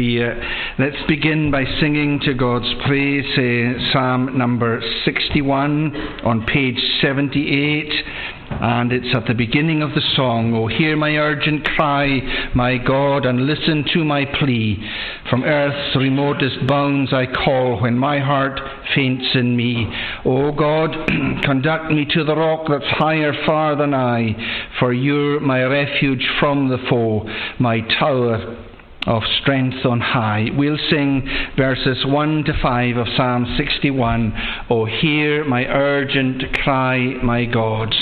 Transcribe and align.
Let's 0.00 0.96
begin 1.08 1.50
by 1.50 1.64
singing 1.78 2.20
to 2.20 2.32
God's 2.32 2.72
praise 2.86 3.26
uh, 3.36 3.92
Psalm 3.92 4.38
number 4.38 4.80
61 5.04 5.94
on 6.24 6.46
page 6.46 6.78
78. 7.02 7.92
And 8.50 8.92
it's 8.92 9.14
at 9.14 9.26
the 9.26 9.34
beginning 9.34 9.82
of 9.82 9.90
the 9.90 10.00
song, 10.16 10.54
Oh, 10.54 10.68
hear 10.68 10.96
my 10.96 11.18
urgent 11.18 11.66
cry, 11.66 12.48
my 12.54 12.78
God, 12.78 13.26
and 13.26 13.46
listen 13.46 13.84
to 13.92 14.02
my 14.02 14.24
plea. 14.24 14.82
From 15.28 15.44
earth's 15.44 15.94
remotest 15.94 16.66
bounds 16.66 17.12
I 17.12 17.26
call 17.26 17.82
when 17.82 17.98
my 17.98 18.20
heart 18.20 18.58
faints 18.94 19.26
in 19.34 19.54
me. 19.54 19.86
O 20.24 20.50
God, 20.50 20.92
conduct 21.44 21.92
me 21.92 22.06
to 22.14 22.24
the 22.24 22.34
rock 22.34 22.66
that's 22.70 22.90
higher 22.96 23.34
far 23.44 23.76
than 23.76 23.92
I, 23.92 24.70
for 24.78 24.94
you're 24.94 25.40
my 25.40 25.62
refuge 25.62 26.26
from 26.40 26.70
the 26.70 26.78
foe, 26.88 27.28
my 27.58 27.82
tower 27.98 28.68
of 29.06 29.22
strength 29.40 29.84
on 29.84 30.00
high. 30.00 30.48
We'll 30.54 30.78
sing 30.90 31.28
verses 31.56 32.04
1 32.04 32.44
to 32.44 32.52
5 32.60 32.96
of 32.96 33.06
Psalm 33.16 33.54
61. 33.56 34.32
Oh, 34.68 34.84
hear 34.84 35.44
my 35.44 35.64
urgent 35.66 36.52
cry, 36.62 36.98
my 37.22 37.46
God. 37.46 37.94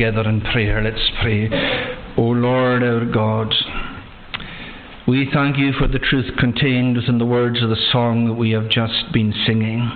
Together 0.00 0.26
in 0.30 0.40
prayer. 0.40 0.80
Let's 0.82 1.10
pray. 1.20 1.46
O 2.16 2.22
Lord 2.22 2.82
our 2.82 3.04
God, 3.04 3.52
we 5.06 5.28
thank 5.30 5.58
you 5.58 5.72
for 5.78 5.88
the 5.88 5.98
truth 5.98 6.24
contained 6.38 6.96
within 6.96 7.18
the 7.18 7.26
words 7.26 7.62
of 7.62 7.68
the 7.68 7.76
song 7.92 8.24
that 8.26 8.32
we 8.32 8.52
have 8.52 8.70
just 8.70 9.12
been 9.12 9.34
singing. 9.46 9.90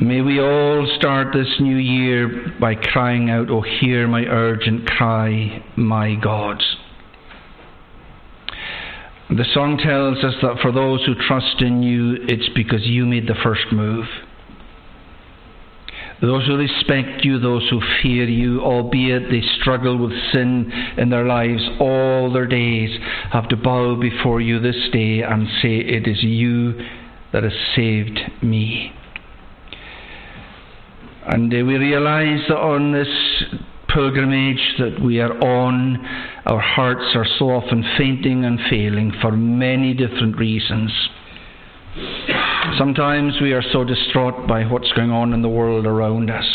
May 0.00 0.22
we 0.22 0.40
all 0.40 0.92
start 0.98 1.28
this 1.32 1.46
new 1.60 1.76
year 1.76 2.52
by 2.60 2.74
crying 2.74 3.30
out, 3.30 3.48
Oh, 3.48 3.60
hear 3.60 4.08
my 4.08 4.24
urgent 4.24 4.88
cry, 4.88 5.64
my 5.76 6.16
God. 6.16 6.60
The 9.30 9.46
song 9.54 9.78
tells 9.78 10.18
us 10.24 10.34
that 10.42 10.58
for 10.60 10.72
those 10.72 11.04
who 11.06 11.14
trust 11.28 11.62
in 11.62 11.84
you, 11.84 12.16
it's 12.22 12.48
because 12.56 12.84
you 12.88 13.06
made 13.06 13.28
the 13.28 13.38
first 13.40 13.70
move. 13.70 14.06
Those 16.22 16.46
who 16.46 16.56
respect 16.56 17.24
you, 17.24 17.40
those 17.40 17.68
who 17.68 17.80
fear 18.00 18.24
you, 18.28 18.60
albeit 18.60 19.28
they 19.28 19.42
struggle 19.60 19.98
with 19.98 20.12
sin 20.32 20.70
in 20.96 21.10
their 21.10 21.26
lives 21.26 21.62
all 21.80 22.32
their 22.32 22.46
days, 22.46 22.90
have 23.32 23.48
to 23.48 23.56
bow 23.56 23.96
before 24.00 24.40
you 24.40 24.60
this 24.60 24.88
day 24.92 25.22
and 25.22 25.48
say, 25.60 25.78
It 25.78 26.06
is 26.06 26.22
you 26.22 26.74
that 27.32 27.42
has 27.42 27.52
saved 27.74 28.20
me. 28.40 28.92
And 31.26 31.52
uh, 31.52 31.64
we 31.64 31.76
realize 31.76 32.40
that 32.48 32.56
on 32.56 32.92
this 32.92 33.08
pilgrimage 33.88 34.74
that 34.78 35.00
we 35.02 35.20
are 35.20 35.32
on, 35.42 35.98
our 36.46 36.60
hearts 36.60 37.16
are 37.16 37.26
so 37.38 37.50
often 37.50 37.84
fainting 37.98 38.44
and 38.44 38.60
failing 38.70 39.12
for 39.20 39.32
many 39.32 39.92
different 39.92 40.38
reasons. 40.38 40.92
Sometimes 42.78 43.40
we 43.40 43.52
are 43.52 43.62
so 43.72 43.84
distraught 43.84 44.46
by 44.46 44.64
what's 44.64 44.90
going 44.92 45.10
on 45.10 45.32
in 45.32 45.42
the 45.42 45.48
world 45.48 45.84
around 45.84 46.30
us, 46.30 46.46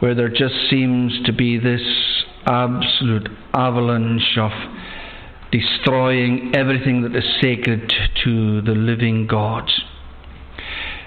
where 0.00 0.14
there 0.14 0.28
just 0.28 0.54
seems 0.70 1.12
to 1.24 1.32
be 1.32 1.58
this 1.58 1.80
absolute 2.46 3.28
avalanche 3.54 4.38
of 4.38 4.52
destroying 5.50 6.52
everything 6.54 7.02
that 7.02 7.16
is 7.16 7.24
sacred 7.40 7.92
to 8.22 8.60
the 8.60 8.72
living 8.72 9.26
God. 9.26 9.68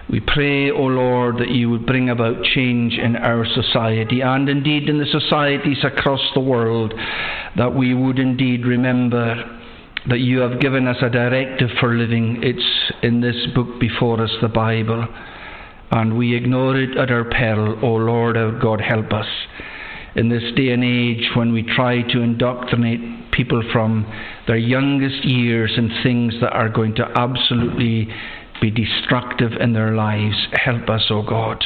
We 0.09 0.19
pray, 0.19 0.71
O 0.71 0.81
Lord, 0.81 1.37
that 1.37 1.51
you 1.51 1.69
would 1.69 1.85
bring 1.85 2.09
about 2.09 2.43
change 2.43 2.93
in 2.93 3.15
our 3.15 3.45
society 3.45 4.21
and 4.21 4.49
indeed 4.49 4.89
in 4.89 4.97
the 4.97 5.05
societies 5.05 5.83
across 5.83 6.21
the 6.33 6.41
world, 6.41 6.93
that 7.55 7.75
we 7.75 7.93
would 7.93 8.19
indeed 8.19 8.65
remember 8.65 9.60
that 10.09 10.19
you 10.19 10.39
have 10.39 10.59
given 10.59 10.87
us 10.87 10.97
a 11.01 11.09
directive 11.09 11.69
for 11.79 11.93
living. 11.93 12.39
It's 12.41 12.93
in 13.03 13.21
this 13.21 13.47
book 13.53 13.79
before 13.79 14.21
us, 14.21 14.31
the 14.41 14.47
Bible. 14.47 15.07
And 15.91 16.17
we 16.17 16.35
ignore 16.35 16.77
it 16.77 16.97
at 16.97 17.11
our 17.11 17.25
peril. 17.25 17.77
O 17.83 17.87
oh 17.87 17.95
Lord, 17.95 18.37
our 18.37 18.57
God, 18.57 18.81
help 18.81 19.11
us. 19.11 19.27
In 20.15 20.29
this 20.29 20.43
day 20.55 20.69
and 20.69 20.83
age, 20.83 21.29
when 21.35 21.53
we 21.53 21.63
try 21.63 22.01
to 22.01 22.21
indoctrinate 22.21 23.31
people 23.31 23.63
from 23.71 24.05
their 24.47 24.57
youngest 24.57 25.23
years 25.23 25.71
in 25.77 25.89
things 26.03 26.33
that 26.41 26.51
are 26.51 26.69
going 26.69 26.95
to 26.95 27.05
absolutely 27.15 28.07
be 28.61 28.69
destructive 28.69 29.53
in 29.59 29.73
their 29.73 29.93
lives. 29.95 30.35
Help 30.53 30.89
us, 30.89 31.07
O 31.09 31.23
God, 31.23 31.63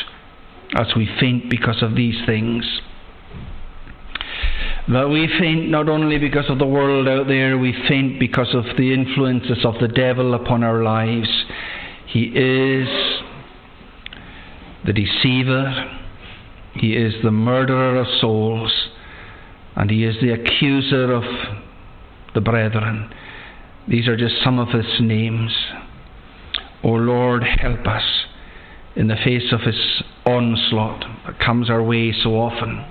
as 0.76 0.88
we 0.96 1.10
faint 1.20 1.50
because 1.50 1.82
of 1.82 1.96
these 1.96 2.16
things. 2.26 2.66
But 4.88 5.10
we 5.10 5.28
faint 5.40 5.70
not 5.70 5.90
only 5.90 6.20
because 6.20 6.46
of 6.48 6.60
the 6.60 6.68
world 6.68 7.08
out 7.08 7.28
there, 7.28 7.58
we 7.58 7.74
faint 7.88 8.20
because 8.20 8.54
of 8.54 8.66
the 8.78 8.94
influences 8.94 9.66
of 9.66 9.76
the 9.82 9.88
devil 9.88 10.36
upon 10.36 10.64
our 10.64 10.84
lives. 10.84 11.28
He 12.06 12.26
is 12.26 12.88
the 14.86 14.94
deceiver, 14.94 16.00
he 16.76 16.96
is 16.96 17.16
the 17.24 17.32
murderer 17.32 18.00
of 18.00 18.08
souls, 18.22 18.72
and 19.76 19.90
he 19.90 20.04
is 20.04 20.18
the 20.22 20.34
accuser 20.34 21.12
of 21.12 21.24
the 22.36 22.42
brethren. 22.42 23.12
These 23.88 24.08
are 24.08 24.18
just 24.18 24.36
some 24.44 24.60
of 24.60 24.70
his 24.70 24.86
names. 25.00 25.52
O 26.84 26.90
Lord, 26.90 27.44
help 27.44 27.88
us 27.88 28.04
in 28.96 29.08
the 29.08 29.16
face 29.16 29.52
of 29.52 29.62
his 29.62 30.04
onslaught 30.28 31.04
that 31.26 31.40
comes 31.40 31.72
our 31.72 31.82
way 31.82 32.14
so 32.24 32.36
often. 32.36 32.86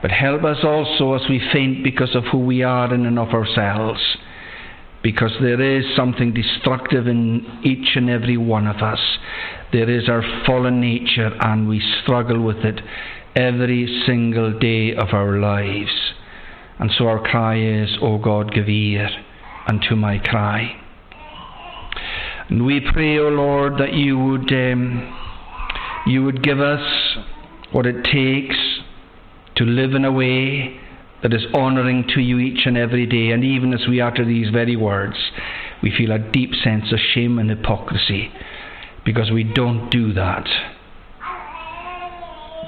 But 0.00 0.10
help 0.12 0.44
us 0.44 0.58
also 0.62 1.14
as 1.14 1.28
we 1.28 1.40
faint 1.52 1.82
because 1.82 2.14
of 2.14 2.24
who 2.30 2.38
we 2.38 2.62
are 2.62 2.92
in 2.92 3.04
and 3.04 3.18
of 3.18 3.30
ourselves. 3.30 4.00
Because 5.02 5.32
there 5.40 5.60
is 5.60 5.84
something 5.96 6.32
destructive 6.32 7.06
in 7.06 7.60
each 7.64 7.96
and 7.96 8.08
every 8.08 8.36
one 8.36 8.66
of 8.66 8.76
us. 8.76 9.00
There 9.72 9.90
is 9.90 10.08
our 10.08 10.22
fallen 10.46 10.80
nature, 10.80 11.32
and 11.40 11.68
we 11.68 11.80
struggle 12.02 12.40
with 12.42 12.58
it 12.58 12.80
every 13.34 14.02
single 14.06 14.58
day 14.58 14.94
of 14.94 15.08
our 15.12 15.38
lives. 15.38 15.92
And 16.78 16.90
so 16.96 17.06
our 17.06 17.20
cry 17.20 17.60
is, 17.60 17.96
O 18.00 18.18
God, 18.18 18.52
give 18.52 18.68
ear 18.68 19.08
unto 19.66 19.96
my 19.96 20.18
cry. 20.18 20.80
And 22.48 22.64
we 22.64 22.80
pray, 22.80 23.18
O 23.18 23.28
Lord, 23.28 23.74
that 23.78 23.92
you 23.92 24.18
would, 24.18 24.50
um, 24.52 25.16
you 26.06 26.24
would 26.24 26.42
give 26.42 26.60
us 26.60 27.18
what 27.72 27.84
it 27.84 28.04
takes 28.04 28.56
to 29.58 29.64
live 29.64 29.94
in 29.94 30.04
a 30.04 30.12
way 30.12 30.80
that 31.22 31.34
is 31.34 31.44
honouring 31.52 32.04
to 32.14 32.20
you 32.20 32.38
each 32.38 32.66
and 32.66 32.76
every 32.76 33.06
day. 33.06 33.30
And 33.30 33.42
even 33.44 33.74
as 33.74 33.86
we 33.88 34.00
utter 34.00 34.24
these 34.24 34.50
very 34.50 34.76
words, 34.76 35.16
we 35.82 35.92
feel 35.96 36.12
a 36.12 36.18
deep 36.18 36.54
sense 36.62 36.92
of 36.92 36.98
shame 37.12 37.38
and 37.38 37.50
hypocrisy 37.50 38.32
because 39.04 39.30
we 39.30 39.42
don't 39.42 39.90
do 39.90 40.12
that. 40.12 40.46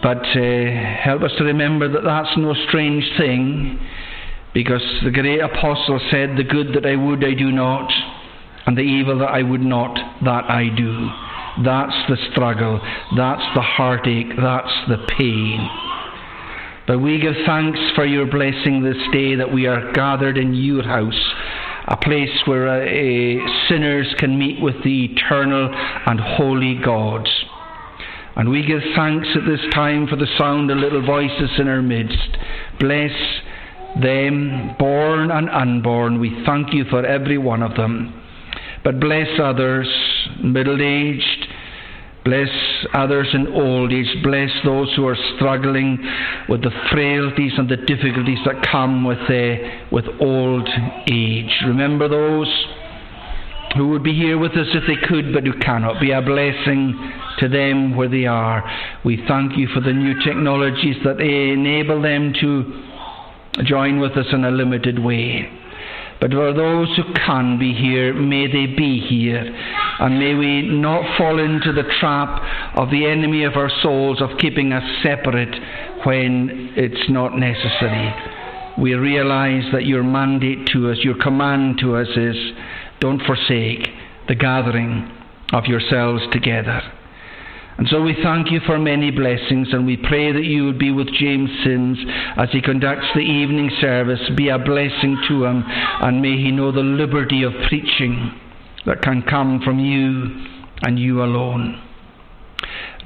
But 0.02 0.24
uh, 0.34 1.00
help 1.02 1.22
us 1.22 1.32
to 1.38 1.44
remember 1.44 1.88
that 1.92 2.02
that's 2.04 2.36
no 2.36 2.54
strange 2.68 3.04
thing 3.18 3.78
because 4.54 4.82
the 5.04 5.10
great 5.10 5.40
apostle 5.40 6.00
said, 6.10 6.36
The 6.36 6.44
good 6.44 6.74
that 6.74 6.86
I 6.86 6.96
would, 6.96 7.24
I 7.24 7.34
do 7.34 7.52
not, 7.52 7.92
and 8.66 8.76
the 8.76 8.82
evil 8.82 9.18
that 9.18 9.28
I 9.28 9.42
would 9.42 9.60
not, 9.60 9.94
that 10.24 10.50
I 10.50 10.68
do. 10.74 11.08
That's 11.64 11.94
the 12.08 12.16
struggle, 12.32 12.80
that's 13.16 13.44
the 13.54 13.60
heartache, 13.60 14.34
that's 14.36 14.72
the 14.88 15.06
pain. 15.18 15.68
But 16.90 17.02
we 17.02 17.20
give 17.20 17.36
thanks 17.46 17.78
for 17.94 18.04
your 18.04 18.26
blessing 18.26 18.82
this 18.82 18.98
day 19.12 19.36
that 19.36 19.52
we 19.52 19.68
are 19.68 19.92
gathered 19.92 20.36
in 20.36 20.54
your 20.54 20.82
house, 20.82 21.32
a 21.86 21.96
place 21.96 22.36
where 22.46 22.66
uh, 22.66 23.68
sinners 23.68 24.12
can 24.18 24.36
meet 24.36 24.60
with 24.60 24.74
the 24.82 25.04
eternal 25.04 25.72
and 25.72 26.18
holy 26.18 26.80
God. 26.84 27.28
And 28.34 28.50
we 28.50 28.66
give 28.66 28.80
thanks 28.96 29.28
at 29.36 29.46
this 29.46 29.60
time 29.72 30.08
for 30.08 30.16
the 30.16 30.26
sound 30.36 30.68
of 30.72 30.78
little 30.78 31.06
voices 31.06 31.50
in 31.58 31.68
our 31.68 31.80
midst. 31.80 32.36
Bless 32.80 33.12
them, 34.02 34.74
born 34.76 35.30
and 35.30 35.48
unborn. 35.48 36.18
We 36.18 36.42
thank 36.44 36.74
you 36.74 36.86
for 36.90 37.06
every 37.06 37.38
one 37.38 37.62
of 37.62 37.76
them. 37.76 38.20
But 38.82 38.98
bless 38.98 39.28
others, 39.40 39.86
middle 40.42 40.82
aged, 40.82 41.46
Bless 42.24 42.48
others 42.92 43.28
in 43.32 43.48
old 43.48 43.92
age. 43.92 44.22
Bless 44.22 44.50
those 44.64 44.92
who 44.94 45.06
are 45.06 45.16
struggling 45.36 45.98
with 46.48 46.62
the 46.62 46.70
frailties 46.90 47.52
and 47.56 47.68
the 47.68 47.78
difficulties 47.78 48.38
that 48.44 48.66
come 48.70 49.04
with, 49.04 49.18
uh, 49.18 49.86
with 49.90 50.04
old 50.20 50.68
age. 51.10 51.50
Remember 51.66 52.08
those 52.08 52.48
who 53.76 53.88
would 53.88 54.02
be 54.02 54.12
here 54.12 54.36
with 54.36 54.52
us 54.52 54.66
if 54.74 54.84
they 54.86 55.06
could 55.06 55.32
but 55.32 55.44
who 55.44 55.58
cannot. 55.60 56.00
Be 56.00 56.10
a 56.10 56.20
blessing 56.20 57.12
to 57.38 57.48
them 57.48 57.96
where 57.96 58.08
they 58.08 58.26
are. 58.26 58.68
We 59.04 59.24
thank 59.26 59.56
you 59.56 59.68
for 59.68 59.80
the 59.80 59.92
new 59.92 60.20
technologies 60.22 60.96
that 61.04 61.20
enable 61.20 62.02
them 62.02 62.34
to 62.40 63.64
join 63.64 63.98
with 63.98 64.12
us 64.12 64.26
in 64.32 64.44
a 64.44 64.50
limited 64.50 64.98
way. 64.98 65.59
But 66.20 66.32
for 66.32 66.52
those 66.52 66.94
who 66.96 67.14
can 67.14 67.58
be 67.58 67.72
here, 67.72 68.12
may 68.12 68.46
they 68.46 68.66
be 68.66 69.00
here. 69.00 69.42
And 70.00 70.18
may 70.18 70.34
we 70.34 70.62
not 70.62 71.16
fall 71.16 71.38
into 71.38 71.72
the 71.72 71.88
trap 71.98 72.76
of 72.76 72.90
the 72.90 73.06
enemy 73.06 73.44
of 73.44 73.56
our 73.56 73.70
souls 73.82 74.20
of 74.20 74.38
keeping 74.38 74.72
us 74.72 74.84
separate 75.02 75.54
when 76.04 76.74
it's 76.76 77.08
not 77.08 77.38
necessary. 77.38 78.14
We 78.78 78.94
realize 78.94 79.64
that 79.72 79.86
your 79.86 80.02
mandate 80.02 80.66
to 80.72 80.90
us, 80.90 80.98
your 81.02 81.16
command 81.20 81.78
to 81.80 81.96
us 81.96 82.08
is 82.16 82.36
don't 83.00 83.22
forsake 83.22 83.88
the 84.28 84.34
gathering 84.34 85.10
of 85.52 85.64
yourselves 85.64 86.22
together. 86.32 86.82
And 87.80 87.88
so 87.88 88.02
we 88.02 88.14
thank 88.22 88.50
you 88.50 88.60
for 88.66 88.78
many 88.78 89.10
blessings 89.10 89.68
and 89.72 89.86
we 89.86 89.96
pray 89.96 90.32
that 90.32 90.44
you 90.44 90.66
would 90.66 90.78
be 90.78 90.90
with 90.90 91.06
James 91.14 91.48
Sims 91.64 91.96
as 92.36 92.50
he 92.52 92.60
conducts 92.60 93.06
the 93.14 93.22
evening 93.22 93.70
service. 93.80 94.20
Be 94.36 94.50
a 94.50 94.58
blessing 94.58 95.16
to 95.28 95.44
him 95.46 95.64
and 95.66 96.20
may 96.20 96.36
he 96.36 96.50
know 96.50 96.72
the 96.72 96.80
liberty 96.80 97.42
of 97.42 97.54
preaching 97.68 98.38
that 98.84 99.00
can 99.00 99.22
come 99.22 99.62
from 99.64 99.78
you 99.78 100.44
and 100.82 100.98
you 100.98 101.22
alone. 101.24 101.80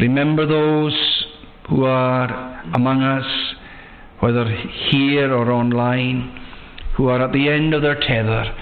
Remember 0.01 0.45
those 0.45 1.25
who 1.69 1.85
are 1.85 2.61
among 2.75 3.01
us, 3.01 3.55
whether 4.19 4.45
here 4.91 5.33
or 5.33 5.53
online, 5.53 6.37
who 6.97 7.07
are 7.07 7.23
at 7.23 7.33
the 7.33 7.49
end 7.49 7.75
of 7.75 7.83
their 7.83 8.01
tether 8.01 8.53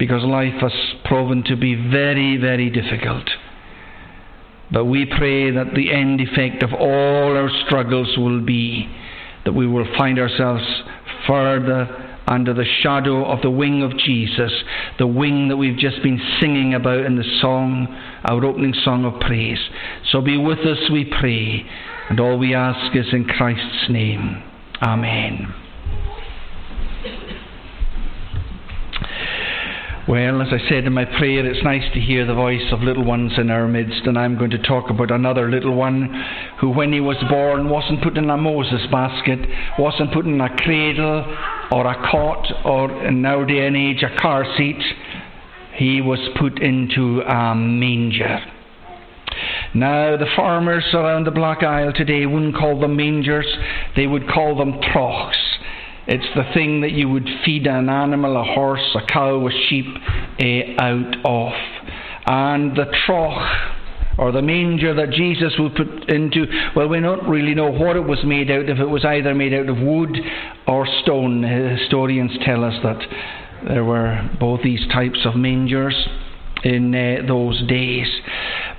because 0.00 0.24
life 0.24 0.60
has 0.60 0.72
proven 1.04 1.44
to 1.44 1.54
be 1.54 1.76
very, 1.76 2.36
very 2.38 2.70
difficult. 2.70 3.30
But 4.70 4.84
we 4.84 5.06
pray 5.06 5.50
that 5.50 5.74
the 5.74 5.92
end 5.92 6.20
effect 6.20 6.62
of 6.62 6.72
all 6.72 7.36
our 7.36 7.50
struggles 7.66 8.16
will 8.18 8.40
be 8.40 8.88
that 9.44 9.52
we 9.54 9.66
will 9.66 9.86
find 9.96 10.18
ourselves 10.18 10.64
further 11.26 12.08
under 12.26 12.52
the 12.52 12.66
shadow 12.82 13.24
of 13.24 13.40
the 13.40 13.50
wing 13.50 13.82
of 13.82 13.96
Jesus, 13.96 14.52
the 14.98 15.06
wing 15.06 15.48
that 15.48 15.56
we've 15.56 15.78
just 15.78 16.02
been 16.02 16.20
singing 16.38 16.74
about 16.74 17.06
in 17.06 17.16
the 17.16 17.38
song, 17.40 17.86
our 18.24 18.44
opening 18.44 18.74
song 18.84 19.06
of 19.06 19.18
praise. 19.20 19.58
So 20.12 20.20
be 20.20 20.36
with 20.36 20.58
us, 20.58 20.90
we 20.92 21.10
pray, 21.18 21.64
and 22.10 22.20
all 22.20 22.38
we 22.38 22.54
ask 22.54 22.94
is 22.94 23.06
in 23.12 23.24
Christ's 23.24 23.88
name. 23.88 24.42
Amen. 24.82 25.67
Well, 30.08 30.40
as 30.40 30.48
I 30.50 30.68
said 30.70 30.86
in 30.86 30.94
my 30.94 31.04
prayer, 31.04 31.44
it's 31.44 31.62
nice 31.62 31.84
to 31.92 32.00
hear 32.00 32.24
the 32.24 32.32
voice 32.32 32.72
of 32.72 32.80
little 32.80 33.04
ones 33.04 33.32
in 33.36 33.50
our 33.50 33.68
midst, 33.68 34.06
and 34.06 34.18
I'm 34.18 34.38
going 34.38 34.52
to 34.52 34.62
talk 34.62 34.88
about 34.88 35.10
another 35.10 35.50
little 35.50 35.74
one 35.74 36.08
who, 36.58 36.70
when 36.70 36.94
he 36.94 37.00
was 37.00 37.18
born, 37.28 37.68
wasn't 37.68 38.02
put 38.02 38.16
in 38.16 38.30
a 38.30 38.36
Moses 38.38 38.86
basket, 38.90 39.38
wasn't 39.78 40.14
put 40.14 40.24
in 40.24 40.40
a 40.40 40.48
cradle 40.56 41.26
or 41.70 41.86
a 41.86 42.10
cot 42.10 42.46
or, 42.64 43.04
in 43.06 43.22
our 43.26 43.44
day 43.44 43.66
and 43.66 43.76
age, 43.76 44.02
a 44.02 44.18
car 44.18 44.46
seat. 44.56 44.82
He 45.76 46.00
was 46.00 46.20
put 46.38 46.58
into 46.58 47.20
a 47.20 47.54
manger. 47.54 48.40
Now, 49.74 50.16
the 50.16 50.30
farmers 50.34 50.86
around 50.94 51.24
the 51.26 51.32
Black 51.32 51.62
Isle 51.62 51.92
today 51.92 52.24
wouldn't 52.24 52.56
call 52.56 52.80
them 52.80 52.96
mangers, 52.96 53.46
they 53.94 54.06
would 54.06 54.26
call 54.26 54.56
them 54.56 54.80
troughs. 54.90 55.57
It's 56.08 56.26
the 56.34 56.44
thing 56.54 56.80
that 56.80 56.92
you 56.92 57.06
would 57.10 57.28
feed 57.44 57.66
an 57.66 57.90
animal, 57.90 58.40
a 58.40 58.42
horse, 58.42 58.96
a 58.96 59.04
cow, 59.06 59.46
a 59.46 59.50
sheep 59.68 59.84
uh, 59.84 60.82
out 60.82 61.16
of. 61.22 61.52
And 62.24 62.74
the 62.74 62.86
trough, 63.04 64.16
or 64.16 64.32
the 64.32 64.40
manger 64.40 64.94
that 64.94 65.10
Jesus 65.10 65.52
would 65.58 65.74
put 65.74 66.08
into, 66.08 66.46
well, 66.74 66.88
we 66.88 67.00
don't 67.00 67.28
really 67.28 67.54
know 67.54 67.70
what 67.70 67.96
it 67.96 68.00
was 68.00 68.20
made 68.24 68.50
out 68.50 68.70
of. 68.70 68.78
It 68.80 68.88
was 68.88 69.04
either 69.04 69.34
made 69.34 69.52
out 69.52 69.68
of 69.68 69.76
wood 69.76 70.16
or 70.66 70.86
stone. 71.02 71.42
Historians 71.42 72.32
tell 72.42 72.64
us 72.64 72.74
that 72.82 73.02
there 73.68 73.84
were 73.84 74.30
both 74.40 74.62
these 74.62 74.88
types 74.90 75.26
of 75.26 75.36
mangers 75.36 76.08
in 76.64 76.94
uh, 76.94 77.26
those 77.28 77.62
days. 77.68 78.08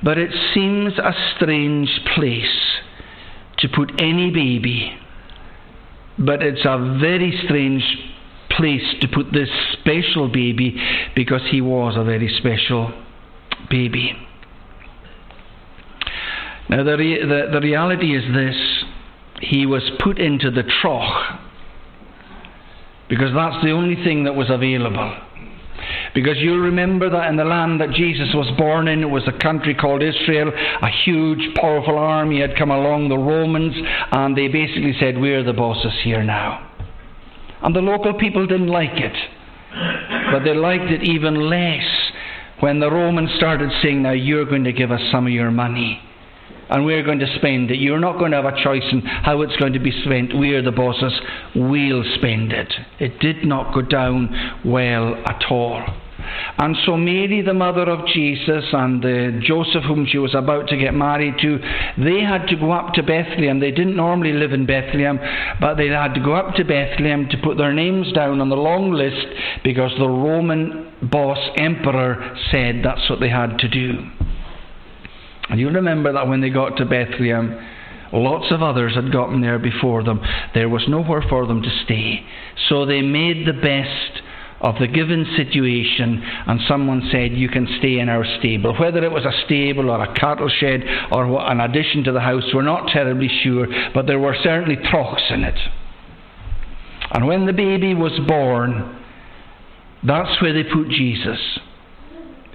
But 0.04 0.18
it 0.18 0.32
seems 0.56 0.98
a 0.98 1.14
strange 1.36 1.92
place 2.16 2.80
to 3.60 3.70
put 3.70 4.02
any 4.02 4.32
baby 4.32 4.98
but 6.20 6.44
it's 6.44 6.66
a 6.66 6.98
very 7.00 7.40
strange 7.46 7.84
place 8.52 8.84
to 9.02 9.08
put 9.08 9.32
this 9.32 9.50
special 9.74 10.28
baby 10.28 10.76
because 11.16 11.42
he 11.50 11.62
was 11.62 11.96
a 11.96 12.04
very 12.04 12.34
special 12.40 12.92
baby. 13.70 14.14
Now, 16.70 16.84
the, 16.84 16.98
re- 16.98 17.22
the, 17.22 17.50
the 17.52 17.62
reality 17.62 18.16
is 18.16 18.24
this 18.34 18.84
he 19.42 19.66
was 19.66 19.90
put 20.00 20.20
into 20.20 20.52
the 20.52 20.64
trough 20.82 21.40
because 23.08 23.34
that's 23.34 23.64
the 23.64 23.72
only 23.72 23.96
thing 24.04 24.26
that 24.26 24.36
was 24.36 24.50
available. 24.50 25.16
Because 26.14 26.38
you'll 26.38 26.60
remember 26.60 27.10
that 27.10 27.30
in 27.30 27.36
the 27.36 27.44
land 27.44 27.80
that 27.82 27.92
Jesus 27.92 28.30
was 28.34 28.50
born 28.58 28.88
in, 28.88 29.02
it 29.02 29.10
was 29.10 29.28
a 29.28 29.38
country 29.38 29.76
called 29.76 30.02
Israel. 30.02 30.52
A 30.82 30.90
huge, 31.06 31.56
powerful 31.56 31.98
army 31.98 32.42
had 32.42 32.58
come 32.58 32.72
along, 32.72 33.10
the 33.10 33.18
Romans, 33.18 33.76
and 34.12 34.36
they 34.36 34.48
basically 34.48 34.96
said, 35.00 35.18
We're 35.18 35.44
the 35.44 35.54
bosses 35.54 35.94
here 36.04 36.24
now. 36.24 36.68
And 37.62 37.76
the 37.76 37.82
local 37.82 38.14
people 38.14 38.48
didn't 38.48 38.68
like 38.68 38.96
it. 38.96 39.16
But 40.32 40.44
they 40.44 40.56
liked 40.56 40.92
it 40.92 41.04
even 41.04 41.50
less 41.50 41.86
when 42.60 42.80
the 42.80 42.92
Romans 42.92 43.30
started 43.38 43.70
saying, 43.82 44.02
Now 44.02 44.12
you're 44.12 44.46
going 44.46 44.64
to 44.64 44.74
give 44.74 44.92
us 44.92 45.02
some 45.12 45.28
of 45.28 45.34
your 45.34 45.52
money 45.52 46.02
and 46.70 46.86
we're 46.86 47.04
going 47.04 47.20
to 47.20 47.36
spend 47.38 47.72
it. 47.72 47.80
You're 47.80 48.00
not 48.00 48.20
going 48.20 48.32
to 48.32 48.42
have 48.42 48.54
a 48.54 48.64
choice 48.64 48.84
in 48.92 49.02
how 49.02 49.42
it's 49.42 49.56
going 49.58 49.74
to 49.74 49.80
be 49.80 49.92
spent. 50.04 50.32
We're 50.34 50.62
the 50.62 50.72
bosses. 50.72 51.14
We'll 51.56 52.04
spend 52.16 52.52
it. 52.52 52.74
It 53.00 53.20
did 53.20 53.46
not 53.46 53.74
go 53.74 53.82
down 53.82 54.62
well 54.66 55.16
at 55.16 55.44
all. 55.50 55.84
And 56.58 56.76
so 56.86 56.98
Mary, 56.98 57.42
the 57.42 57.54
mother 57.54 57.90
of 57.90 58.06
Jesus, 58.08 58.66
and 58.74 59.04
uh, 59.04 59.40
Joseph, 59.42 59.84
whom 59.84 60.06
she 60.06 60.18
was 60.18 60.36
about 60.36 60.68
to 60.68 60.78
get 60.78 60.94
married 60.94 61.36
to, 61.42 61.58
they 61.98 62.22
had 62.22 62.48
to 62.48 62.56
go 62.56 62.72
up 62.72 62.94
to 62.96 63.04
Bethlehem. 63.04 63.60
They 63.60 63.72
didn't 63.72 63.96
normally 63.96 64.34
live 64.34 64.52
in 64.52 64.66
Bethlehem, 64.66 65.20
but 65.60 65.76
they 65.76 65.88
had 65.88 66.14
to 66.16 66.20
go 66.20 66.34
up 66.34 66.56
to 66.56 66.66
Bethlehem 66.66 67.28
to 67.30 67.38
put 67.44 67.58
their 67.58 67.74
names 67.74 68.12
down 68.14 68.42
on 68.42 68.50
the 68.50 68.58
long 68.58 68.92
list 68.92 69.26
because 69.64 69.92
the 69.98 70.08
Roman 70.08 70.94
boss, 71.10 71.40
emperor, 71.58 72.38
said 72.52 72.82
that's 72.84 73.10
what 73.10 73.20
they 73.20 73.30
had 73.30 73.58
to 73.60 73.70
do. 73.70 74.19
And 75.50 75.60
you 75.60 75.70
remember 75.70 76.14
that 76.14 76.28
when 76.28 76.42
they 76.42 76.50
got 76.50 76.78
to 76.78 76.86
Bethlehem, 76.86 77.60
lots 78.14 78.52
of 78.52 78.62
others 78.62 78.96
had 78.96 79.12
gotten 79.12 79.42
there 79.42 79.60
before 79.60 80.04
them. 80.04 80.22
There 80.54 80.70
was 80.70 80.84
nowhere 80.88 81.24
for 81.28 81.48
them 81.48 81.62
to 81.62 81.84
stay. 81.86 82.26
So 82.70 82.86
they 82.86 83.02
made 83.02 83.48
the 83.48 83.54
best 83.54 84.24
of 84.62 84.76
the 84.80 84.88
given 84.88 85.26
situation, 85.38 86.22
and 86.22 86.60
someone 86.68 87.08
said, 87.12 87.32
You 87.32 87.48
can 87.48 87.66
stay 87.80 88.00
in 88.00 88.10
our 88.10 88.26
stable. 88.40 88.76
Whether 88.78 89.04
it 89.04 89.12
was 89.12 89.24
a 89.24 89.46
stable 89.46 89.90
or 89.90 90.04
a 90.04 90.14
cattle 90.16 90.50
shed 90.50 90.84
or 91.12 91.40
an 91.50 91.62
addition 91.62 92.04
to 92.04 92.12
the 92.12 92.20
house, 92.20 92.44
we're 92.54 92.62
not 92.62 92.90
terribly 92.90 93.30
sure, 93.42 93.68
but 93.94 94.06
there 94.06 94.20
were 94.20 94.36
certainly 94.44 94.76
troughs 94.76 95.24
in 95.30 95.44
it. 95.44 95.58
And 97.12 97.26
when 97.26 97.46
the 97.46 97.54
baby 97.54 97.94
was 97.96 98.20
born, 98.28 98.98
that's 100.06 100.42
where 100.42 100.54
they 100.54 100.70
put 100.70 100.90
Jesus 100.90 101.40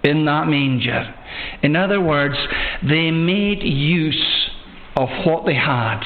in 0.02 0.26
that 0.26 0.46
manger. 0.46 1.14
In 1.62 1.76
other 1.76 2.00
words, 2.00 2.36
they 2.82 3.10
made 3.10 3.62
use 3.62 4.50
of 4.96 5.08
what 5.24 5.46
they 5.46 5.54
had. 5.54 6.00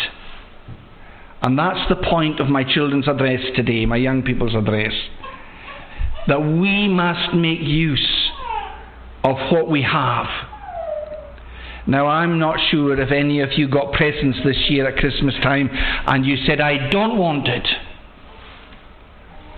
And 1.43 1.59
that's 1.59 1.89
the 1.89 1.97
point 1.97 2.41
of 2.41 2.49
my 2.49 2.65
children's 2.65 3.07
address 3.07 3.41
today, 3.55 3.87
my 3.87 3.97
young 3.97 4.23
people's 4.23 4.55
address. 4.55 4.93
That 6.27 6.41
we 6.41 6.89
must 6.89 7.35
make 7.35 7.61
use 7.61 8.31
of 9.25 9.37
what 9.53 9.71
we 9.71 9.83
have. 9.83 10.27
Now, 11.87 12.07
I'm 12.07 12.39
not 12.39 12.57
sure 12.71 13.01
if 13.01 13.11
any 13.11 13.41
of 13.41 13.51
you 13.57 13.67
got 13.69 13.93
presents 13.93 14.39
this 14.45 14.59
year 14.69 14.87
at 14.87 14.99
Christmas 14.99 15.35
time 15.43 15.71
and 15.73 16.27
you 16.27 16.37
said, 16.47 16.61
I 16.61 16.91
don't 16.91 17.17
want 17.17 17.49
it. 17.49 17.67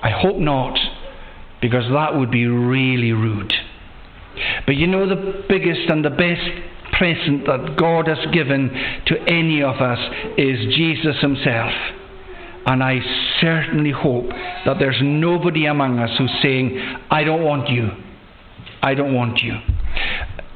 I 0.03 0.11
hope 0.11 0.37
not, 0.37 0.79
because 1.61 1.85
that 1.93 2.17
would 2.17 2.31
be 2.31 2.47
really 2.47 3.13
rude. 3.13 3.53
But 4.67 4.77
you 4.77 4.87
know, 4.87 5.09
the 5.09 5.45
biggest 5.49 5.89
and 5.89 6.05
the 6.05 6.11
best 6.11 6.43
present 6.99 7.47
that 7.47 7.77
God 7.79 8.09
has 8.09 8.19
given 8.33 8.71
to 9.07 9.19
any 9.27 9.63
of 9.63 9.77
us 9.77 9.99
is 10.37 10.75
Jesus 10.75 11.17
Himself. 11.21 11.73
And 12.67 12.83
I 12.83 13.01
certainly 13.41 13.91
hope 13.91 14.29
that 14.67 14.77
there's 14.79 15.01
nobody 15.03 15.67
among 15.67 15.99
us 15.99 16.11
who's 16.19 16.33
saying, 16.43 16.79
I 17.11 17.25
don't 17.25 17.43
want 17.43 17.69
you. 17.71 17.89
I 18.83 18.95
don't 18.95 19.15
want 19.15 19.43
you. 19.43 19.55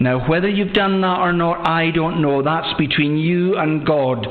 Now, 0.01 0.29
whether 0.29 0.49
you've 0.49 0.75
done 0.75 1.01
that 1.01 1.19
or 1.21 1.33
not, 1.33 1.67
I 1.67 1.91
don't 1.91 2.21
know. 2.21 2.43
That's 2.43 2.77
between 2.79 3.17
you 3.17 3.57
and 3.57 3.87
God. 3.87 4.27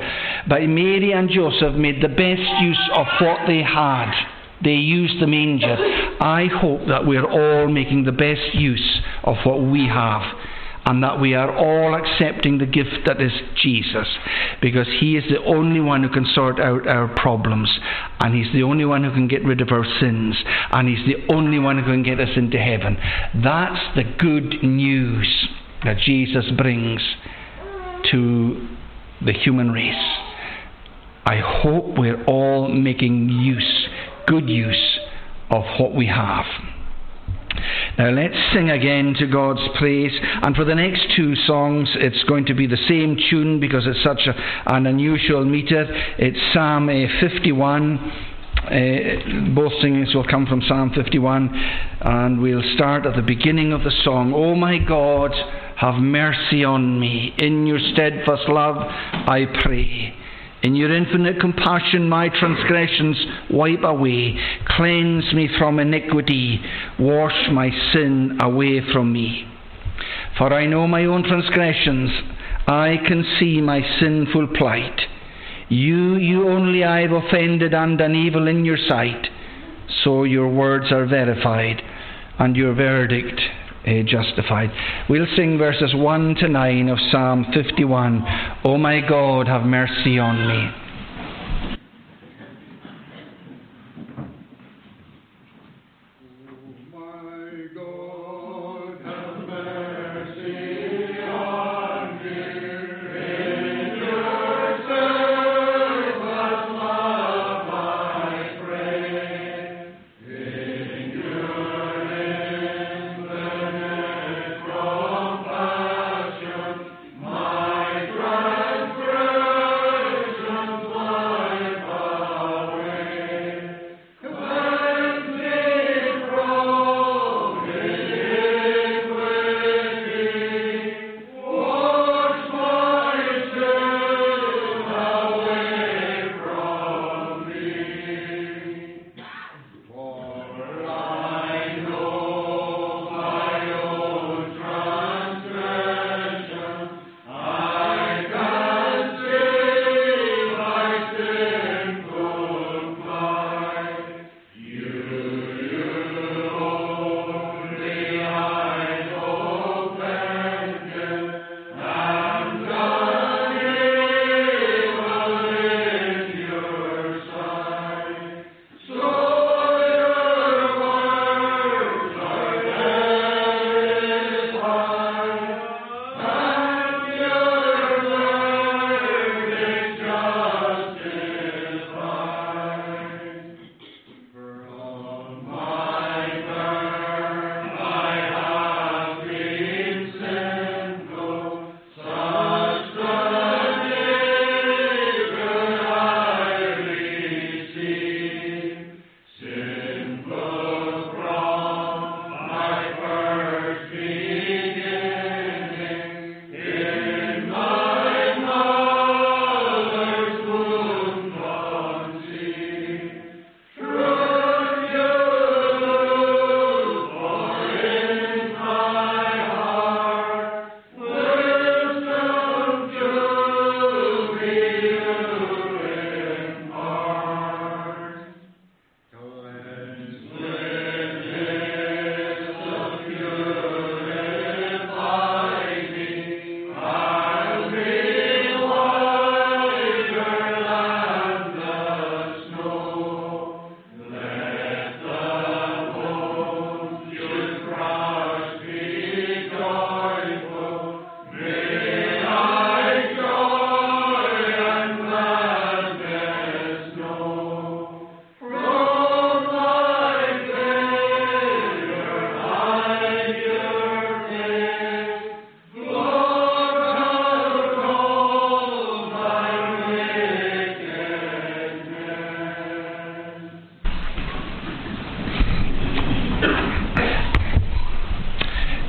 But 0.48 0.62
Mary 0.64 1.14
and 1.14 1.30
Joseph 1.30 1.76
made 1.76 2.02
the 2.02 2.10
best 2.10 2.42
use 2.62 2.90
of 2.94 3.08
what 3.20 3.48
they 3.48 3.64
had. 3.64 4.12
They 4.64 4.76
used 4.76 5.22
the 5.22 5.28
manger. 5.28 5.76
I 6.20 6.48
hope 6.48 6.88
that 6.88 7.06
we're 7.06 7.26
all 7.26 7.68
making 7.68 8.06
the 8.06 8.12
best 8.12 8.54
use 8.56 9.02
of 9.24 9.38
what 9.44 9.62
we 9.62 9.88
have 9.88 10.22
and 10.86 11.02
that 11.04 11.20
we 11.20 11.34
are 11.34 11.56
all 11.56 11.96
accepting 11.96 12.58
the 12.58 12.66
gift 12.66 13.06
that 13.06 13.22
is 13.22 13.32
Jesus 13.62 14.08
because 14.62 14.88
He 15.00 15.16
is 15.16 15.24
the 15.30 15.44
only 15.44 15.80
one 15.80 16.04
who 16.04 16.10
can 16.10 16.26
sort 16.34 16.60
out 16.60 16.88
our 16.88 17.08
problems 17.08 17.70
and 18.20 18.36
He's 18.36 18.52
the 18.54 18.64
only 18.64 18.86
one 18.86 19.04
who 19.04 19.12
can 19.12 19.28
get 19.28 19.46
rid 19.46 19.62
of 19.62 19.70
our 19.72 19.86
sins 20.00 20.36
and 20.72 20.88
He's 20.88 21.06
the 21.06 21.34
only 21.34 21.60
one 21.60 21.78
who 21.78 21.86
can 21.86 22.04
get 22.04 22.20
us 22.20 22.36
into 22.36 22.58
heaven. 22.58 22.98
That's 23.44 23.96
the 23.96 24.04
good 24.04 24.64
news 24.64 25.48
that 25.84 25.98
Jesus 26.00 26.46
brings 26.58 27.02
to 28.12 28.68
the 29.26 29.34
human 29.34 29.72
race. 29.72 29.96
I 31.26 31.38
hope 31.38 31.98
we're 31.98 32.24
all 32.26 32.68
making 32.68 33.30
use, 33.30 33.88
good 34.28 34.50
use, 34.50 35.00
of 35.50 35.64
what 35.80 35.94
we 35.94 36.08
have. 36.08 36.46
Now 37.98 38.10
let's 38.10 38.36
sing 38.54 38.72
again 38.72 39.14
to 39.20 39.28
God's 39.28 39.62
praise. 39.78 40.12
And 40.42 40.56
for 40.56 40.66
the 40.66 40.76
next 40.76 41.16
two 41.16 41.36
songs, 41.36 41.90
it's 41.96 42.24
going 42.24 42.46
to 42.46 42.54
be 42.54 42.66
the 42.66 42.78
same 42.88 43.18
tune 43.30 43.60
because 43.60 43.86
it's 43.86 44.04
such 44.04 44.28
a, 44.28 44.74
an 44.74 44.88
unusual 44.88 45.46
meter. 45.46 45.86
It's 46.18 46.40
Psalm 46.54 46.90
uh, 46.90 47.08
51. 47.22 47.98
Uh, 48.64 49.54
both 49.54 49.74
singings 49.82 50.16
will 50.16 50.26
come 50.26 50.46
from 50.46 50.62
Psalm 50.68 50.92
51, 50.96 51.50
and 52.02 52.40
we'll 52.40 52.64
start 52.76 53.06
at 53.06 53.16
the 53.16 53.22
beginning 53.22 53.74
of 53.74 53.84
the 53.84 53.92
song. 54.04 54.34
Oh 54.34 54.56
my 54.56 54.78
God, 54.78 55.32
have 55.76 55.96
mercy 55.96 56.64
on 56.64 56.98
me. 56.98 57.34
In 57.38 57.68
your 57.68 57.80
steadfast 57.94 58.48
love, 58.48 58.78
I 58.78 59.46
pray. 59.64 60.16
In 60.64 60.76
your 60.76 60.96
infinite 60.96 61.42
compassion, 61.42 62.08
my 62.08 62.30
transgressions 62.30 63.18
wipe 63.52 63.84
away. 63.84 64.40
Cleanse 64.66 65.34
me 65.34 65.50
from 65.60 65.78
iniquity. 65.78 66.62
Wash 66.98 67.50
my 67.52 67.70
sin 67.92 68.38
away 68.42 68.80
from 68.94 69.12
me. 69.12 69.46
For 70.38 70.54
I 70.54 70.66
know 70.66 70.88
my 70.88 71.04
own 71.04 71.24
transgressions. 71.24 72.10
I 72.66 72.96
can 73.06 73.26
see 73.40 73.60
my 73.60 73.82
sinful 74.00 74.48
plight. 74.56 75.02
You, 75.68 76.16
you 76.16 76.48
only 76.48 76.86
I 76.86 77.02
have 77.02 77.12
offended 77.12 77.74
and 77.74 77.98
done 77.98 78.16
evil 78.16 78.48
in 78.48 78.64
your 78.64 78.78
sight. 78.88 79.28
So 80.04 80.24
your 80.24 80.48
words 80.48 80.94
are 80.94 81.06
verified, 81.06 81.82
and 82.40 82.56
your 82.56 82.74
verdict 82.74 83.40
uh, 83.86 84.04
justified. 84.06 84.72
We'll 85.10 85.28
sing 85.36 85.58
verses 85.58 85.94
1 85.96 86.36
to 86.36 86.50
9 86.50 86.90
of 86.90 86.98
Psalm 87.12 87.46
51. 87.54 88.24
Oh 88.64 88.78
my 88.78 89.02
God, 89.02 89.48
have 89.48 89.64
mercy 89.64 90.20
on 90.20 90.48
me. 90.48 90.83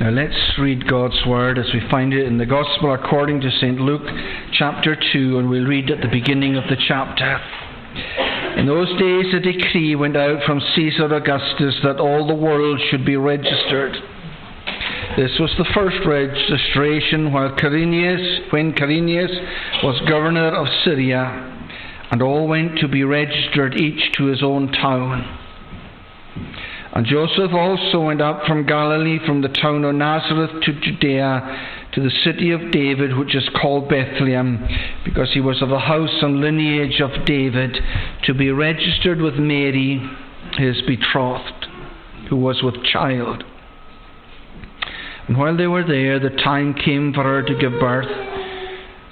Now 0.01 0.11
let's 0.11 0.59
read 0.59 0.89
God's 0.89 1.25
Word 1.25 1.57
as 1.57 1.67
we 1.73 1.81
find 1.89 2.13
it 2.13 2.27
in 2.27 2.37
the 2.37 2.45
Gospel 2.45 2.93
according 2.93 3.41
to 3.43 3.51
St. 3.61 3.79
Luke 3.79 4.03
chapter 4.53 4.97
2, 5.13 5.39
and 5.39 5.49
we'll 5.49 5.67
read 5.67 5.89
at 5.89 6.01
the 6.01 6.09
beginning 6.09 6.57
of 6.57 6.65
the 6.65 6.77
chapter. 6.89 7.39
In 8.59 8.67
those 8.67 8.89
days, 8.99 9.33
a 9.33 9.39
decree 9.39 9.95
went 9.95 10.17
out 10.17 10.43
from 10.45 10.61
Caesar 10.75 11.15
Augustus 11.15 11.77
that 11.85 12.01
all 12.01 12.27
the 12.27 12.35
world 12.35 12.81
should 12.91 13.07
be 13.07 13.17
registered. 13.17 13.95
This 15.17 15.31
was 15.39 15.55
the 15.59 15.71
first 15.73 16.05
registration 16.05 17.33
while 17.33 17.55
Quirinius, 17.55 18.53
when 18.53 18.73
Quirinius 18.73 19.31
was 19.85 20.09
governor 20.09 20.49
of 20.49 20.67
Syria, 20.85 21.69
and 22.11 22.21
all 22.21 22.49
went 22.49 22.81
to 22.81 22.89
be 22.89 23.05
registered, 23.05 23.81
each 23.81 24.11
to 24.17 24.25
his 24.25 24.43
own 24.43 24.73
town. 24.73 25.44
And 26.95 27.05
Joseph 27.05 27.53
also 27.53 28.01
went 28.01 28.21
up 28.21 28.45
from 28.47 28.67
Galilee, 28.67 29.19
from 29.27 29.43
the 29.43 29.49
town 29.49 29.85
of 29.85 29.97
Nazareth 29.97 30.63
to 30.63 30.81
Judea, 30.81 31.89
to 31.93 32.01
the 32.01 32.11
city 32.23 32.53
of 32.53 32.71
David, 32.71 33.17
which 33.17 33.35
is 33.35 33.49
called 33.61 33.89
Bethlehem, 33.89 34.65
because 35.05 35.33
he 35.35 35.41
was 35.41 35.61
of 35.61 35.71
the 35.71 35.79
house 35.81 36.23
and 36.23 36.41
lineage 36.41 37.01
of 37.01 37.27
David, 37.27 37.77
to 38.23 38.35
be 38.35 38.53
registered 38.53 39.21
with 39.21 39.35
Mary, 39.35 40.09
his 40.57 40.81
betrothed, 40.83 41.67
who 42.31 42.37
was 42.37 42.63
with 42.63 42.85
child. 42.85 43.43
And 45.27 45.37
while 45.37 45.57
they 45.57 45.67
were 45.67 45.85
there, 45.85 46.21
the 46.21 46.31
time 46.31 46.75
came 46.75 47.13
for 47.13 47.25
her 47.25 47.43
to 47.43 47.59
give 47.59 47.73
birth. 47.81 48.07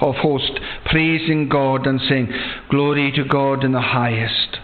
of 0.00 0.14
hosts 0.16 0.58
praising 0.86 1.48
God 1.48 1.86
and 1.86 2.00
saying, 2.08 2.28
Glory 2.70 3.12
to 3.12 3.24
God 3.24 3.64
in 3.64 3.72
the 3.72 3.80
highest, 3.80 4.58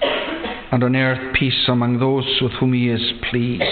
and 0.73 0.83
on 0.83 0.97
earth 0.97 1.35
peace 1.35 1.65
among 1.69 1.99
those 1.99 2.41
with 2.41 2.53
whom 2.53 2.73
he 2.73 2.89
is 2.89 3.13
pleased. 3.31 3.63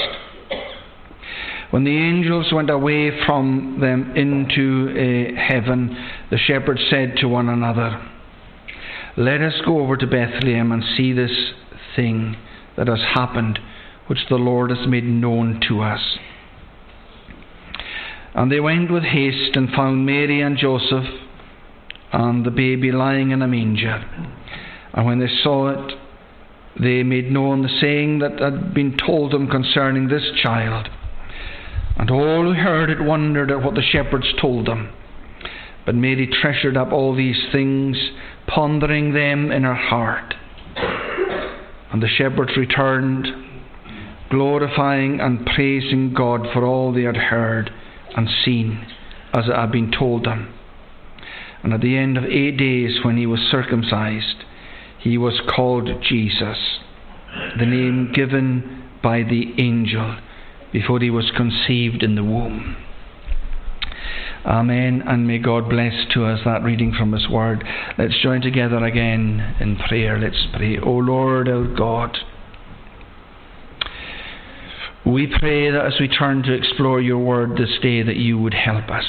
When 1.70 1.84
the 1.84 1.96
angels 1.96 2.52
went 2.52 2.70
away 2.70 3.10
from 3.26 3.78
them 3.80 4.14
into 4.14 4.90
uh, 4.90 5.40
heaven, 5.40 5.96
the 6.30 6.38
shepherds 6.38 6.82
said 6.88 7.16
to 7.16 7.26
one 7.26 7.48
another, 7.48 8.00
Let 9.16 9.40
us 9.40 9.54
go 9.64 9.80
over 9.80 9.96
to 9.96 10.06
Bethlehem 10.06 10.70
and 10.70 10.84
see 10.96 11.12
this 11.12 11.52
thing 11.96 12.36
that 12.76 12.86
has 12.86 13.00
happened, 13.14 13.58
which 14.06 14.20
the 14.28 14.36
Lord 14.36 14.70
has 14.70 14.86
made 14.86 15.04
known 15.04 15.60
to 15.68 15.80
us. 15.80 16.18
And 18.34 18.50
they 18.50 18.60
went 18.60 18.90
with 18.90 19.04
haste 19.04 19.56
and 19.56 19.70
found 19.70 20.06
Mary 20.06 20.40
and 20.42 20.56
Joseph 20.56 21.06
and 22.14 22.46
the 22.46 22.50
baby 22.50 22.92
lying 22.92 23.32
in 23.32 23.42
a 23.42 23.48
manger. 23.48 24.04
And 24.92 25.04
when 25.04 25.18
they 25.18 25.28
saw 25.42 25.70
it, 25.70 25.98
they 26.80 27.02
made 27.02 27.30
known 27.30 27.62
the 27.62 27.78
saying 27.80 28.20
that 28.20 28.38
had 28.38 28.72
been 28.72 28.96
told 28.96 29.32
them 29.32 29.48
concerning 29.48 30.06
this 30.06 30.22
child. 30.40 30.88
And 31.96 32.10
all 32.10 32.44
who 32.44 32.52
heard 32.52 32.88
it 32.88 33.02
wondered 33.02 33.50
at 33.50 33.64
what 33.64 33.74
the 33.74 33.82
shepherds 33.82 34.26
told 34.40 34.66
them. 34.66 34.92
But 35.84 35.96
Mary 35.96 36.28
treasured 36.40 36.76
up 36.76 36.92
all 36.92 37.16
these 37.16 37.40
things, 37.50 37.96
pondering 38.46 39.12
them 39.12 39.50
in 39.50 39.64
her 39.64 39.74
heart. 39.74 40.34
And 41.92 42.00
the 42.00 42.08
shepherds 42.08 42.56
returned, 42.56 43.26
glorifying 44.30 45.20
and 45.20 45.44
praising 45.46 46.14
God 46.14 46.46
for 46.52 46.64
all 46.64 46.92
they 46.92 47.02
had 47.02 47.16
heard 47.16 47.72
and 48.16 48.28
seen, 48.44 48.86
as 49.32 49.48
it 49.48 49.54
had 49.54 49.72
been 49.72 49.90
told 49.90 50.24
them. 50.24 50.54
And 51.64 51.72
at 51.72 51.80
the 51.80 51.96
end 51.96 52.18
of 52.18 52.24
eight 52.24 52.58
days, 52.58 53.00
when 53.02 53.16
he 53.16 53.26
was 53.26 53.40
circumcised, 53.50 54.44
he 55.00 55.16
was 55.16 55.40
called 55.54 55.88
Jesus, 56.02 56.58
the 57.58 57.64
name 57.64 58.12
given 58.12 58.84
by 59.02 59.22
the 59.22 59.54
angel 59.58 60.18
before 60.72 61.00
he 61.00 61.08
was 61.08 61.32
conceived 61.34 62.02
in 62.02 62.16
the 62.16 62.22
womb. 62.22 62.76
Amen, 64.44 65.02
and 65.06 65.26
may 65.26 65.38
God 65.38 65.70
bless 65.70 65.94
to 66.12 66.26
us 66.26 66.40
that 66.44 66.62
reading 66.62 66.92
from 66.92 67.12
His 67.12 67.26
Word. 67.30 67.64
Let's 67.96 68.20
join 68.22 68.42
together 68.42 68.84
again 68.84 69.56
in 69.58 69.76
prayer. 69.76 70.18
Let's 70.18 70.46
pray. 70.54 70.78
O 70.78 70.90
Lord, 70.90 71.48
our 71.48 71.64
God, 71.64 72.18
we 75.06 75.32
pray 75.38 75.70
that 75.70 75.86
as 75.86 75.94
we 75.98 76.08
turn 76.08 76.42
to 76.42 76.52
explore 76.52 77.00
your 77.00 77.18
Word 77.18 77.52
this 77.52 77.78
day, 77.80 78.02
that 78.02 78.16
you 78.16 78.38
would 78.38 78.52
help 78.52 78.90
us. 78.90 79.06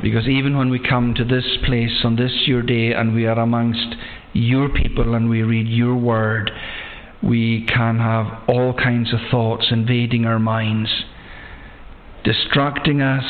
Because 0.00 0.26
even 0.26 0.56
when 0.56 0.70
we 0.70 0.78
come 0.78 1.14
to 1.14 1.24
this 1.24 1.44
place 1.64 2.00
on 2.04 2.16
this 2.16 2.32
your 2.46 2.62
day 2.62 2.92
and 2.92 3.14
we 3.14 3.26
are 3.26 3.38
amongst 3.38 3.96
your 4.32 4.68
people 4.68 5.14
and 5.14 5.28
we 5.28 5.42
read 5.42 5.68
your 5.68 5.94
word, 5.94 6.50
we 7.22 7.66
can 7.66 7.98
have 7.98 8.42
all 8.48 8.74
kinds 8.74 9.12
of 9.12 9.20
thoughts 9.30 9.66
invading 9.70 10.24
our 10.24 10.38
minds, 10.38 10.90
distracting 12.24 13.00
us 13.00 13.24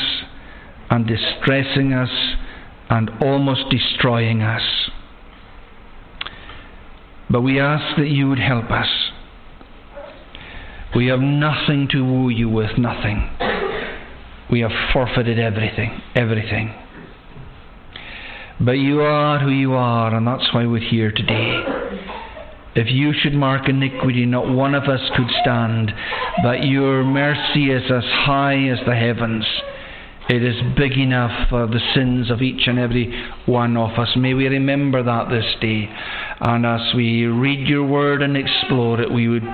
and 0.89 1.07
distressing 1.07 1.93
us 1.93 2.09
and 2.89 3.09
almost 3.21 3.63
destroying 3.69 4.41
us. 4.41 4.89
But 7.29 7.41
we 7.41 7.59
ask 7.59 7.97
that 7.97 8.09
you 8.09 8.29
would 8.29 8.39
help 8.39 8.71
us. 8.71 8.89
We 10.95 11.07
have 11.07 11.19
nothing 11.19 11.87
to 11.91 12.03
woo 12.03 12.29
you 12.29 12.49
with, 12.49 12.77
nothing 12.77 13.29
we 14.53 14.59
have 14.59 14.93
forfeited 14.93 15.39
everything, 15.39 15.99
everything. 16.13 16.71
But 18.59 18.73
you 18.73 19.01
are 19.01 19.39
who 19.39 19.49
you 19.49 19.73
are, 19.73 20.13
and 20.13 20.27
that's 20.27 20.53
why 20.53 20.67
we're 20.67 20.77
here 20.77 21.11
today. 21.11 21.63
If 22.75 22.85
you 22.91 23.13
should 23.19 23.33
mark 23.33 23.67
iniquity, 23.67 24.27
not 24.27 24.47
one 24.47 24.75
of 24.75 24.83
us 24.83 25.01
could 25.17 25.31
stand, 25.41 25.91
but 26.43 26.65
your 26.65 27.03
mercy 27.03 27.71
is 27.71 27.81
as 27.89 28.03
high 28.03 28.67
as 28.67 28.77
the 28.85 28.95
heavens. 28.95 29.43
It 30.29 30.43
is 30.43 30.77
big 30.77 30.99
enough 30.99 31.49
for 31.49 31.65
the 31.65 31.81
sins 31.95 32.29
of 32.29 32.43
each 32.43 32.67
and 32.67 32.77
every 32.77 33.11
one 33.47 33.75
of 33.75 33.97
us. 33.97 34.09
May 34.15 34.35
we 34.35 34.47
remember 34.47 35.01
that 35.01 35.29
this 35.31 35.55
day. 35.61 35.89
And 36.41 36.63
as 36.63 36.93
we 36.95 37.25
read 37.25 37.67
your 37.67 37.87
word 37.87 38.21
and 38.21 38.37
explore 38.37 39.01
it, 39.01 39.11
we 39.11 39.27
would 39.27 39.47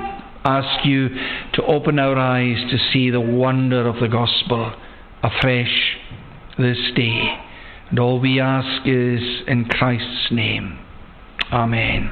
ask 0.44 0.86
you 0.86 1.08
to 1.54 1.64
open 1.68 2.00
our 2.00 2.18
eyes 2.18 2.58
to 2.70 2.78
see 2.92 3.10
the 3.10 3.22
wonder 3.22 3.88
of 3.88 4.02
the 4.02 4.10
gospel 4.10 4.74
afresh 5.24 5.98
this 6.58 6.78
day. 6.96 7.38
And 7.90 8.00
all 8.00 8.20
we 8.20 8.40
ask 8.40 8.86
is 8.86 9.22
in 9.48 9.66
Christ's 9.66 10.32
name. 10.32 10.80
Amen. 11.52 12.12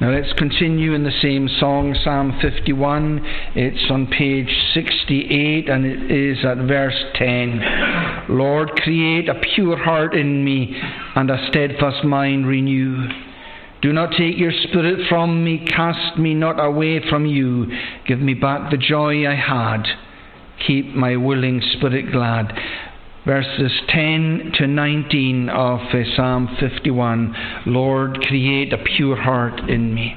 Now 0.00 0.10
let's 0.10 0.32
continue 0.34 0.92
in 0.92 1.04
the 1.04 1.18
same 1.22 1.48
song, 1.58 1.96
Psalm 2.04 2.38
51. 2.40 3.22
It's 3.54 3.90
on 3.90 4.06
page 4.06 4.54
68 4.74 5.68
and 5.70 5.86
it 5.86 6.10
is 6.10 6.44
at 6.44 6.58
verse 6.58 7.02
10. 7.14 8.26
Lord, 8.28 8.70
create 8.82 9.28
a 9.28 9.40
pure 9.54 9.82
heart 9.82 10.14
in 10.14 10.44
me 10.44 10.78
and 11.14 11.30
a 11.30 11.46
steadfast 11.48 12.04
mind 12.04 12.46
renew. 12.46 13.08
Do 13.80 13.92
not 13.92 14.12
take 14.12 14.36
your 14.36 14.52
spirit 14.52 15.08
from 15.08 15.42
me, 15.42 15.66
cast 15.66 16.18
me 16.18 16.34
not 16.34 16.62
away 16.62 17.00
from 17.08 17.24
you. 17.24 17.66
Give 18.06 18.20
me 18.20 18.34
back 18.34 18.70
the 18.70 18.76
joy 18.76 19.26
I 19.26 19.34
had 19.34 19.86
keep 20.66 20.86
my 20.94 21.16
willing 21.16 21.60
spirit 21.76 22.12
glad. 22.12 22.52
Verses 23.24 23.72
10 23.88 24.52
to 24.58 24.66
19 24.68 25.48
of 25.48 25.80
Psalm 26.14 26.56
51 26.60 27.34
Lord, 27.66 28.20
create 28.22 28.72
a 28.72 28.78
pure 28.78 29.16
heart 29.16 29.68
in 29.68 29.92
me. 29.92 30.14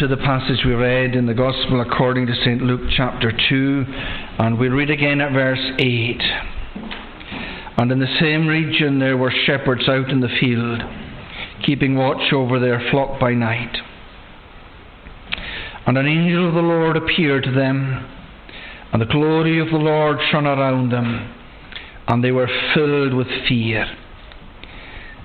To 0.00 0.08
the 0.08 0.16
passage 0.16 0.64
we 0.64 0.72
read 0.72 1.14
in 1.14 1.26
the 1.26 1.34
Gospel 1.34 1.82
according 1.82 2.26
to 2.26 2.34
St. 2.34 2.62
Luke 2.62 2.88
chapter 2.96 3.30
2, 3.50 3.84
and 4.38 4.58
we 4.58 4.70
read 4.70 4.88
again 4.88 5.20
at 5.20 5.30
verse 5.30 5.60
8. 5.78 6.22
And 7.76 7.92
in 7.92 7.98
the 7.98 8.16
same 8.18 8.46
region 8.46 8.98
there 8.98 9.18
were 9.18 9.30
shepherds 9.44 9.86
out 9.90 10.08
in 10.08 10.20
the 10.20 10.34
field, 10.40 10.80
keeping 11.66 11.96
watch 11.96 12.32
over 12.32 12.58
their 12.58 12.80
flock 12.90 13.20
by 13.20 13.34
night. 13.34 13.76
And 15.86 15.98
an 15.98 16.06
angel 16.06 16.48
of 16.48 16.54
the 16.54 16.62
Lord 16.62 16.96
appeared 16.96 17.44
to 17.44 17.52
them, 17.52 18.08
and 18.94 19.02
the 19.02 19.12
glory 19.12 19.60
of 19.60 19.68
the 19.68 19.76
Lord 19.76 20.16
shone 20.32 20.46
around 20.46 20.88
them, 20.88 21.30
and 22.08 22.24
they 22.24 22.32
were 22.32 22.48
filled 22.72 23.12
with 23.12 23.28
fear. 23.46 23.84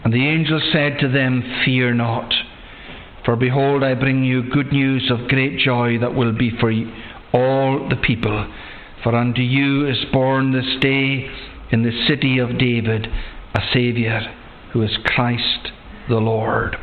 And 0.03 0.13
the 0.13 0.27
angel 0.27 0.59
said 0.73 0.99
to 0.99 1.07
them, 1.07 1.61
Fear 1.63 1.93
not. 1.93 2.33
For 3.25 3.35
behold, 3.35 3.83
I 3.83 3.95
bring 3.95 4.23
you 4.23 4.49
good 4.49 4.71
news 4.71 5.11
of 5.11 5.27
great 5.27 5.57
joy 5.57 5.97
that 5.99 6.13
will 6.13 6.31
be 6.31 6.51
for 6.59 6.71
all 7.33 7.89
the 7.89 7.95
people. 7.95 8.53
For 9.03 9.15
unto 9.15 9.41
you 9.41 9.87
is 9.87 10.05
born 10.13 10.51
this 10.51 10.79
day 10.79 11.27
in 11.71 11.83
the 11.83 12.05
city 12.07 12.37
of 12.37 12.59
David 12.59 13.07
a 13.55 13.61
Saviour, 13.73 14.21
who 14.73 14.83
is 14.83 14.91
Christ 15.03 15.71
the 16.07 16.17
Lord. 16.17 16.77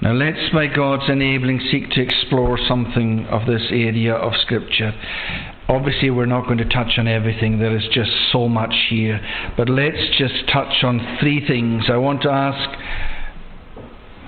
Now 0.00 0.12
let's, 0.12 0.52
by 0.52 0.68
God's 0.68 1.10
enabling, 1.10 1.60
seek 1.72 1.90
to 1.90 2.00
explore 2.00 2.56
something 2.68 3.26
of 3.26 3.46
this 3.46 3.66
area 3.70 4.14
of 4.14 4.32
Scripture. 4.42 4.92
Obviously, 5.68 6.10
we're 6.10 6.26
not 6.26 6.44
going 6.44 6.58
to 6.58 6.68
touch 6.68 6.98
on 6.98 7.08
everything, 7.08 7.58
there 7.58 7.76
is 7.76 7.86
just 7.92 8.10
so 8.32 8.48
much 8.48 8.74
here. 8.88 9.20
But 9.56 9.68
let's 9.68 10.16
just 10.16 10.48
touch 10.52 10.84
on 10.84 11.18
three 11.20 11.44
things. 11.46 11.84
I 11.90 11.96
want 11.96 12.22
to 12.22 12.30
ask 12.30 12.78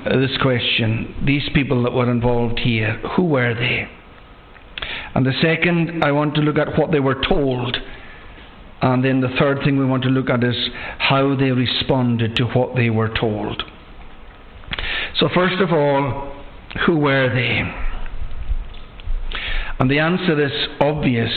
Uh, 0.07 0.19
this 0.19 0.37
question 0.41 1.15
these 1.27 1.49
people 1.53 1.83
that 1.83 1.93
were 1.93 2.11
involved 2.11 2.59
here, 2.59 2.99
who 3.17 3.25
were 3.25 3.55
they? 3.55 3.87
And 5.15 5.27
the 5.27 5.35
second, 5.43 6.03
I 6.03 6.13
want 6.13 6.35
to 6.37 6.41
look 6.41 6.57
at 6.57 6.79
what 6.79 6.91
they 6.91 7.01
were 7.01 7.21
told. 7.29 7.77
And 8.83 9.05
then 9.05 9.21
the 9.21 9.29
third 9.39 9.59
thing 9.63 9.79
we 9.79 9.85
want 9.85 10.05
to 10.05 10.09
look 10.09 10.31
at 10.31 10.43
is 10.43 10.57
how 10.99 11.37
they 11.37 11.51
responded 11.51 12.35
to 12.37 12.45
what 12.45 12.75
they 12.77 12.89
were 12.89 13.09
told. 13.09 13.63
So, 15.19 15.29
first 15.35 15.61
of 15.61 15.71
all, 15.73 16.33
who 16.87 16.97
were 16.97 17.29
they? 17.35 17.63
And 19.79 19.91
the 19.91 19.99
answer 19.99 20.43
is 20.43 20.53
obvious 20.81 21.33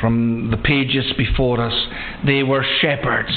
from 0.00 0.50
the 0.50 0.56
pages 0.56 1.12
before 1.18 1.60
us. 1.60 1.74
They 2.24 2.42
were 2.42 2.64
shepherds. 2.80 3.36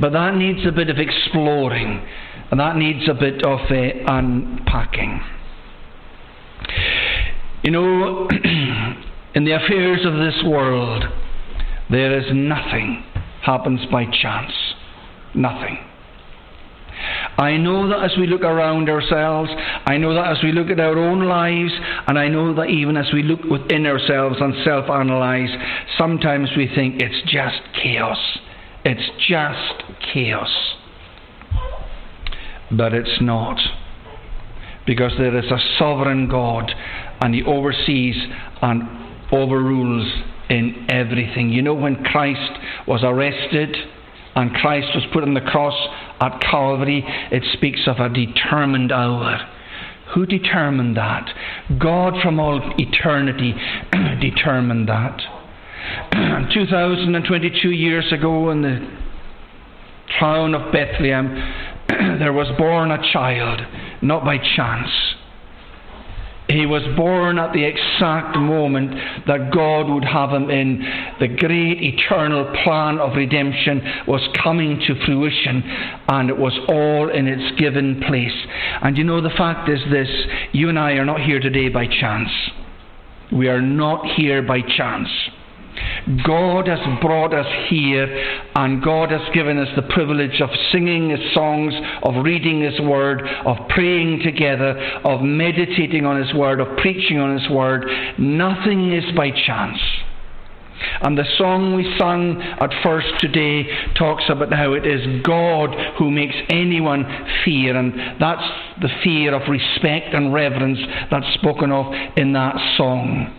But 0.00 0.12
that 0.12 0.36
needs 0.36 0.66
a 0.66 0.72
bit 0.72 0.88
of 0.88 0.98
exploring 0.98 2.06
and 2.50 2.60
that 2.60 2.76
needs 2.76 3.08
a 3.08 3.14
bit 3.14 3.44
of 3.44 3.58
uh, 3.70 4.12
unpacking. 4.12 5.20
You 7.62 7.70
know, 7.72 8.28
in 9.34 9.44
the 9.44 9.52
affairs 9.52 10.04
of 10.04 10.14
this 10.14 10.42
world, 10.44 11.04
there 11.90 12.18
is 12.18 12.26
nothing 12.32 13.04
happens 13.42 13.80
by 13.90 14.04
chance. 14.04 14.52
Nothing. 15.34 15.78
I 17.36 17.58
know 17.58 17.88
that 17.88 18.02
as 18.04 18.12
we 18.16 18.26
look 18.26 18.42
around 18.42 18.88
ourselves, 18.88 19.50
I 19.84 19.98
know 19.98 20.14
that 20.14 20.28
as 20.28 20.38
we 20.42 20.52
look 20.52 20.70
at 20.70 20.80
our 20.80 20.96
own 20.96 21.24
lives, 21.24 21.72
and 22.06 22.18
I 22.18 22.28
know 22.28 22.54
that 22.54 22.70
even 22.70 22.96
as 22.96 23.06
we 23.12 23.22
look 23.22 23.42
within 23.44 23.84
ourselves 23.84 24.36
and 24.40 24.54
self 24.64 24.88
analyze, 24.88 25.50
sometimes 25.98 26.48
we 26.56 26.70
think 26.74 27.02
it's 27.02 27.30
just 27.30 27.60
chaos. 27.82 28.18
It's 28.84 29.10
just 29.28 29.82
chaos 30.14 30.76
but 32.70 32.92
it's 32.92 33.20
not. 33.20 33.58
Because 34.86 35.12
there 35.18 35.36
is 35.36 35.50
a 35.50 35.58
sovereign 35.78 36.28
God 36.28 36.70
and 37.20 37.34
He 37.34 37.42
oversees 37.42 38.16
and 38.62 38.82
overrules 39.32 40.06
in 40.48 40.86
everything. 40.88 41.50
You 41.50 41.62
know, 41.62 41.74
when 41.74 42.04
Christ 42.04 42.52
was 42.86 43.00
arrested 43.02 43.76
and 44.34 44.54
Christ 44.54 44.88
was 44.94 45.04
put 45.12 45.24
on 45.24 45.34
the 45.34 45.40
cross 45.40 45.74
at 46.20 46.40
Calvary, 46.40 47.04
it 47.32 47.42
speaks 47.54 47.80
of 47.86 47.98
a 47.98 48.08
determined 48.08 48.92
hour. 48.92 49.40
Who 50.14 50.24
determined 50.24 50.96
that? 50.96 51.28
God 51.80 52.14
from 52.22 52.38
all 52.38 52.74
eternity 52.78 53.54
determined 54.20 54.88
that. 54.88 55.20
2022 56.52 57.70
years 57.70 58.12
ago 58.12 58.50
in 58.50 58.62
the 58.62 59.05
town 60.18 60.54
of 60.54 60.72
Bethlehem, 60.72 61.34
there 62.18 62.32
was 62.32 62.48
born 62.58 62.90
a 62.90 63.12
child, 63.12 63.60
not 64.02 64.24
by 64.24 64.38
chance. 64.38 64.90
He 66.48 66.64
was 66.64 66.82
born 66.96 67.38
at 67.38 67.52
the 67.52 67.64
exact 67.64 68.36
moment 68.36 68.94
that 69.26 69.52
God 69.52 69.92
would 69.92 70.04
have 70.04 70.30
him 70.30 70.48
in. 70.48 70.78
The 71.18 71.26
great 71.26 71.82
eternal 71.82 72.44
plan 72.62 73.00
of 73.00 73.16
redemption 73.16 73.82
was 74.06 74.20
coming 74.44 74.80
to 74.86 75.04
fruition, 75.04 75.62
and 76.08 76.30
it 76.30 76.38
was 76.38 76.56
all 76.68 77.10
in 77.10 77.26
its 77.26 77.58
given 77.58 78.00
place. 78.06 78.46
And 78.80 78.96
you 78.96 79.02
know, 79.02 79.20
the 79.20 79.30
fact 79.30 79.68
is 79.68 79.80
this 79.90 80.08
you 80.52 80.68
and 80.68 80.78
I 80.78 80.92
are 80.92 81.04
not 81.04 81.20
here 81.20 81.40
today 81.40 81.68
by 81.68 81.88
chance. 81.88 82.30
We 83.32 83.48
are 83.48 83.60
not 83.60 84.06
here 84.14 84.40
by 84.40 84.60
chance. 84.60 85.08
God 86.24 86.68
has 86.68 86.78
brought 87.00 87.34
us 87.34 87.46
here, 87.68 88.06
and 88.54 88.82
God 88.82 89.10
has 89.10 89.20
given 89.34 89.58
us 89.58 89.68
the 89.76 89.82
privilege 89.82 90.40
of 90.40 90.50
singing 90.72 91.10
His 91.10 91.34
songs, 91.34 91.74
of 92.02 92.24
reading 92.24 92.62
His 92.62 92.80
Word, 92.80 93.22
of 93.44 93.56
praying 93.68 94.20
together, 94.24 94.78
of 95.04 95.22
meditating 95.22 96.06
on 96.06 96.22
His 96.22 96.32
Word, 96.34 96.60
of 96.60 96.76
preaching 96.78 97.18
on 97.18 97.38
His 97.38 97.50
Word. 97.50 97.86
Nothing 98.18 98.92
is 98.92 99.04
by 99.16 99.30
chance. 99.30 99.78
And 101.00 101.16
the 101.16 101.24
song 101.38 101.74
we 101.74 101.94
sung 101.98 102.40
at 102.40 102.70
first 102.82 103.08
today 103.18 103.66
talks 103.94 104.24
about 104.28 104.52
how 104.52 104.74
it 104.74 104.86
is 104.86 105.22
God 105.22 105.74
who 105.98 106.10
makes 106.10 106.36
anyone 106.50 107.04
fear, 107.44 107.76
and 107.76 108.20
that's 108.20 108.46
the 108.80 108.90
fear 109.02 109.34
of 109.34 109.48
respect 109.48 110.14
and 110.14 110.32
reverence 110.32 110.78
that's 111.10 111.32
spoken 111.34 111.72
of 111.72 111.92
in 112.16 112.32
that 112.34 112.56
song. 112.76 113.34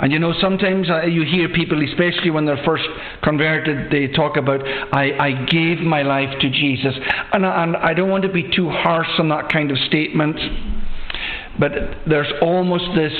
And 0.00 0.12
you 0.12 0.18
know, 0.18 0.32
sometimes 0.40 0.88
uh, 0.90 1.02
you 1.02 1.24
hear 1.24 1.48
people, 1.48 1.82
especially 1.82 2.30
when 2.30 2.46
they're 2.46 2.62
first 2.64 2.84
converted, 3.22 3.90
they 3.90 4.08
talk 4.08 4.36
about, 4.36 4.66
I, 4.92 5.12
I 5.18 5.46
gave 5.46 5.78
my 5.80 6.02
life 6.02 6.38
to 6.40 6.50
Jesus. 6.50 6.94
And, 7.32 7.44
and 7.44 7.76
I 7.76 7.94
don't 7.94 8.10
want 8.10 8.22
to 8.22 8.32
be 8.32 8.50
too 8.54 8.68
harsh 8.68 9.08
on 9.18 9.28
that 9.30 9.50
kind 9.50 9.70
of 9.70 9.78
statement, 9.86 10.38
but 11.58 11.72
there's 12.08 12.32
almost 12.40 12.84
this, 12.94 13.12